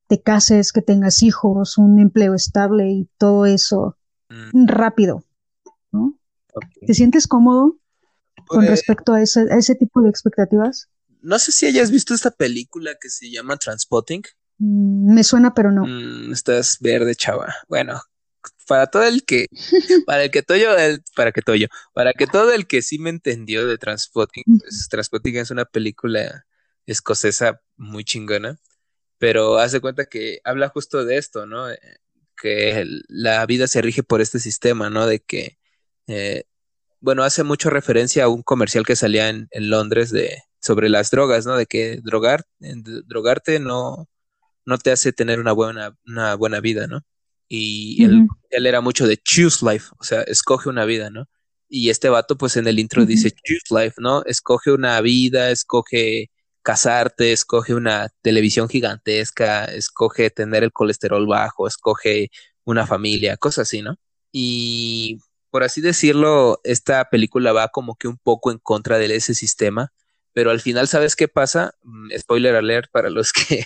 te 0.07 0.21
cases, 0.21 0.71
que 0.71 0.81
tengas 0.81 1.23
hijos, 1.23 1.77
un 1.77 1.99
empleo 1.99 2.33
estable 2.33 2.89
y 2.89 3.09
todo 3.17 3.45
eso 3.45 3.97
mm. 4.29 4.67
rápido. 4.67 5.25
¿no? 5.91 6.17
¿Te 6.85 6.93
sientes 6.93 7.27
cómodo 7.27 7.77
con 8.47 8.59
pues 8.59 8.69
respecto 8.69 9.13
a 9.13 9.21
ese, 9.21 9.41
a 9.51 9.57
ese, 9.57 9.75
tipo 9.75 10.01
de 10.01 10.09
expectativas? 10.09 10.89
No 11.21 11.39
sé 11.39 11.51
si 11.51 11.65
hayas 11.65 11.91
visto 11.91 12.13
esta 12.13 12.31
película 12.31 12.91
que 12.99 13.09
se 13.09 13.31
llama 13.31 13.57
Transpotting. 13.57 14.23
Mm, 14.57 15.13
me 15.13 15.23
suena, 15.23 15.53
pero 15.53 15.71
no. 15.71 15.85
Mm, 15.85 16.33
estás 16.33 16.77
verde, 16.79 17.15
chava. 17.15 17.53
Bueno, 17.67 18.01
para 18.71 18.87
todo 18.87 19.03
el 19.03 19.25
que, 19.25 19.47
para 20.07 20.23
el 20.23 20.31
que 20.31 20.43
todo 20.43 20.77
el, 20.77 21.03
para 21.13 21.33
que 21.33 21.41
todo 21.41 21.57
para 21.93 22.13
que 22.13 22.25
todo 22.25 22.53
el 22.53 22.67
que 22.67 22.81
sí 22.81 22.99
me 22.99 23.09
entendió 23.09 23.67
de 23.67 23.77
Transpotting, 23.77 24.45
pues 24.45 24.87
Transpotting 24.89 25.35
es 25.35 25.51
una 25.51 25.65
película 25.65 26.45
escocesa 26.85 27.61
muy 27.75 28.05
chingona, 28.05 28.61
pero 29.17 29.57
hace 29.57 29.81
cuenta 29.81 30.05
que 30.05 30.39
habla 30.45 30.69
justo 30.69 31.03
de 31.03 31.17
esto, 31.17 31.45
¿no? 31.45 31.69
Eh, 31.69 31.79
que 32.41 32.85
la 33.09 33.45
vida 33.45 33.67
se 33.67 33.81
rige 33.81 34.03
por 34.03 34.21
este 34.21 34.39
sistema, 34.39 34.89
¿no? 34.89 35.05
De 35.05 35.19
que, 35.19 35.57
eh, 36.07 36.45
bueno, 37.01 37.23
hace 37.23 37.43
mucho 37.43 37.69
referencia 37.69 38.23
a 38.23 38.29
un 38.29 38.41
comercial 38.41 38.85
que 38.85 38.95
salía 38.95 39.27
en, 39.27 39.49
Londres 39.51 40.11
de 40.11 40.43
sobre 40.61 40.87
las 40.87 41.11
drogas, 41.11 41.45
¿no? 41.45 41.57
De 41.57 41.65
que 41.65 41.99
drogar, 42.01 42.45
drogarte 42.59 43.59
no, 43.59 44.07
no 44.65 44.77
te 44.77 44.91
hace 44.91 45.11
tener 45.11 45.41
una 45.41 45.51
buena, 45.51 45.97
una 46.05 46.35
buena 46.35 46.61
vida, 46.61 46.87
¿no? 46.87 47.01
Y 47.53 48.05
él, 48.05 48.65
era 48.65 48.79
mucho 48.79 49.05
de 49.05 49.17
choose 49.17 49.65
life, 49.69 49.89
o 49.99 50.05
sea, 50.05 50.21
escoge 50.21 50.69
una 50.69 50.85
vida, 50.85 51.09
¿no? 51.09 51.27
Y 51.67 51.89
este 51.89 52.07
vato, 52.07 52.37
pues 52.37 52.55
en 52.55 52.65
el 52.65 52.79
intro 52.79 53.05
dice 53.05 53.31
choose 53.31 53.83
life, 53.83 53.95
¿no? 53.97 54.23
Escoge 54.23 54.71
una 54.71 55.01
vida, 55.01 55.51
escoge 55.51 56.31
casarte, 56.61 57.33
escoge 57.33 57.73
una 57.73 58.07
televisión 58.21 58.69
gigantesca, 58.69 59.65
escoge 59.65 60.29
tener 60.29 60.63
el 60.63 60.71
colesterol 60.71 61.27
bajo, 61.27 61.67
escoge 61.67 62.29
una 62.63 62.87
familia, 62.87 63.35
cosas 63.35 63.67
así, 63.67 63.81
¿no? 63.81 63.97
Y 64.31 65.19
por 65.49 65.63
así 65.63 65.81
decirlo, 65.81 66.61
esta 66.63 67.09
película 67.09 67.51
va 67.51 67.67
como 67.67 67.97
que 67.97 68.07
un 68.07 68.17
poco 68.17 68.51
en 68.51 68.59
contra 68.59 68.97
de 68.97 69.13
ese 69.13 69.33
sistema, 69.35 69.91
pero 70.31 70.51
al 70.51 70.61
final, 70.61 70.87
¿sabes 70.87 71.17
qué 71.17 71.27
pasa? 71.27 71.75
Mm, 71.83 72.11
spoiler 72.17 72.55
alert 72.55 72.89
para 72.93 73.09
los 73.09 73.33
que 73.33 73.65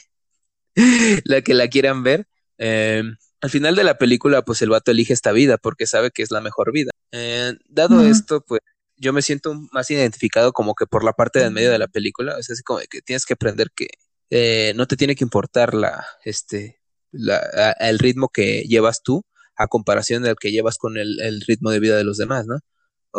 la 1.26 1.42
que 1.44 1.54
la 1.54 1.68
quieran 1.68 2.02
ver. 2.02 2.28
Eh, 2.58 3.04
al 3.46 3.52
final 3.52 3.76
de 3.76 3.84
la 3.84 4.00
película, 4.00 4.42
pues 4.42 4.64
el 4.64 4.70
vato 4.70 4.90
elige 4.90 5.14
esta 5.14 5.32
vida 5.32 5.60
porque 5.60 5.86
sabe 5.86 6.10
que 6.10 6.24
es 6.24 6.32
la 6.32 6.42
mejor 6.42 6.72
vida. 6.72 6.90
Eh, 7.12 7.54
dado 7.70 8.02
esto, 8.02 8.42
pues 8.42 8.60
yo 8.98 9.14
me 9.14 9.22
siento 9.22 9.54
más 9.72 9.92
identificado 9.92 10.52
como 10.52 10.74
que 10.74 10.88
por 10.88 11.04
la 11.04 11.14
parte 11.14 11.40
del 11.40 11.52
medio 11.52 11.70
de 11.70 11.78
la 11.78 11.88
película. 11.88 12.38
Es 12.40 12.50
así 12.50 12.64
como 12.64 12.80
que 12.90 13.04
tienes 13.04 13.24
que 13.24 13.36
aprender 13.36 13.70
que 13.76 13.88
eh, 14.32 14.74
no 14.76 14.88
te 14.88 14.98
tiene 14.98 15.16
que 15.16 15.24
importar 15.24 15.76
la, 15.76 16.08
este, 16.24 16.82
la, 17.12 17.38
el 17.80 18.00
ritmo 18.00 18.30
que 18.30 18.64
llevas 18.64 19.04
tú 19.04 19.24
a 19.56 19.68
comparación 19.68 20.24
del 20.24 20.38
que 20.38 20.52
llevas 20.52 20.80
con 20.80 20.98
el, 20.98 21.42
ritmo 21.46 21.70
de 21.70 21.80
vida 21.80 21.98
de 21.98 22.04
los 22.04 22.18
demás, 22.18 22.48
¿no? 22.48 22.58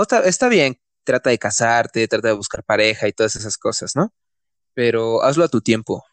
está, 0.02 0.24
está 0.24 0.48
bien, 0.48 0.80
trata 1.04 1.30
de 1.30 1.38
casarte, 1.38 2.08
trata 2.08 2.28
de 2.28 2.34
buscar 2.34 2.64
pareja 2.64 3.06
y 3.06 3.12
todas 3.12 3.36
esas 3.36 3.56
cosas, 3.56 3.94
¿no? 3.94 4.12
Pero 4.74 5.22
hazlo 5.22 5.44
a 5.44 5.48
tu 5.48 5.60
tiempo, 5.60 6.04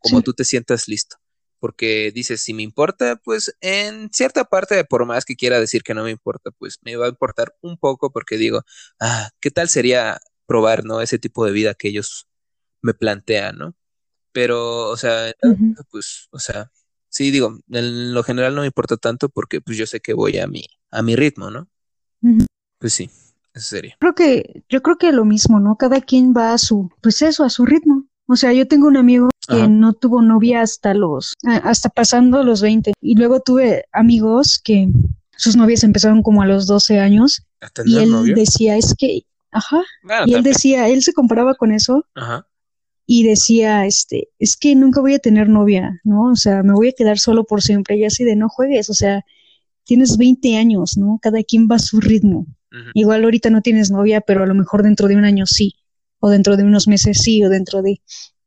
como 0.00 0.22
tú 0.22 0.34
te 0.34 0.44
sientas 0.44 0.88
listo 0.88 1.18
porque 1.60 2.10
dices, 2.12 2.40
si 2.40 2.54
me 2.54 2.62
importa, 2.62 3.16
pues 3.16 3.54
en 3.60 4.10
cierta 4.12 4.44
parte, 4.44 4.82
por 4.84 5.06
más 5.06 5.24
que 5.24 5.36
quiera 5.36 5.60
decir 5.60 5.82
que 5.82 5.94
no 5.94 6.02
me 6.02 6.10
importa, 6.10 6.50
pues 6.50 6.78
me 6.82 6.96
va 6.96 7.06
a 7.06 7.10
importar 7.10 7.54
un 7.60 7.76
poco 7.76 8.10
porque 8.10 8.36
digo, 8.36 8.62
ah, 8.98 9.30
¿qué 9.40 9.50
tal 9.50 9.68
sería 9.68 10.18
probar, 10.46 10.84
¿no? 10.84 11.00
Ese 11.00 11.18
tipo 11.18 11.44
de 11.44 11.52
vida 11.52 11.74
que 11.74 11.88
ellos 11.88 12.26
me 12.82 12.94
plantean, 12.94 13.58
¿no? 13.58 13.74
Pero, 14.32 14.88
o 14.88 14.96
sea, 14.96 15.32
pues, 15.90 16.28
o 16.30 16.38
sea, 16.38 16.70
sí, 17.08 17.30
digo, 17.30 17.58
en 17.68 18.14
lo 18.14 18.22
general 18.22 18.54
no 18.54 18.62
me 18.62 18.66
importa 18.66 18.96
tanto 18.96 19.28
porque 19.28 19.60
pues 19.60 19.76
yo 19.76 19.86
sé 19.86 20.00
que 20.00 20.14
voy 20.14 20.38
a 20.38 20.46
mi, 20.46 20.64
a 20.90 21.02
mi 21.02 21.14
ritmo, 21.14 21.50
¿no? 21.50 21.68
Pues 22.78 22.94
sí, 22.94 23.10
es 23.52 23.66
serio. 23.66 23.94
Creo 23.98 24.14
que, 24.14 24.64
yo 24.68 24.82
creo 24.82 24.96
que 24.96 25.12
lo 25.12 25.24
mismo, 25.24 25.60
¿no? 25.60 25.76
Cada 25.76 26.00
quien 26.00 26.32
va 26.34 26.54
a 26.54 26.58
su, 26.58 26.90
pues 27.02 27.20
eso, 27.22 27.44
a 27.44 27.50
su 27.50 27.66
ritmo. 27.66 27.99
O 28.32 28.36
sea, 28.36 28.52
yo 28.52 28.68
tengo 28.68 28.86
un 28.86 28.96
amigo 28.96 29.28
que 29.48 29.66
no 29.66 29.92
tuvo 29.92 30.22
novia 30.22 30.62
hasta 30.62 30.94
los, 30.94 31.34
hasta 31.64 31.88
pasando 31.88 32.44
los 32.44 32.62
20. 32.62 32.92
Y 33.00 33.16
luego 33.16 33.40
tuve 33.40 33.86
amigos 33.90 34.60
que 34.62 34.88
sus 35.36 35.56
novias 35.56 35.82
empezaron 35.82 36.22
como 36.22 36.40
a 36.40 36.46
los 36.46 36.68
12 36.68 37.00
años. 37.00 37.44
Y 37.84 37.98
él 37.98 38.32
decía, 38.36 38.76
es 38.76 38.94
que, 38.96 39.24
ajá. 39.50 39.82
y 40.26 40.34
él 40.34 40.44
decía, 40.44 40.86
él 40.86 41.02
se 41.02 41.12
comparaba 41.12 41.56
con 41.56 41.72
eso. 41.72 42.06
Ajá. 42.14 42.46
Y 43.04 43.24
decía, 43.24 43.84
este, 43.84 44.28
es 44.38 44.56
que 44.56 44.76
nunca 44.76 45.00
voy 45.00 45.14
a 45.14 45.18
tener 45.18 45.48
novia, 45.48 46.00
¿no? 46.04 46.30
O 46.30 46.36
sea, 46.36 46.62
me 46.62 46.72
voy 46.72 46.90
a 46.90 46.92
quedar 46.92 47.18
solo 47.18 47.42
por 47.42 47.62
siempre. 47.62 47.96
Y 47.96 48.04
así 48.04 48.22
de 48.22 48.36
no 48.36 48.48
juegues, 48.48 48.90
o 48.90 48.94
sea, 48.94 49.24
tienes 49.82 50.16
20 50.16 50.56
años, 50.56 50.96
¿no? 50.96 51.18
Cada 51.20 51.42
quien 51.42 51.66
va 51.68 51.76
a 51.76 51.80
su 51.80 52.00
ritmo. 52.00 52.46
Igual 52.94 53.24
ahorita 53.24 53.50
no 53.50 53.60
tienes 53.60 53.90
novia, 53.90 54.20
pero 54.20 54.44
a 54.44 54.46
lo 54.46 54.54
mejor 54.54 54.84
dentro 54.84 55.08
de 55.08 55.16
un 55.16 55.24
año 55.24 55.46
sí 55.46 55.74
o 56.20 56.30
dentro 56.30 56.56
de 56.56 56.64
unos 56.64 56.86
meses 56.86 57.18
sí, 57.18 57.44
o 57.44 57.48
dentro 57.48 57.82
de 57.82 58.00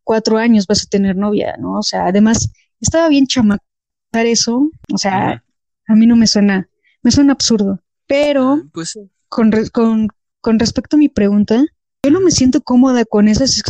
cuatro 0.03 0.38
años 0.38 0.67
vas 0.67 0.84
a 0.84 0.89
tener 0.89 1.15
novia, 1.15 1.55
¿no? 1.57 1.80
O 1.80 1.84
sea, 1.84 2.07
además, 2.07 2.51
estaba 2.80 3.09
bien 3.09 3.28
chamacar 3.28 4.26
eso, 4.26 4.69
o 4.93 4.97
sea, 4.97 5.43
a 5.88 5.95
mí 5.95 6.05
no 6.05 6.15
me 6.15 6.28
suena, 6.28 6.69
me 7.01 7.11
suena 7.11 7.34
absurdo, 7.34 7.82
pero 8.07 8.53
ah, 8.53 8.63
pues, 8.74 8.97
con, 9.28 9.51
con, 9.71 10.07
con, 10.41 10.59
respecto 10.59 10.95
a 10.95 10.99
mi 10.99 11.09
pregunta, 11.09 11.63
yo 12.03 12.11
no 12.11 12.19
me 12.19 12.32
siento 12.32 12.61
cómoda 12.61 13.05
con 13.05 13.28
esas 13.28 13.61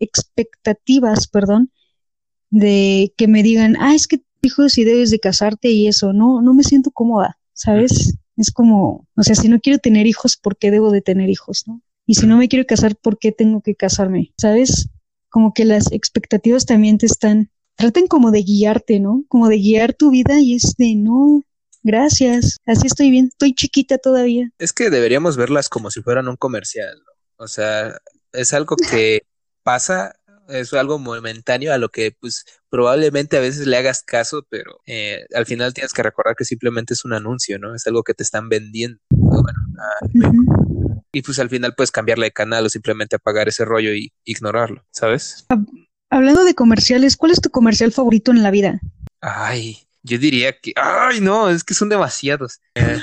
expectativas, 0.00 1.28
perdón, 1.28 1.70
de 2.50 3.12
que 3.16 3.28
me 3.28 3.42
digan, 3.42 3.76
ah, 3.78 3.94
es 3.94 4.06
que 4.06 4.22
hijos 4.42 4.72
si 4.72 4.84
debes 4.84 5.10
de 5.10 5.20
casarte 5.20 5.70
y 5.70 5.88
eso, 5.88 6.12
no, 6.12 6.42
no 6.42 6.54
me 6.54 6.64
siento 6.64 6.90
cómoda, 6.90 7.38
¿sabes? 7.52 8.14
Es 8.36 8.50
como, 8.50 9.06
o 9.16 9.22
sea, 9.22 9.34
si 9.34 9.48
no 9.48 9.60
quiero 9.60 9.78
tener 9.78 10.06
hijos, 10.06 10.36
¿por 10.36 10.56
qué 10.56 10.70
debo 10.70 10.92
de 10.92 11.02
tener 11.02 11.28
hijos, 11.28 11.64
no? 11.66 11.82
Y 12.08 12.14
si 12.14 12.26
no 12.26 12.38
me 12.38 12.48
quiero 12.48 12.64
casar, 12.64 12.96
¿por 12.96 13.18
qué 13.18 13.32
tengo 13.32 13.60
que 13.60 13.74
casarme? 13.74 14.32
¿Sabes? 14.40 14.88
Como 15.28 15.52
que 15.52 15.66
las 15.66 15.92
expectativas 15.92 16.64
también 16.64 16.96
te 16.96 17.04
están, 17.04 17.50
traten 17.76 18.06
como 18.06 18.30
de 18.30 18.42
guiarte, 18.42 18.98
¿no? 18.98 19.24
Como 19.28 19.48
de 19.48 19.58
guiar 19.58 19.92
tu 19.92 20.10
vida 20.10 20.40
y 20.40 20.54
es 20.54 20.74
de, 20.78 20.94
no, 20.94 21.42
gracias, 21.82 22.56
así 22.64 22.86
estoy 22.86 23.10
bien, 23.10 23.26
estoy 23.26 23.54
chiquita 23.54 23.98
todavía. 23.98 24.50
Es 24.58 24.72
que 24.72 24.88
deberíamos 24.88 25.36
verlas 25.36 25.68
como 25.68 25.90
si 25.90 26.00
fueran 26.00 26.28
un 26.28 26.36
comercial, 26.36 26.96
¿no? 26.96 27.44
O 27.44 27.46
sea, 27.46 27.98
es 28.32 28.54
algo 28.54 28.76
que 28.76 29.20
pasa 29.62 30.14
es 30.48 30.72
algo 30.72 30.98
momentáneo 30.98 31.72
a 31.72 31.78
lo 31.78 31.90
que 31.90 32.16
pues 32.18 32.46
probablemente 32.70 33.36
a 33.36 33.40
veces 33.40 33.66
le 33.66 33.76
hagas 33.76 34.02
caso, 34.02 34.46
pero 34.48 34.80
eh, 34.86 35.26
al 35.34 35.44
final 35.44 35.74
tienes 35.74 35.92
que 35.92 36.02
recordar 36.02 36.36
que 36.36 36.46
simplemente 36.46 36.94
es 36.94 37.04
un 37.04 37.12
anuncio, 37.12 37.58
¿no? 37.58 37.74
Es 37.74 37.86
algo 37.86 38.02
que 38.02 38.14
te 38.14 38.22
están 38.22 38.48
vendiendo. 38.48 38.98
Y 41.18 41.22
pues 41.22 41.40
al 41.40 41.50
final 41.50 41.74
puedes 41.74 41.90
cambiarle 41.90 42.26
de 42.26 42.30
canal 42.30 42.64
o 42.64 42.68
simplemente 42.68 43.16
apagar 43.16 43.48
ese 43.48 43.64
rollo 43.64 43.92
y 43.92 44.12
ignorarlo, 44.24 44.86
¿sabes? 44.92 45.46
Hablando 46.10 46.44
de 46.44 46.54
comerciales, 46.54 47.16
¿cuál 47.16 47.32
es 47.32 47.40
tu 47.40 47.50
comercial 47.50 47.90
favorito 47.90 48.30
en 48.30 48.44
la 48.44 48.52
vida? 48.52 48.78
Ay, 49.20 49.78
yo 50.04 50.16
diría 50.16 50.56
que, 50.56 50.74
ay, 50.76 51.20
no, 51.20 51.50
es 51.50 51.64
que 51.64 51.74
son 51.74 51.88
demasiados. 51.88 52.60
Eh, 52.76 53.00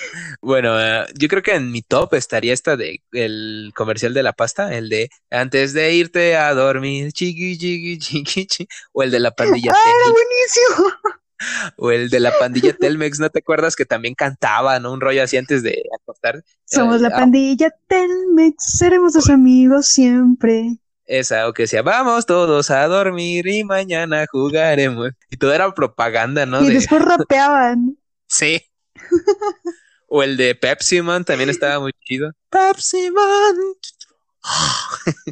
bueno, 0.40 0.80
eh, 0.80 1.04
yo 1.14 1.28
creo 1.28 1.42
que 1.42 1.56
en 1.56 1.70
mi 1.70 1.82
top 1.82 2.14
estaría 2.14 2.54
esta 2.54 2.78
de 2.78 3.02
el 3.12 3.70
comercial 3.76 4.14
de 4.14 4.22
la 4.22 4.32
pasta, 4.32 4.74
el 4.74 4.88
de 4.88 5.10
antes 5.30 5.74
de 5.74 5.92
irte 5.92 6.38
a 6.38 6.54
dormir, 6.54 7.12
chiqui, 7.12 7.58
chiqui, 7.58 7.98
chiqui, 7.98 8.46
chiqui 8.46 8.68
o 8.92 9.02
el 9.02 9.10
de 9.10 9.20
la 9.20 9.30
pandilla. 9.36 9.72
¡Ah, 9.74 10.10
buenísimo! 10.10 11.18
O 11.76 11.90
el 11.90 12.10
de 12.10 12.20
la 12.20 12.32
pandilla 12.38 12.72
Telmex, 12.80 13.20
¿no 13.20 13.30
te 13.30 13.40
acuerdas 13.40 13.76
que 13.76 13.84
también 13.84 14.14
cantaba, 14.14 14.78
¿no? 14.80 14.92
Un 14.92 15.00
rollo 15.00 15.22
así 15.22 15.36
antes 15.36 15.62
de 15.62 15.82
acostar. 16.00 16.42
Somos 16.64 17.00
la 17.00 17.08
eh, 17.08 17.12
ah. 17.14 17.18
pandilla 17.18 17.70
Telmex, 17.86 18.56
seremos 18.78 19.12
tus 19.12 19.30
amigos 19.30 19.86
siempre. 19.86 20.78
Esa, 21.06 21.48
o 21.48 21.54
que 21.54 21.62
decía, 21.62 21.82
vamos 21.82 22.26
todos 22.26 22.70
a 22.70 22.86
dormir 22.86 23.46
y 23.46 23.64
mañana 23.64 24.26
jugaremos. 24.30 25.10
Y 25.30 25.38
todo 25.38 25.54
era 25.54 25.72
propaganda, 25.72 26.44
¿no? 26.44 26.62
Y 26.62 26.74
después 26.74 27.02
rapeaban. 27.04 27.96
Sí. 28.26 28.62
o 30.06 30.22
el 30.22 30.36
de 30.36 30.54
Pepsi 30.54 31.00
Man 31.00 31.24
también 31.24 31.48
estaba 31.48 31.80
muy 31.80 31.92
chido. 32.04 32.30
Pepsi 32.50 33.10
Man. 33.10 33.56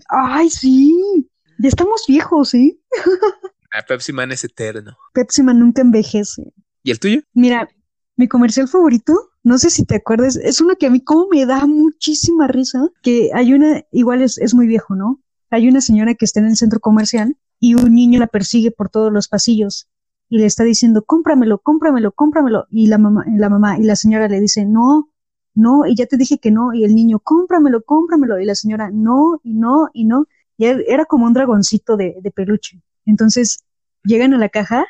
Ay, 0.09 0.48
sí. 0.48 1.28
Ya 1.59 1.68
estamos 1.68 2.04
viejos, 2.07 2.54
¿eh? 2.54 2.78
Ah, 3.72 3.82
Pepsi 3.86 4.12
Man 4.12 4.32
es 4.32 4.44
eterno. 4.44 4.96
Pepsi 5.12 5.42
Man 5.42 5.58
nunca 5.58 5.82
envejece. 5.82 6.52
¿Y 6.82 6.90
el 6.90 7.00
tuyo? 7.00 7.20
Mira, 7.34 7.68
mi 8.16 8.28
comercial 8.28 8.68
favorito, 8.68 9.14
no 9.42 9.58
sé 9.58 9.70
si 9.70 9.84
te 9.84 9.96
acuerdas, 9.96 10.36
es 10.36 10.60
uno 10.60 10.74
que 10.76 10.86
a 10.86 10.90
mí 10.90 11.02
como 11.02 11.28
me 11.28 11.44
da 11.46 11.66
muchísima 11.66 12.46
risa, 12.46 12.88
que 13.02 13.30
hay 13.34 13.52
una, 13.52 13.84
igual 13.92 14.22
es, 14.22 14.38
es 14.38 14.54
muy 14.54 14.66
viejo, 14.66 14.94
¿no? 14.94 15.20
Hay 15.50 15.68
una 15.68 15.80
señora 15.80 16.14
que 16.14 16.24
está 16.24 16.40
en 16.40 16.46
el 16.46 16.56
centro 16.56 16.80
comercial 16.80 17.36
y 17.60 17.74
un 17.74 17.94
niño 17.94 18.18
la 18.20 18.26
persigue 18.26 18.70
por 18.70 18.88
todos 18.88 19.12
los 19.12 19.28
pasillos 19.28 19.88
y 20.28 20.38
le 20.38 20.46
está 20.46 20.64
diciendo, 20.64 21.04
cómpramelo, 21.04 21.58
cómpramelo, 21.58 22.12
cómpramelo. 22.12 22.66
Y 22.70 22.88
la 22.88 22.98
mamá, 22.98 23.24
la 23.36 23.48
mamá 23.48 23.78
y 23.78 23.84
la 23.84 23.96
señora 23.96 24.28
le 24.28 24.40
dice, 24.40 24.64
no, 24.64 25.10
no, 25.54 25.86
y 25.86 25.94
ya 25.94 26.06
te 26.06 26.16
dije 26.16 26.38
que 26.38 26.50
no. 26.50 26.74
Y 26.74 26.84
el 26.84 26.94
niño, 26.94 27.20
cómpramelo, 27.20 27.82
cómpramelo. 27.82 28.40
Y 28.40 28.44
la 28.44 28.54
señora, 28.54 28.90
no, 28.92 29.40
y 29.42 29.54
no, 29.54 29.88
y 29.92 30.04
no. 30.04 30.26
Y 30.56 30.66
era 30.66 31.04
como 31.04 31.26
un 31.26 31.32
dragoncito 31.32 31.96
de, 31.96 32.16
de 32.20 32.30
peluche. 32.30 32.82
Entonces 33.07 33.64
llegan 34.04 34.34
a 34.34 34.38
la 34.38 34.48
caja 34.48 34.84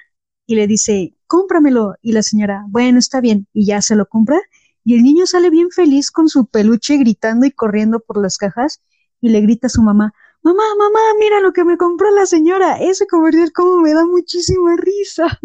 y 0.47 0.57
le 0.57 0.67
dice, 0.67 1.15
cómpramelo. 1.27 1.95
Y 2.03 2.13
la 2.13 2.23
señora, 2.23 2.65
bueno, 2.69 2.99
está 2.99 3.21
bien. 3.21 3.47
Y 3.53 3.67
ya 3.67 3.83
se 3.83 3.97
lo 3.97 4.07
compra. 4.07 4.41
Y 4.85 4.95
el 4.95 5.03
niño 5.03 5.27
sale 5.27 5.51
bien 5.51 5.71
feliz 5.71 6.11
con 6.11 6.29
su 6.29 6.47
peluche 6.47 6.97
gritando 6.97 7.47
y 7.47 7.51
corriendo 7.51 8.01
por 8.01 8.21
las 8.21 8.39
cajas 8.39 8.81
y 9.21 9.31
le 9.31 9.41
grita 9.41 9.67
a 9.67 9.71
su 9.71 9.83
mamá, 9.83 10.13
mamá, 10.43 10.63
mamá, 10.79 11.01
mira 11.19 11.41
lo 11.41 11.53
que 11.53 11.65
me 11.65 11.77
compró 11.77 12.11
la 12.13 12.27
señora. 12.27 12.79
Ese 12.79 13.07
comercial 13.07 13.53
como 13.53 13.81
me 13.81 13.93
da 13.93 14.05
muchísima 14.05 14.77
risa. 14.77 15.39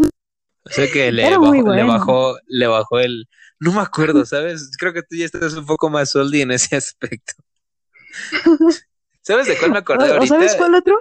O 0.64 0.70
sea 0.70 0.92
que 0.92 1.12
le, 1.12 1.24
bajó, 1.38 2.38
le 2.46 2.68
bajó, 2.68 3.00
el... 3.00 3.28
No 3.60 3.72
me 3.74 3.82
acuerdo, 3.82 4.26
¿sabes? 4.26 4.72
Creo 4.78 4.94
que 4.94 5.02
tú 5.02 5.16
ya 5.16 5.26
estás 5.26 5.54
un 5.54 5.66
poco 5.66 5.90
más 5.90 6.12
soldi 6.12 6.42
en 6.42 6.52
ese 6.52 6.76
aspecto. 6.78 7.34
¿Sabes 9.22 9.48
de 9.48 9.58
cuál 9.58 9.72
me 9.72 9.80
acordé 9.80 10.12
ahorita? 10.12 10.36
¿Sabes 10.36 10.56
cuál 10.56 10.76
otro? 10.76 11.00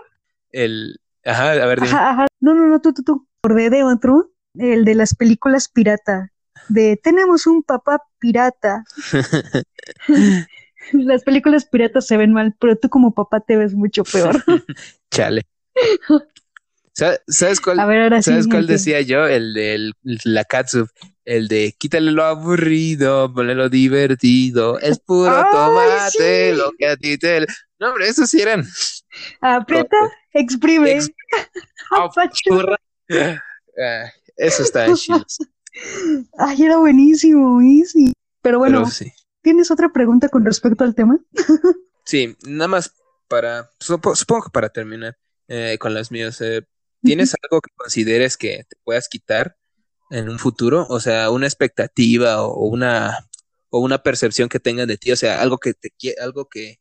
El... 0.50 0.98
Ajá, 1.24 1.52
a 1.52 1.66
ver, 1.66 1.80
dime. 1.80 1.92
Ajá, 1.92 2.10
ajá. 2.10 2.26
No, 2.40 2.54
no, 2.54 2.66
no, 2.66 2.80
tú, 2.80 2.92
tú, 2.92 3.02
tú. 3.02 3.28
Acordé 3.42 3.70
de 3.70 3.82
otro, 3.84 4.32
el 4.54 4.84
de 4.84 4.94
las 4.94 5.14
películas 5.14 5.68
pirata. 5.68 6.32
De 6.68 6.98
tenemos 7.02 7.46
un 7.46 7.62
papá 7.62 8.02
pirata. 8.18 8.84
Las 10.92 11.22
películas 11.22 11.66
piratas 11.66 12.06
se 12.06 12.16
ven 12.16 12.32
mal, 12.32 12.54
pero 12.58 12.76
tú 12.76 12.88
como 12.88 13.14
papá 13.14 13.40
te 13.40 13.56
ves 13.56 13.74
mucho 13.74 14.04
peor. 14.04 14.42
Chale. 15.10 15.46
¿Sabes 16.92 17.60
cuál, 17.60 17.78
¿sabes 18.22 18.46
cuál 18.46 18.66
decía 18.66 19.00
yo? 19.00 19.26
El 19.26 19.54
de 19.54 19.92
la 20.24 20.44
catsup. 20.44 20.88
El 21.24 21.48
de 21.48 21.74
quítale 21.78 22.10
lo 22.10 22.24
aburrido, 22.24 23.32
ponle 23.32 23.54
lo 23.54 23.68
divertido. 23.68 24.78
Es 24.80 24.98
puro 24.98 25.44
tomate, 25.50 26.54
lo 26.54 26.72
que 26.76 26.88
a 26.88 26.96
ti 26.96 27.16
te. 27.16 27.46
No, 27.78 27.90
hombre, 27.90 28.08
esos 28.08 28.28
sí 28.28 28.40
eran. 28.42 28.66
Aprieta, 29.40 29.96
exprime. 30.32 31.00
Ah, 33.82 34.12
eso 34.36 34.62
está 34.62 34.86
chido. 34.94 35.24
Ay, 36.38 36.62
era 36.62 36.76
buenísimo, 36.76 37.54
buenísimo. 37.54 38.12
Pero 38.42 38.58
bueno, 38.58 38.86
sí. 38.86 39.10
¿Tienes 39.42 39.70
otra 39.70 39.92
pregunta 39.92 40.28
con 40.28 40.44
respecto 40.44 40.84
al 40.84 40.94
tema? 40.94 41.18
sí, 42.04 42.36
nada 42.42 42.68
más 42.68 42.94
para, 43.28 43.70
supongo 43.78 44.44
que 44.44 44.50
para 44.50 44.68
terminar 44.68 45.16
eh, 45.48 45.78
con 45.78 45.94
las 45.94 46.10
mías, 46.10 46.40
eh, 46.40 46.62
¿tienes 47.02 47.34
algo 47.42 47.60
que 47.60 47.70
consideres 47.74 48.36
que 48.36 48.64
te 48.68 48.76
puedas 48.84 49.08
quitar 49.08 49.56
en 50.10 50.28
un 50.28 50.38
futuro? 50.38 50.86
O 50.90 51.00
sea, 51.00 51.30
una 51.30 51.46
expectativa 51.46 52.42
o 52.42 52.66
una, 52.66 53.28
o 53.70 53.80
una 53.80 54.02
percepción 54.02 54.48
que 54.48 54.60
tengan 54.60 54.88
de 54.88 54.98
ti, 54.98 55.12
o 55.12 55.16
sea, 55.16 55.40
algo 55.40 55.58
que 55.58 55.74
te 55.74 55.90
algo 56.20 56.48
que, 56.48 56.79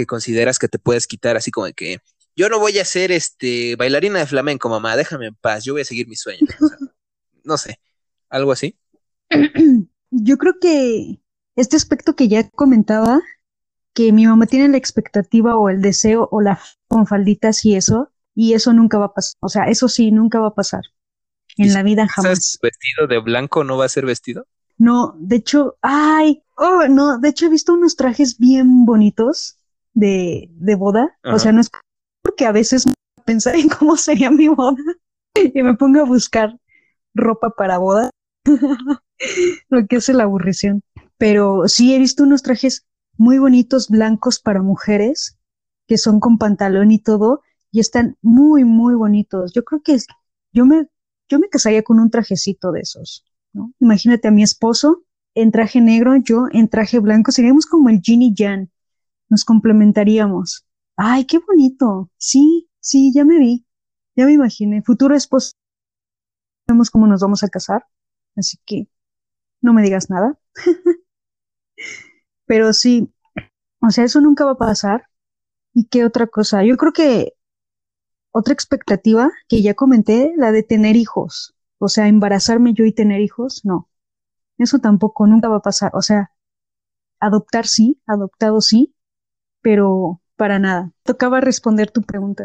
que 0.00 0.06
consideras 0.06 0.58
que 0.58 0.68
te 0.68 0.78
puedes 0.78 1.06
quitar, 1.06 1.36
así 1.36 1.50
como 1.50 1.66
de 1.66 1.74
que 1.74 1.98
yo 2.36 2.48
no 2.48 2.58
voy 2.58 2.78
a 2.78 2.84
ser 2.84 3.12
este 3.12 3.76
bailarina 3.76 4.18
de 4.18 4.26
flamenco, 4.26 4.68
mamá, 4.70 4.96
déjame 4.96 5.26
en 5.26 5.34
paz, 5.34 5.64
yo 5.64 5.74
voy 5.74 5.82
a 5.82 5.84
seguir 5.84 6.08
mis 6.08 6.20
sueños. 6.20 6.48
no 7.44 7.58
sé, 7.58 7.80
algo 8.28 8.52
así. 8.52 8.78
Yo 10.12 10.38
creo 10.38 10.54
que 10.60 11.20
este 11.54 11.76
aspecto 11.76 12.16
que 12.16 12.26
ya 12.26 12.48
comentaba, 12.50 13.20
que 13.94 14.12
mi 14.12 14.26
mamá 14.26 14.46
tiene 14.46 14.68
la 14.68 14.76
expectativa 14.76 15.56
o 15.56 15.68
el 15.68 15.80
deseo 15.82 16.28
o 16.32 16.40
la 16.40 16.60
con 16.88 17.06
falditas 17.06 17.64
y 17.64 17.76
eso, 17.76 18.10
y 18.34 18.54
eso 18.54 18.72
nunca 18.72 18.98
va 18.98 19.06
a 19.06 19.14
pasar. 19.14 19.36
O 19.38 19.48
sea, 19.48 19.64
eso 19.64 19.88
sí, 19.88 20.10
nunca 20.10 20.40
va 20.40 20.48
a 20.48 20.54
pasar. 20.54 20.82
En 21.56 21.72
la 21.72 21.84
vida 21.84 22.08
jamás. 22.08 22.58
vestido 22.60 23.06
de 23.06 23.18
blanco 23.18 23.62
no 23.62 23.76
va 23.76 23.84
a 23.84 23.88
ser 23.88 24.04
vestido? 24.04 24.46
No, 24.78 25.14
de 25.18 25.36
hecho, 25.36 25.76
ay, 25.82 26.42
oh, 26.56 26.88
no, 26.88 27.18
de 27.18 27.28
hecho 27.28 27.46
he 27.46 27.50
visto 27.50 27.74
unos 27.74 27.94
trajes 27.94 28.38
bien 28.38 28.84
bonitos 28.84 29.59
de, 29.92 30.48
de 30.52 30.74
boda. 30.74 31.16
O 31.24 31.38
sea, 31.38 31.52
no 31.52 31.60
es 31.60 31.70
porque 32.22 32.46
a 32.46 32.52
veces 32.52 32.86
pensar 33.24 33.56
en 33.56 33.68
cómo 33.68 33.96
sería 33.96 34.30
mi 34.30 34.48
boda 34.48 34.76
y 35.54 35.62
me 35.62 35.74
pongo 35.74 36.00
a 36.00 36.04
buscar 36.04 36.58
ropa 37.14 37.50
para 37.50 37.78
boda, 37.78 38.10
lo 39.68 39.86
que 39.86 39.96
hace 39.96 40.12
la 40.12 40.24
aburrición. 40.24 40.82
Pero 41.18 41.68
sí 41.68 41.94
he 41.94 41.98
visto 41.98 42.22
unos 42.22 42.42
trajes 42.42 42.86
muy 43.16 43.38
bonitos 43.38 43.88
blancos 43.88 44.40
para 44.40 44.62
mujeres 44.62 45.36
que 45.86 45.98
son 45.98 46.20
con 46.20 46.38
pantalón 46.38 46.92
y 46.92 46.98
todo 46.98 47.42
y 47.72 47.80
están 47.80 48.16
muy 48.22 48.64
muy 48.64 48.94
bonitos. 48.94 49.52
Yo 49.52 49.64
creo 49.64 49.82
que 49.82 49.98
yo 50.52 50.64
me 50.64 50.88
yo 51.28 51.38
me 51.38 51.48
casaría 51.48 51.82
con 51.82 52.00
un 52.00 52.10
trajecito 52.10 52.72
de 52.72 52.80
esos, 52.80 53.24
¿no? 53.52 53.72
Imagínate 53.78 54.28
a 54.28 54.30
mi 54.30 54.42
esposo 54.42 55.04
en 55.34 55.52
traje 55.52 55.80
negro, 55.80 56.16
yo 56.16 56.46
en 56.50 56.68
traje 56.68 56.98
blanco, 56.98 57.30
seríamos 57.30 57.66
como 57.66 57.88
el 57.88 58.00
Jin 58.00 58.22
y 58.22 58.34
Jan. 58.36 58.70
Nos 59.30 59.44
complementaríamos. 59.44 60.66
Ay, 60.96 61.24
qué 61.24 61.38
bonito. 61.38 62.10
Sí, 62.18 62.68
sí, 62.80 63.12
ya 63.14 63.24
me 63.24 63.38
vi. 63.38 63.66
Ya 64.16 64.26
me 64.26 64.32
imaginé. 64.32 64.82
Futuro 64.82 65.14
esposo. 65.16 65.52
Vemos 66.66 66.90
cómo 66.90 67.06
nos 67.06 67.22
vamos 67.22 67.42
a 67.42 67.48
casar. 67.48 67.86
Así 68.36 68.58
que 68.66 68.88
no 69.62 69.72
me 69.72 69.82
digas 69.82 70.10
nada. 70.10 70.38
Pero 72.46 72.72
sí, 72.72 73.12
o 73.80 73.90
sea, 73.90 74.04
eso 74.04 74.20
nunca 74.20 74.44
va 74.44 74.52
a 74.52 74.58
pasar. 74.58 75.06
¿Y 75.72 75.86
qué 75.86 76.04
otra 76.04 76.26
cosa? 76.26 76.64
Yo 76.64 76.76
creo 76.76 76.92
que 76.92 77.34
otra 78.32 78.54
expectativa 78.54 79.30
que 79.48 79.62
ya 79.62 79.74
comenté, 79.74 80.32
la 80.36 80.52
de 80.52 80.62
tener 80.62 80.96
hijos. 80.96 81.54
O 81.78 81.88
sea, 81.88 82.08
embarazarme 82.08 82.74
yo 82.74 82.84
y 82.84 82.92
tener 82.92 83.20
hijos, 83.20 83.64
no. 83.64 83.88
Eso 84.58 84.78
tampoco, 84.80 85.26
nunca 85.26 85.48
va 85.48 85.56
a 85.58 85.62
pasar. 85.62 85.92
O 85.94 86.02
sea, 86.02 86.32
adoptar 87.20 87.66
sí, 87.66 88.00
adoptado 88.06 88.60
sí, 88.60 88.94
pero 89.62 90.20
para 90.36 90.58
nada. 90.58 90.92
Tocaba 91.04 91.40
responder 91.40 91.90
tu 91.90 92.02
pregunta. 92.02 92.44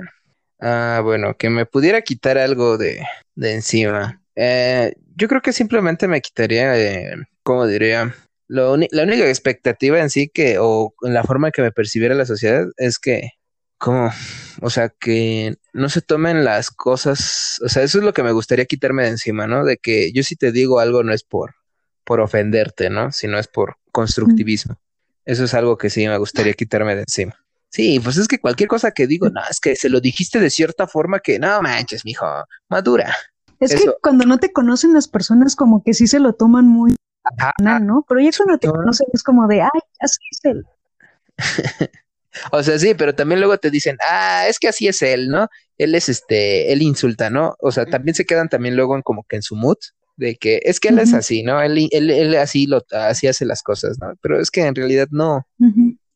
Ah, 0.60 1.02
bueno, 1.04 1.36
que 1.38 1.50
me 1.50 1.66
pudiera 1.66 2.02
quitar 2.02 2.38
algo 2.38 2.78
de, 2.78 3.06
de 3.36 3.54
encima. 3.54 4.22
Eh, 4.36 4.94
yo 5.16 5.28
creo 5.28 5.42
que 5.42 5.54
simplemente 5.54 6.08
me 6.08 6.22
quitaría, 6.22 6.78
eh, 6.78 7.16
¿cómo 7.44 7.66
diría? 7.68 8.14
la 8.48 8.72
única 8.74 9.28
expectativa 9.28 10.00
en 10.00 10.12
sí 10.12 10.30
que, 10.32 10.58
o 10.60 10.94
en 11.02 11.14
la 11.16 11.24
forma 11.24 11.50
que 11.50 11.64
me 11.64 11.72
percibiera 11.72 12.14
la 12.14 12.26
sociedad, 12.26 12.68
es 12.78 13.00
que, 13.00 13.32
como, 13.78 14.12
o 14.62 14.70
sea, 14.70 14.90
que 14.90 15.56
no 15.74 15.90
se 15.90 16.02
tomen 16.02 16.44
las 16.46 16.70
cosas, 16.70 17.60
o 17.66 17.70
sea, 17.70 17.82
eso 17.84 17.98
es 17.98 18.04
lo 18.04 18.14
que 18.14 18.24
me 18.24 18.32
gustaría 18.32 18.66
quitarme 18.66 19.04
de 19.04 19.10
encima, 19.10 19.48
¿no? 19.48 19.66
De 19.66 19.78
que 19.78 20.12
yo 20.14 20.22
si 20.22 20.36
te 20.36 20.52
digo 20.52 20.80
algo 20.80 21.04
no 21.04 21.12
es 21.12 21.24
por, 21.24 21.56
por 22.04 22.20
ofenderte, 22.20 22.90
¿no? 22.90 23.12
Sino 23.12 23.40
es 23.40 23.48
por 23.48 23.78
constructivismo. 23.92 24.78
Eso 25.26 25.44
es 25.44 25.54
algo 25.54 25.78
que 25.78 25.90
sí 25.90 26.08
me 26.08 26.18
gustaría 26.18 26.54
quitarme 26.54 26.96
de 26.96 27.02
encima. 27.02 27.36
Sí, 27.70 28.00
pues 28.00 28.18
es 28.18 28.28
que 28.28 28.40
cualquier 28.40 28.70
cosa 28.70 28.92
que 28.92 29.08
digo, 29.08 29.30
no, 29.30 29.42
es 29.50 29.60
que 29.60 29.76
se 29.76 29.90
lo 29.90 30.00
dijiste 30.00 30.40
de 30.40 30.50
cierta 30.50 30.88
forma 30.88 31.20
que, 31.20 31.40
no 31.40 31.62
manches, 31.62 32.06
mijo, 32.06 32.26
madura. 32.70 33.14
Es 33.60 33.76
que 33.76 33.92
cuando 34.02 34.26
no 34.26 34.38
te 34.38 34.54
conocen 34.54 34.94
las 34.94 35.08
personas 35.08 35.56
como 35.56 35.84
que 35.84 35.94
sí 35.94 36.08
se 36.08 36.20
lo 36.20 36.34
toman 36.34 36.68
muy 36.68 36.96
mal, 37.62 37.86
¿no? 37.86 38.06
Pero 38.08 38.22
ya 38.22 38.30
cuando 38.38 38.58
te 38.58 38.68
conocen 38.68 39.08
es 39.12 39.24
como 39.24 39.48
de, 39.48 39.62
ay, 39.62 39.80
así 40.00 40.20
es 40.32 40.40
él. 40.44 40.66
o 42.52 42.64
sea, 42.64 42.78
sí, 42.80 42.94
pero 42.94 43.16
también 43.16 43.40
luego 43.40 43.58
te 43.58 43.72
dicen, 43.72 43.98
ah, 44.08 44.48
es 44.48 44.60
que 44.60 44.68
así 44.68 44.88
es 44.88 45.02
él, 45.02 45.30
¿no? 45.30 45.50
Él 45.78 45.96
es 45.96 46.08
este, 46.08 46.72
él 46.72 46.82
insulta, 46.82 47.30
¿no? 47.30 47.56
O 47.60 47.72
sea, 47.72 47.86
también 47.86 48.16
se 48.16 48.26
quedan 48.26 48.48
también 48.48 48.76
luego 48.76 48.96
en 48.96 49.02
como 49.02 49.26
que 49.28 49.38
en 49.38 49.42
su 49.42 49.56
mood 49.56 49.78
de 50.18 50.36
que 50.36 50.62
es 50.64 50.80
que 50.80 50.90
él 50.90 51.00
es 51.00 51.14
así, 51.14 51.44
¿no? 51.44 51.62
Él, 51.62 51.90
él, 51.92 52.10
él, 52.10 52.36
así 52.36 52.68
lo 52.68 52.82
así 52.92 53.28
hace 53.28 53.46
las 53.46 53.62
cosas, 53.62 53.98
¿no? 54.00 54.14
Pero 54.22 54.40
es 54.40 54.50
que 54.52 54.62
en 54.62 54.76
realidad 54.76 55.08
no. 55.12 55.46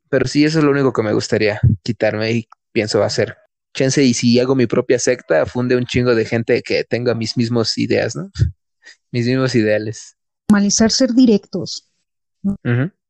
Pero 0.09 0.27
sí, 0.27 0.45
eso 0.45 0.59
es 0.59 0.65
lo 0.65 0.71
único 0.71 0.93
que 0.93 1.03
me 1.03 1.13
gustaría 1.13 1.59
quitarme 1.83 2.31
y 2.31 2.47
pienso 2.71 3.03
hacer. 3.03 3.37
Chance, 3.73 4.03
y 4.03 4.13
si 4.13 4.39
hago 4.39 4.55
mi 4.55 4.65
propia 4.65 4.97
secta, 4.97 5.45
funde 5.45 5.75
un 5.75 5.85
chingo 5.85 6.15
de 6.15 6.25
gente 6.25 6.61
que 6.63 6.83
tenga 6.83 7.13
mis 7.13 7.37
mismos 7.37 7.77
ideas, 7.77 8.15
¿no? 8.15 8.31
mis 9.11 9.27
mismos 9.27 9.53
ideales. 9.55 10.15
Normalizar 10.49 10.91
ser 10.91 11.13
directos. 11.13 11.91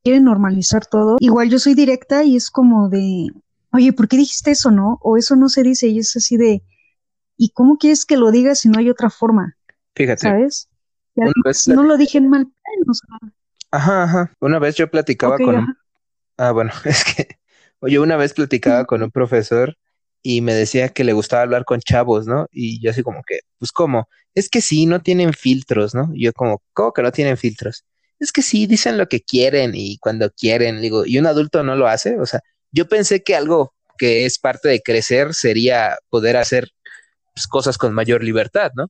Quieren 0.03 0.23
normalizar 0.23 0.85
todo. 0.85 1.17
Igual 1.19 1.49
yo 1.49 1.59
soy 1.59 1.75
directa 1.75 2.23
y 2.23 2.35
es 2.35 2.49
como 2.49 2.89
de, 2.89 3.27
oye, 3.71 3.93
¿por 3.93 4.07
qué 4.07 4.17
dijiste 4.17 4.51
eso, 4.51 4.71
no? 4.71 4.97
O 5.01 5.17
eso 5.17 5.35
no 5.35 5.49
se 5.49 5.63
dice 5.63 5.87
y 5.87 5.99
es 5.99 6.15
así 6.17 6.35
de, 6.35 6.63
¿y 7.37 7.49
cómo 7.51 7.77
quieres 7.77 8.05
que 8.05 8.17
lo 8.17 8.31
digas 8.31 8.59
si 8.59 8.69
no 8.69 8.79
hay 8.79 8.89
otra 8.89 9.09
forma? 9.09 9.55
Fíjate. 9.95 10.21
¿Sabes? 10.21 10.68
No 11.67 11.83
lo 11.83 11.97
dije 11.97 12.17
en 12.17 12.29
mal. 12.29 12.47
Ajá, 13.71 14.03
ajá. 14.03 14.33
Una 14.39 14.59
vez 14.59 14.75
yo 14.75 14.89
platicaba 14.89 15.37
con 15.37 15.65
Ah, 16.37 16.51
bueno, 16.51 16.71
es 16.85 17.03
que 17.03 17.27
yo 17.81 18.01
una 18.01 18.15
vez 18.17 18.33
platicaba 18.33 18.85
con 18.85 19.03
un 19.03 19.11
profesor 19.11 19.77
y 20.21 20.41
me 20.41 20.53
decía 20.53 20.89
que 20.89 21.03
le 21.03 21.13
gustaba 21.13 21.43
hablar 21.43 21.65
con 21.65 21.79
chavos, 21.79 22.27
¿no? 22.27 22.47
Y 22.51 22.81
yo 22.81 22.91
así 22.91 23.03
como 23.03 23.21
que, 23.25 23.39
pues 23.57 23.71
¿cómo? 23.71 24.07
Es 24.35 24.49
que 24.49 24.61
sí, 24.61 24.85
no 24.85 25.01
tienen 25.01 25.33
filtros, 25.33 25.95
¿no? 25.95 26.09
Y 26.13 26.25
yo 26.25 26.33
como, 26.33 26.61
¿cómo 26.73 26.93
que 26.93 27.01
no 27.01 27.11
tienen 27.11 27.37
filtros? 27.37 27.85
Es 28.19 28.31
que 28.31 28.41
sí, 28.41 28.67
dicen 28.67 28.97
lo 28.97 29.07
que 29.07 29.21
quieren 29.21 29.71
y 29.75 29.97
cuando 29.97 30.29
quieren, 30.31 30.81
digo, 30.81 31.05
y 31.05 31.17
un 31.17 31.25
adulto 31.25 31.63
no 31.63 31.75
lo 31.75 31.87
hace, 31.87 32.19
o 32.19 32.25
sea, 32.25 32.41
yo 32.71 32.87
pensé 32.87 33.23
que 33.23 33.35
algo 33.35 33.73
que 33.97 34.25
es 34.25 34.39
parte 34.39 34.69
de 34.69 34.81
crecer 34.81 35.33
sería 35.33 35.97
poder 36.09 36.37
hacer 36.37 36.69
pues, 37.33 37.47
cosas 37.47 37.77
con 37.77 37.93
mayor 37.93 38.23
libertad, 38.23 38.71
¿no? 38.75 38.87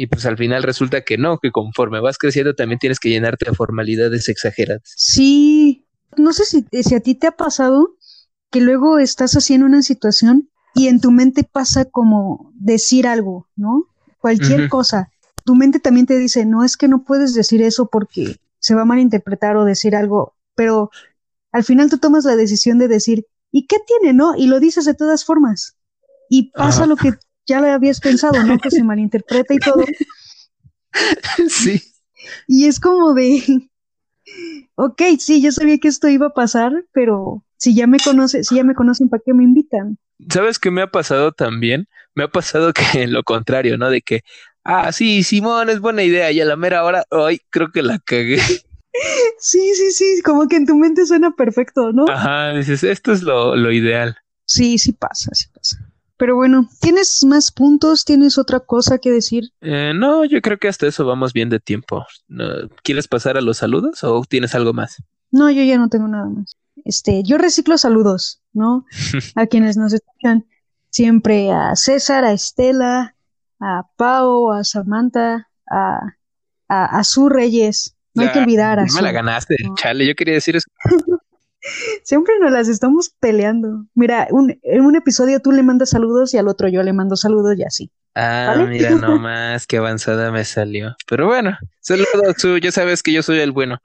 Y 0.00 0.06
pues 0.06 0.24
al 0.26 0.36
final 0.36 0.62
resulta 0.62 1.00
que 1.00 1.18
no, 1.18 1.38
que 1.38 1.50
conforme 1.50 1.98
vas 1.98 2.18
creciendo 2.18 2.54
también 2.54 2.78
tienes 2.78 3.00
que 3.00 3.08
llenarte 3.08 3.46
de 3.50 3.56
formalidades 3.56 4.28
exageradas. 4.28 4.94
Sí, 4.94 5.88
no 6.16 6.32
sé 6.32 6.44
si, 6.44 6.64
si 6.84 6.94
a 6.94 7.00
ti 7.00 7.16
te 7.16 7.26
ha 7.26 7.32
pasado 7.32 7.96
que 8.52 8.60
luego 8.60 9.00
estás 9.00 9.34
haciendo 9.34 9.66
una 9.66 9.82
situación 9.82 10.50
y 10.72 10.86
en 10.86 11.00
tu 11.00 11.10
mente 11.10 11.42
pasa 11.42 11.84
como 11.84 12.52
decir 12.54 13.08
algo, 13.08 13.48
¿no? 13.56 13.88
Cualquier 14.20 14.68
cosa. 14.68 15.10
Tu 15.44 15.56
mente 15.56 15.80
también 15.80 16.06
te 16.06 16.16
dice, 16.16 16.46
no 16.46 16.62
es 16.62 16.76
que 16.76 16.86
no 16.86 17.02
puedes 17.02 17.34
decir 17.34 17.60
eso 17.60 17.88
porque 17.90 18.36
se 18.60 18.76
va 18.76 18.82
a 18.82 18.84
malinterpretar 18.84 19.56
o 19.56 19.64
decir 19.64 19.96
algo, 19.96 20.36
pero 20.54 20.92
al 21.50 21.64
final 21.64 21.90
tú 21.90 21.98
tomas 21.98 22.24
la 22.24 22.36
decisión 22.36 22.78
de 22.78 22.86
decir, 22.86 23.26
¿y 23.50 23.66
qué 23.66 23.78
tiene, 23.84 24.14
no? 24.14 24.36
Y 24.36 24.46
lo 24.46 24.60
dices 24.60 24.84
de 24.84 24.94
todas 24.94 25.24
formas. 25.24 25.76
Y 26.30 26.52
pasa 26.52 26.86
lo 26.86 26.94
que 26.94 27.14
ya 27.48 27.60
le 27.60 27.70
habías 27.70 28.00
pensado, 28.00 28.42
¿no? 28.44 28.58
Que 28.58 28.70
se 28.70 28.84
malinterpreta 28.84 29.54
y 29.54 29.58
todo. 29.58 29.84
Sí. 31.48 31.82
Y 32.46 32.66
es 32.66 32.80
como 32.80 33.14
de, 33.14 33.42
ok, 34.74 35.02
sí, 35.18 35.40
yo 35.40 35.52
sabía 35.52 35.78
que 35.78 35.88
esto 35.88 36.08
iba 36.08 36.26
a 36.26 36.34
pasar, 36.34 36.72
pero 36.92 37.44
si 37.56 37.74
ya 37.74 37.86
me 37.86 37.98
conocen, 37.98 38.44
si 38.44 38.56
ya 38.56 38.64
me 38.64 38.74
conocen, 38.74 39.08
¿para 39.08 39.22
qué 39.24 39.34
me 39.34 39.44
invitan? 39.44 39.98
¿Sabes 40.30 40.58
qué 40.58 40.70
me 40.70 40.82
ha 40.82 40.90
pasado 40.90 41.32
también? 41.32 41.88
Me 42.14 42.24
ha 42.24 42.28
pasado 42.28 42.72
que 42.92 43.06
lo 43.06 43.22
contrario, 43.22 43.78
¿no? 43.78 43.90
De 43.90 44.02
que, 44.02 44.22
ah, 44.64 44.92
sí, 44.92 45.22
Simón, 45.22 45.70
es 45.70 45.80
buena 45.80 46.02
idea, 46.02 46.30
y 46.32 46.40
a 46.40 46.44
la 46.44 46.56
mera 46.56 46.84
hora, 46.84 47.04
ay, 47.10 47.40
creo 47.50 47.70
que 47.70 47.82
la 47.82 47.98
cagué. 47.98 48.40
Sí, 49.38 49.74
sí, 49.74 49.92
sí, 49.92 50.22
como 50.24 50.48
que 50.48 50.56
en 50.56 50.66
tu 50.66 50.74
mente 50.74 51.06
suena 51.06 51.30
perfecto, 51.30 51.92
¿no? 51.92 52.06
Ajá, 52.08 52.52
dices, 52.54 52.82
esto 52.82 53.12
es 53.12 53.22
lo, 53.22 53.54
lo 53.54 53.70
ideal. 53.70 54.16
Sí, 54.44 54.78
sí 54.78 54.92
pasa, 54.92 55.30
sí 55.34 55.46
pasa. 55.54 55.76
Pero 56.18 56.34
bueno, 56.34 56.68
¿tienes 56.80 57.24
más 57.24 57.52
puntos? 57.52 58.04
¿Tienes 58.04 58.38
otra 58.38 58.58
cosa 58.58 58.98
que 58.98 59.10
decir? 59.10 59.52
Eh, 59.60 59.92
no, 59.94 60.24
yo 60.24 60.42
creo 60.42 60.58
que 60.58 60.66
hasta 60.66 60.88
eso 60.88 61.06
vamos 61.06 61.32
bien 61.32 61.48
de 61.48 61.60
tiempo. 61.60 62.04
¿Quieres 62.82 63.06
pasar 63.06 63.36
a 63.36 63.40
los 63.40 63.58
saludos 63.58 64.02
o 64.02 64.22
tienes 64.28 64.54
algo 64.56 64.72
más? 64.72 65.00
No, 65.30 65.48
yo 65.48 65.62
ya 65.62 65.78
no 65.78 65.88
tengo 65.88 66.08
nada 66.08 66.26
más. 66.26 66.56
Este, 66.84 67.22
yo 67.22 67.38
reciclo 67.38 67.78
saludos, 67.78 68.42
¿no? 68.52 68.84
a 69.36 69.46
quienes 69.46 69.76
nos 69.76 69.92
escuchan 69.92 70.44
siempre 70.90 71.52
a 71.52 71.76
César, 71.76 72.24
a 72.24 72.32
Estela, 72.32 73.14
a 73.60 73.84
Pau, 73.96 74.50
a 74.50 74.64
Samantha, 74.64 75.48
a, 75.70 76.00
a, 76.68 77.04
Su 77.04 77.28
Reyes. 77.28 77.96
No 78.14 78.24
hay 78.24 78.32
que 78.32 78.40
olvidar 78.40 78.80
a 78.80 78.86
no 78.86 78.94
me 78.94 79.02
la 79.02 79.12
ganaste, 79.12 79.54
chale, 79.76 80.04
yo 80.04 80.16
quería 80.16 80.34
decir 80.34 80.56
eso. 80.56 80.68
Siempre 82.02 82.34
nos 82.40 82.52
las 82.52 82.68
estamos 82.68 83.14
peleando. 83.20 83.84
Mira, 83.94 84.28
en 84.30 84.80
un 84.80 84.96
episodio 84.96 85.40
tú 85.40 85.52
le 85.52 85.62
mandas 85.62 85.90
saludos 85.90 86.34
y 86.34 86.38
al 86.38 86.48
otro 86.48 86.68
yo 86.68 86.82
le 86.82 86.92
mando 86.92 87.16
saludos 87.16 87.56
y 87.58 87.64
así. 87.64 87.90
Ah, 88.14 88.66
mira 88.68 88.90
nomás, 88.90 89.66
qué 89.68 89.76
avanzada 89.76 90.32
me 90.32 90.44
salió. 90.44 90.96
Pero 91.06 91.26
bueno, 91.26 91.56
saludos, 91.80 92.36
Su, 92.36 92.58
ya 92.58 92.72
sabes 92.72 93.02
que 93.02 93.12
yo 93.12 93.22
soy 93.22 93.38
el 93.38 93.52
bueno. 93.52 93.78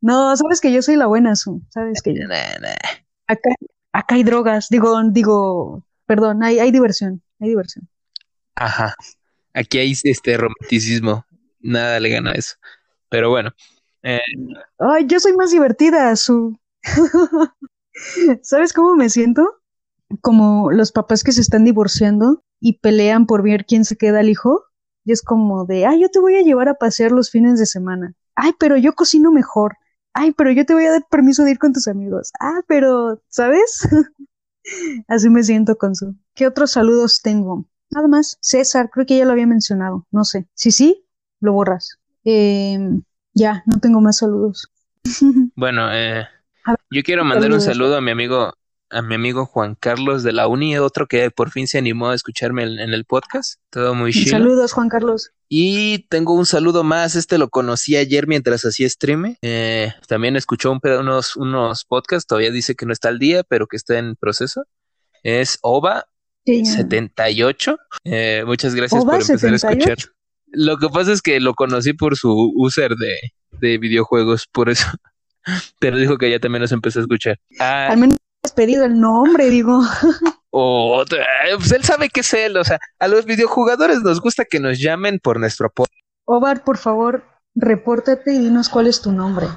No, 0.00 0.36
sabes 0.36 0.60
que 0.60 0.72
yo 0.72 0.80
soy 0.82 0.96
la 0.96 1.06
buena, 1.06 1.36
Su. 1.36 1.62
Sabes 1.68 2.00
que 2.02 2.14
Acá, 3.28 3.50
acá 3.92 4.14
hay 4.14 4.22
drogas, 4.22 4.68
digo, 4.70 4.98
digo, 5.10 5.84
perdón, 6.06 6.42
hay, 6.42 6.58
hay 6.58 6.70
diversión, 6.70 7.22
hay 7.40 7.48
diversión. 7.48 7.88
Ajá. 8.54 8.94
Aquí 9.52 9.78
hay 9.78 9.92
este 10.02 10.36
romanticismo. 10.36 11.26
Nada 11.60 11.98
le 12.00 12.10
gana 12.10 12.30
a 12.30 12.34
eso. 12.34 12.54
Pero 13.08 13.30
bueno, 13.30 13.52
eh, 14.06 14.20
Ay, 14.78 15.06
yo 15.06 15.18
soy 15.18 15.34
más 15.36 15.50
divertida, 15.50 16.14
su. 16.16 16.56
¿Sabes 18.42 18.72
cómo 18.72 18.94
me 18.94 19.10
siento? 19.10 19.60
Como 20.20 20.70
los 20.70 20.92
papás 20.92 21.24
que 21.24 21.32
se 21.32 21.40
están 21.40 21.64
divorciando 21.64 22.44
y 22.60 22.78
pelean 22.78 23.26
por 23.26 23.42
ver 23.42 23.64
quién 23.66 23.84
se 23.84 23.96
queda 23.96 24.20
el 24.20 24.30
hijo. 24.30 24.64
Y 25.04 25.12
es 25.12 25.22
como 25.22 25.64
de, 25.64 25.86
ay, 25.86 26.02
yo 26.02 26.08
te 26.08 26.20
voy 26.20 26.36
a 26.36 26.42
llevar 26.42 26.68
a 26.68 26.74
pasear 26.74 27.12
los 27.12 27.30
fines 27.30 27.58
de 27.58 27.66
semana. 27.66 28.14
Ay, 28.34 28.52
pero 28.58 28.76
yo 28.76 28.94
cocino 28.94 29.32
mejor. 29.32 29.76
Ay, 30.12 30.32
pero 30.32 30.52
yo 30.52 30.64
te 30.64 30.74
voy 30.74 30.86
a 30.86 30.92
dar 30.92 31.06
permiso 31.10 31.44
de 31.44 31.52
ir 31.52 31.58
con 31.58 31.72
tus 31.72 31.88
amigos. 31.88 32.30
Ah, 32.40 32.60
pero, 32.66 33.20
¿sabes? 33.28 33.88
Así 35.08 35.28
me 35.30 35.42
siento 35.42 35.76
con 35.76 35.94
su. 35.94 36.14
¿Qué 36.34 36.46
otros 36.46 36.72
saludos 36.72 37.22
tengo? 37.22 37.66
Nada 37.90 38.08
más. 38.08 38.38
César, 38.40 38.90
creo 38.90 39.06
que 39.06 39.18
ya 39.18 39.24
lo 39.24 39.32
había 39.32 39.46
mencionado. 39.46 40.06
No 40.10 40.24
sé. 40.24 40.46
Si 40.54 40.70
sí, 40.70 41.04
lo 41.40 41.52
borras. 41.52 41.98
Em, 42.24 43.02
ya, 43.36 43.62
no 43.66 43.78
tengo 43.78 44.00
más 44.00 44.18
saludos. 44.18 44.68
Bueno, 45.54 45.88
eh, 45.92 46.26
yo 46.90 47.02
quiero 47.04 47.24
mandar 47.24 47.52
un 47.52 47.60
saludo 47.60 47.96
a 47.96 48.00
mi 48.00 48.10
amigo, 48.10 48.54
a 48.90 49.02
mi 49.02 49.14
amigo 49.14 49.46
Juan 49.46 49.76
Carlos 49.76 50.24
de 50.24 50.32
la 50.32 50.48
Uni, 50.48 50.76
otro 50.78 51.06
que 51.06 51.30
por 51.30 51.50
fin 51.50 51.68
se 51.68 51.78
animó 51.78 52.08
a 52.08 52.14
escucharme 52.14 52.64
en, 52.64 52.92
el 52.92 53.04
podcast. 53.04 53.60
Todo 53.70 53.94
muy 53.94 54.12
chido. 54.12 54.30
Saludos, 54.30 54.72
Juan 54.72 54.88
Carlos. 54.88 55.30
Y 55.48 56.08
tengo 56.08 56.34
un 56.34 56.46
saludo 56.46 56.82
más, 56.82 57.14
este 57.14 57.38
lo 57.38 57.48
conocí 57.48 57.96
ayer 57.96 58.26
mientras 58.26 58.62
hacía 58.62 58.88
stream. 58.88 59.36
Eh, 59.42 59.92
también 60.08 60.34
escuchó 60.34 60.72
un 60.72 60.80
unos, 60.82 61.36
unos 61.36 61.84
podcasts, 61.84 62.26
todavía 62.26 62.50
dice 62.50 62.74
que 62.74 62.86
no 62.86 62.92
está 62.92 63.08
al 63.08 63.18
día, 63.18 63.44
pero 63.44 63.66
que 63.68 63.76
está 63.76 63.98
en 63.98 64.16
proceso. 64.16 64.64
Es 65.22 65.58
OVA 65.62 66.06
78. 66.44 67.78
Eh, 68.04 68.42
muchas 68.46 68.74
gracias 68.74 69.04
por 69.04 69.14
empezar 69.14 69.52
a 69.52 69.56
escuchar. 69.56 69.98
Lo 70.48 70.78
que 70.78 70.88
pasa 70.88 71.12
es 71.12 71.22
que 71.22 71.40
lo 71.40 71.54
conocí 71.54 71.92
por 71.92 72.16
su 72.16 72.52
user 72.56 72.94
de, 72.96 73.16
de 73.60 73.78
videojuegos, 73.78 74.46
por 74.50 74.68
eso. 74.68 74.86
Pero 75.78 75.96
dijo 75.96 76.18
que 76.18 76.30
ya 76.30 76.38
también 76.38 76.62
nos 76.62 76.72
empezó 76.72 77.00
a 77.00 77.02
escuchar. 77.02 77.38
Ah, 77.60 77.88
Al 77.88 77.98
menos 77.98 78.16
has 78.42 78.52
pedido 78.52 78.84
el 78.84 78.98
nombre, 79.00 79.50
digo. 79.50 79.80
O, 80.58 81.04
pues 81.58 81.72
él 81.72 81.84
sabe 81.84 82.08
que 82.08 82.20
es 82.20 82.32
él, 82.32 82.56
o 82.56 82.64
sea, 82.64 82.78
a 82.98 83.08
los 83.08 83.26
videojugadores 83.26 84.00
nos 84.00 84.22
gusta 84.22 84.46
que 84.46 84.58
nos 84.58 84.78
llamen 84.78 85.18
por 85.22 85.38
nuestro 85.38 85.66
apodo. 85.66 85.88
Ovar, 86.24 86.64
por 86.64 86.78
favor, 86.78 87.24
repórtate 87.54 88.32
y 88.32 88.38
dinos 88.38 88.70
cuál 88.70 88.86
es 88.86 89.02
tu 89.02 89.12
nombre. 89.12 89.48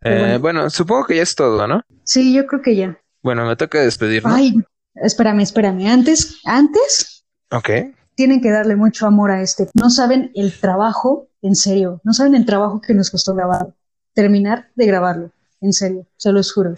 Eh, 0.00 0.38
bueno. 0.40 0.70
supongo 0.70 1.04
que 1.04 1.16
ya 1.16 1.22
es 1.22 1.34
todo, 1.34 1.66
¿no? 1.66 1.82
Sí, 2.04 2.32
yo 2.34 2.46
creo 2.46 2.62
que 2.62 2.74
ya. 2.74 2.98
Bueno, 3.22 3.44
me 3.44 3.54
toca 3.56 3.82
despedirme. 3.82 4.30
Ay, 4.32 4.54
espérame, 4.94 5.40
espérame. 5.40 5.88
Antes, 5.88 6.40
antes. 6.46 7.26
Ok. 7.50 7.68
Tienen 8.16 8.40
que 8.40 8.50
darle 8.50 8.74
mucho 8.74 9.06
amor 9.06 9.30
a 9.30 9.42
este. 9.42 9.68
No 9.74 9.90
saben 9.90 10.32
el 10.34 10.58
trabajo, 10.58 11.28
en 11.42 11.54
serio, 11.54 12.00
no 12.02 12.12
saben 12.12 12.34
el 12.34 12.44
trabajo 12.44 12.80
que 12.80 12.94
nos 12.94 13.10
costó 13.10 13.34
grabar. 13.34 13.74
Terminar 14.14 14.70
de 14.74 14.86
grabarlo, 14.86 15.32
en 15.60 15.72
serio, 15.72 16.06
se 16.16 16.32
los 16.32 16.52
juro. 16.52 16.74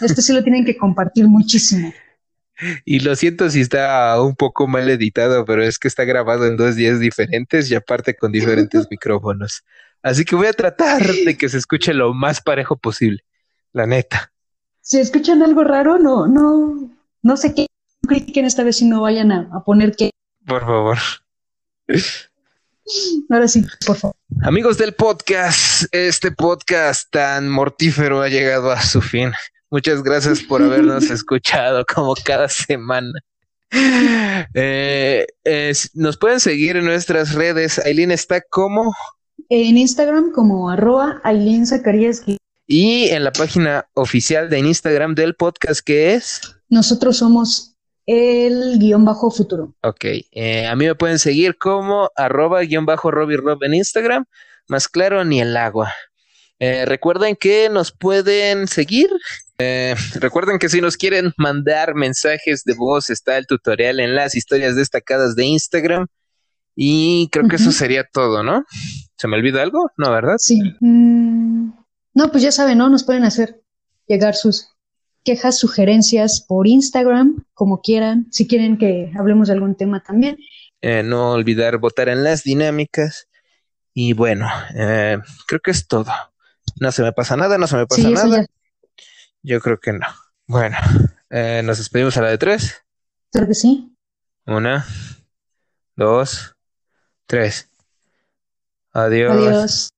Este 0.00 0.20
sí 0.20 0.32
lo 0.32 0.42
tienen 0.42 0.66
que 0.66 0.76
compartir 0.76 1.26
muchísimo. 1.26 1.92
Y 2.84 3.00
lo 3.00 3.14
siento 3.14 3.48
si 3.48 3.60
está 3.60 4.20
un 4.20 4.34
poco 4.34 4.66
mal 4.66 4.90
editado, 4.90 5.44
pero 5.44 5.62
es 5.62 5.78
que 5.78 5.86
está 5.88 6.04
grabado 6.04 6.46
en 6.46 6.56
dos 6.56 6.74
días 6.74 6.98
diferentes 6.98 7.70
y 7.70 7.76
aparte 7.76 8.16
con 8.16 8.32
diferentes 8.32 8.86
micrófonos. 8.90 9.62
Así 10.02 10.24
que 10.24 10.36
voy 10.36 10.48
a 10.48 10.52
tratar 10.52 11.02
de 11.06 11.36
que 11.36 11.48
se 11.48 11.58
escuche 11.58 11.94
lo 11.94 12.12
más 12.14 12.40
parejo 12.40 12.76
posible, 12.76 13.24
la 13.72 13.86
neta. 13.86 14.32
Si 14.80 14.98
escuchan 14.98 15.42
algo 15.42 15.62
raro, 15.64 15.98
no, 15.98 16.26
no, 16.26 16.90
no 17.22 17.36
sé 17.36 17.54
qué 17.54 17.66
en 18.10 18.44
esta 18.44 18.64
vez 18.64 18.76
si 18.76 18.86
no 18.86 19.02
vayan 19.02 19.32
a, 19.32 19.50
a 19.52 19.64
poner 19.64 19.94
que. 19.94 20.10
Por 20.48 20.62
favor. 20.62 20.98
Ahora 23.28 23.48
sí, 23.48 23.66
por 23.86 23.96
favor. 23.96 24.16
Amigos 24.42 24.78
del 24.78 24.94
podcast, 24.94 25.84
este 25.92 26.32
podcast 26.32 27.10
tan 27.10 27.50
mortífero 27.50 28.22
ha 28.22 28.28
llegado 28.28 28.70
a 28.70 28.80
su 28.80 29.02
fin. 29.02 29.30
Muchas 29.70 30.02
gracias 30.02 30.40
por 30.40 30.62
habernos 30.62 31.04
escuchado 31.10 31.84
como 31.84 32.14
cada 32.24 32.48
semana. 32.48 33.12
Eh, 34.54 35.26
nos 35.92 36.16
pueden 36.16 36.40
seguir 36.40 36.76
en 36.76 36.86
nuestras 36.86 37.34
redes. 37.34 37.78
Aileen 37.80 38.10
está 38.10 38.40
como. 38.40 38.94
En 39.50 39.76
Instagram 39.76 40.32
como 40.32 40.70
arroba 40.70 41.20
Aileen 41.24 41.66
Zacarías. 41.66 42.22
Y 42.66 43.08
en 43.10 43.24
la 43.24 43.32
página 43.32 43.86
oficial 43.92 44.48
de 44.48 44.60
Instagram 44.60 45.14
del 45.14 45.34
podcast 45.34 45.80
que 45.80 46.14
es. 46.14 46.40
Nosotros 46.70 47.18
somos 47.18 47.77
el 48.08 48.78
guion 48.78 49.04
bajo 49.04 49.30
futuro. 49.30 49.74
Ok, 49.82 50.04
eh, 50.32 50.66
a 50.66 50.74
mí 50.74 50.86
me 50.86 50.94
pueden 50.94 51.18
seguir 51.18 51.56
como 51.58 52.10
arroba 52.16 52.62
guion 52.62 52.86
bajo 52.86 53.10
Robbie 53.10 53.36
Rob 53.36 53.62
en 53.62 53.74
Instagram. 53.74 54.24
Más 54.66 54.88
claro, 54.88 55.24
ni 55.24 55.40
el 55.40 55.56
agua. 55.56 55.92
Eh, 56.58 56.84
recuerden 56.86 57.36
que 57.36 57.68
nos 57.70 57.92
pueden 57.92 58.66
seguir 58.66 59.08
eh, 59.60 59.96
recuerden 60.14 60.60
que 60.60 60.68
si 60.68 60.80
nos 60.80 60.96
quieren 60.96 61.32
mandar 61.36 61.96
mensajes 61.96 62.62
de 62.62 62.74
voz, 62.74 63.10
está 63.10 63.36
el 63.38 63.46
tutorial 63.48 63.98
en 63.98 64.14
las 64.14 64.36
historias 64.36 64.76
destacadas 64.76 65.34
de 65.34 65.46
Instagram. 65.46 66.06
Y 66.76 67.28
creo 67.32 67.48
que 67.48 67.56
eso 67.56 67.72
sería 67.72 68.04
todo, 68.04 68.44
¿no? 68.44 68.64
¿Se 69.16 69.26
me 69.26 69.36
olvida 69.36 69.62
algo? 69.62 69.90
No, 69.96 70.12
¿verdad? 70.12 70.36
Sí. 70.38 70.60
Mm, 70.78 71.72
no, 72.14 72.30
pues 72.30 72.44
ya 72.44 72.52
saben, 72.52 72.78
¿no? 72.78 72.88
Nos 72.88 73.02
pueden 73.02 73.24
hacer 73.24 73.60
llegar 74.06 74.36
sus 74.36 74.68
quejas, 75.28 75.58
sugerencias 75.58 76.40
por 76.40 76.66
Instagram, 76.66 77.44
como 77.52 77.82
quieran. 77.82 78.28
Si 78.30 78.48
quieren 78.48 78.78
que 78.78 79.12
hablemos 79.14 79.48
de 79.48 79.54
algún 79.54 79.74
tema 79.74 80.02
también. 80.02 80.38
Eh, 80.80 81.02
no 81.02 81.32
olvidar 81.32 81.76
votar 81.76 82.08
en 82.08 82.24
las 82.24 82.44
dinámicas. 82.44 83.28
Y 83.92 84.14
bueno, 84.14 84.48
eh, 84.74 85.18
creo 85.46 85.60
que 85.60 85.70
es 85.70 85.86
todo. 85.86 86.10
No 86.80 86.92
se 86.92 87.02
me 87.02 87.12
pasa 87.12 87.36
nada, 87.36 87.58
no 87.58 87.66
se 87.66 87.76
me 87.76 87.86
pasa 87.86 88.08
nada. 88.08 88.46
Yo 89.42 89.60
creo 89.60 89.78
que 89.78 89.92
no. 89.92 90.06
Bueno, 90.46 90.78
eh, 91.28 91.60
nos 91.62 91.76
despedimos 91.76 92.16
a 92.16 92.22
la 92.22 92.30
de 92.30 92.38
tres. 92.38 92.82
Creo 93.30 93.46
que 93.46 93.54
sí. 93.54 93.94
Una, 94.46 94.86
dos, 95.94 96.56
tres. 97.26 97.68
Adiós. 98.92 99.32
Adiós. 99.32 99.90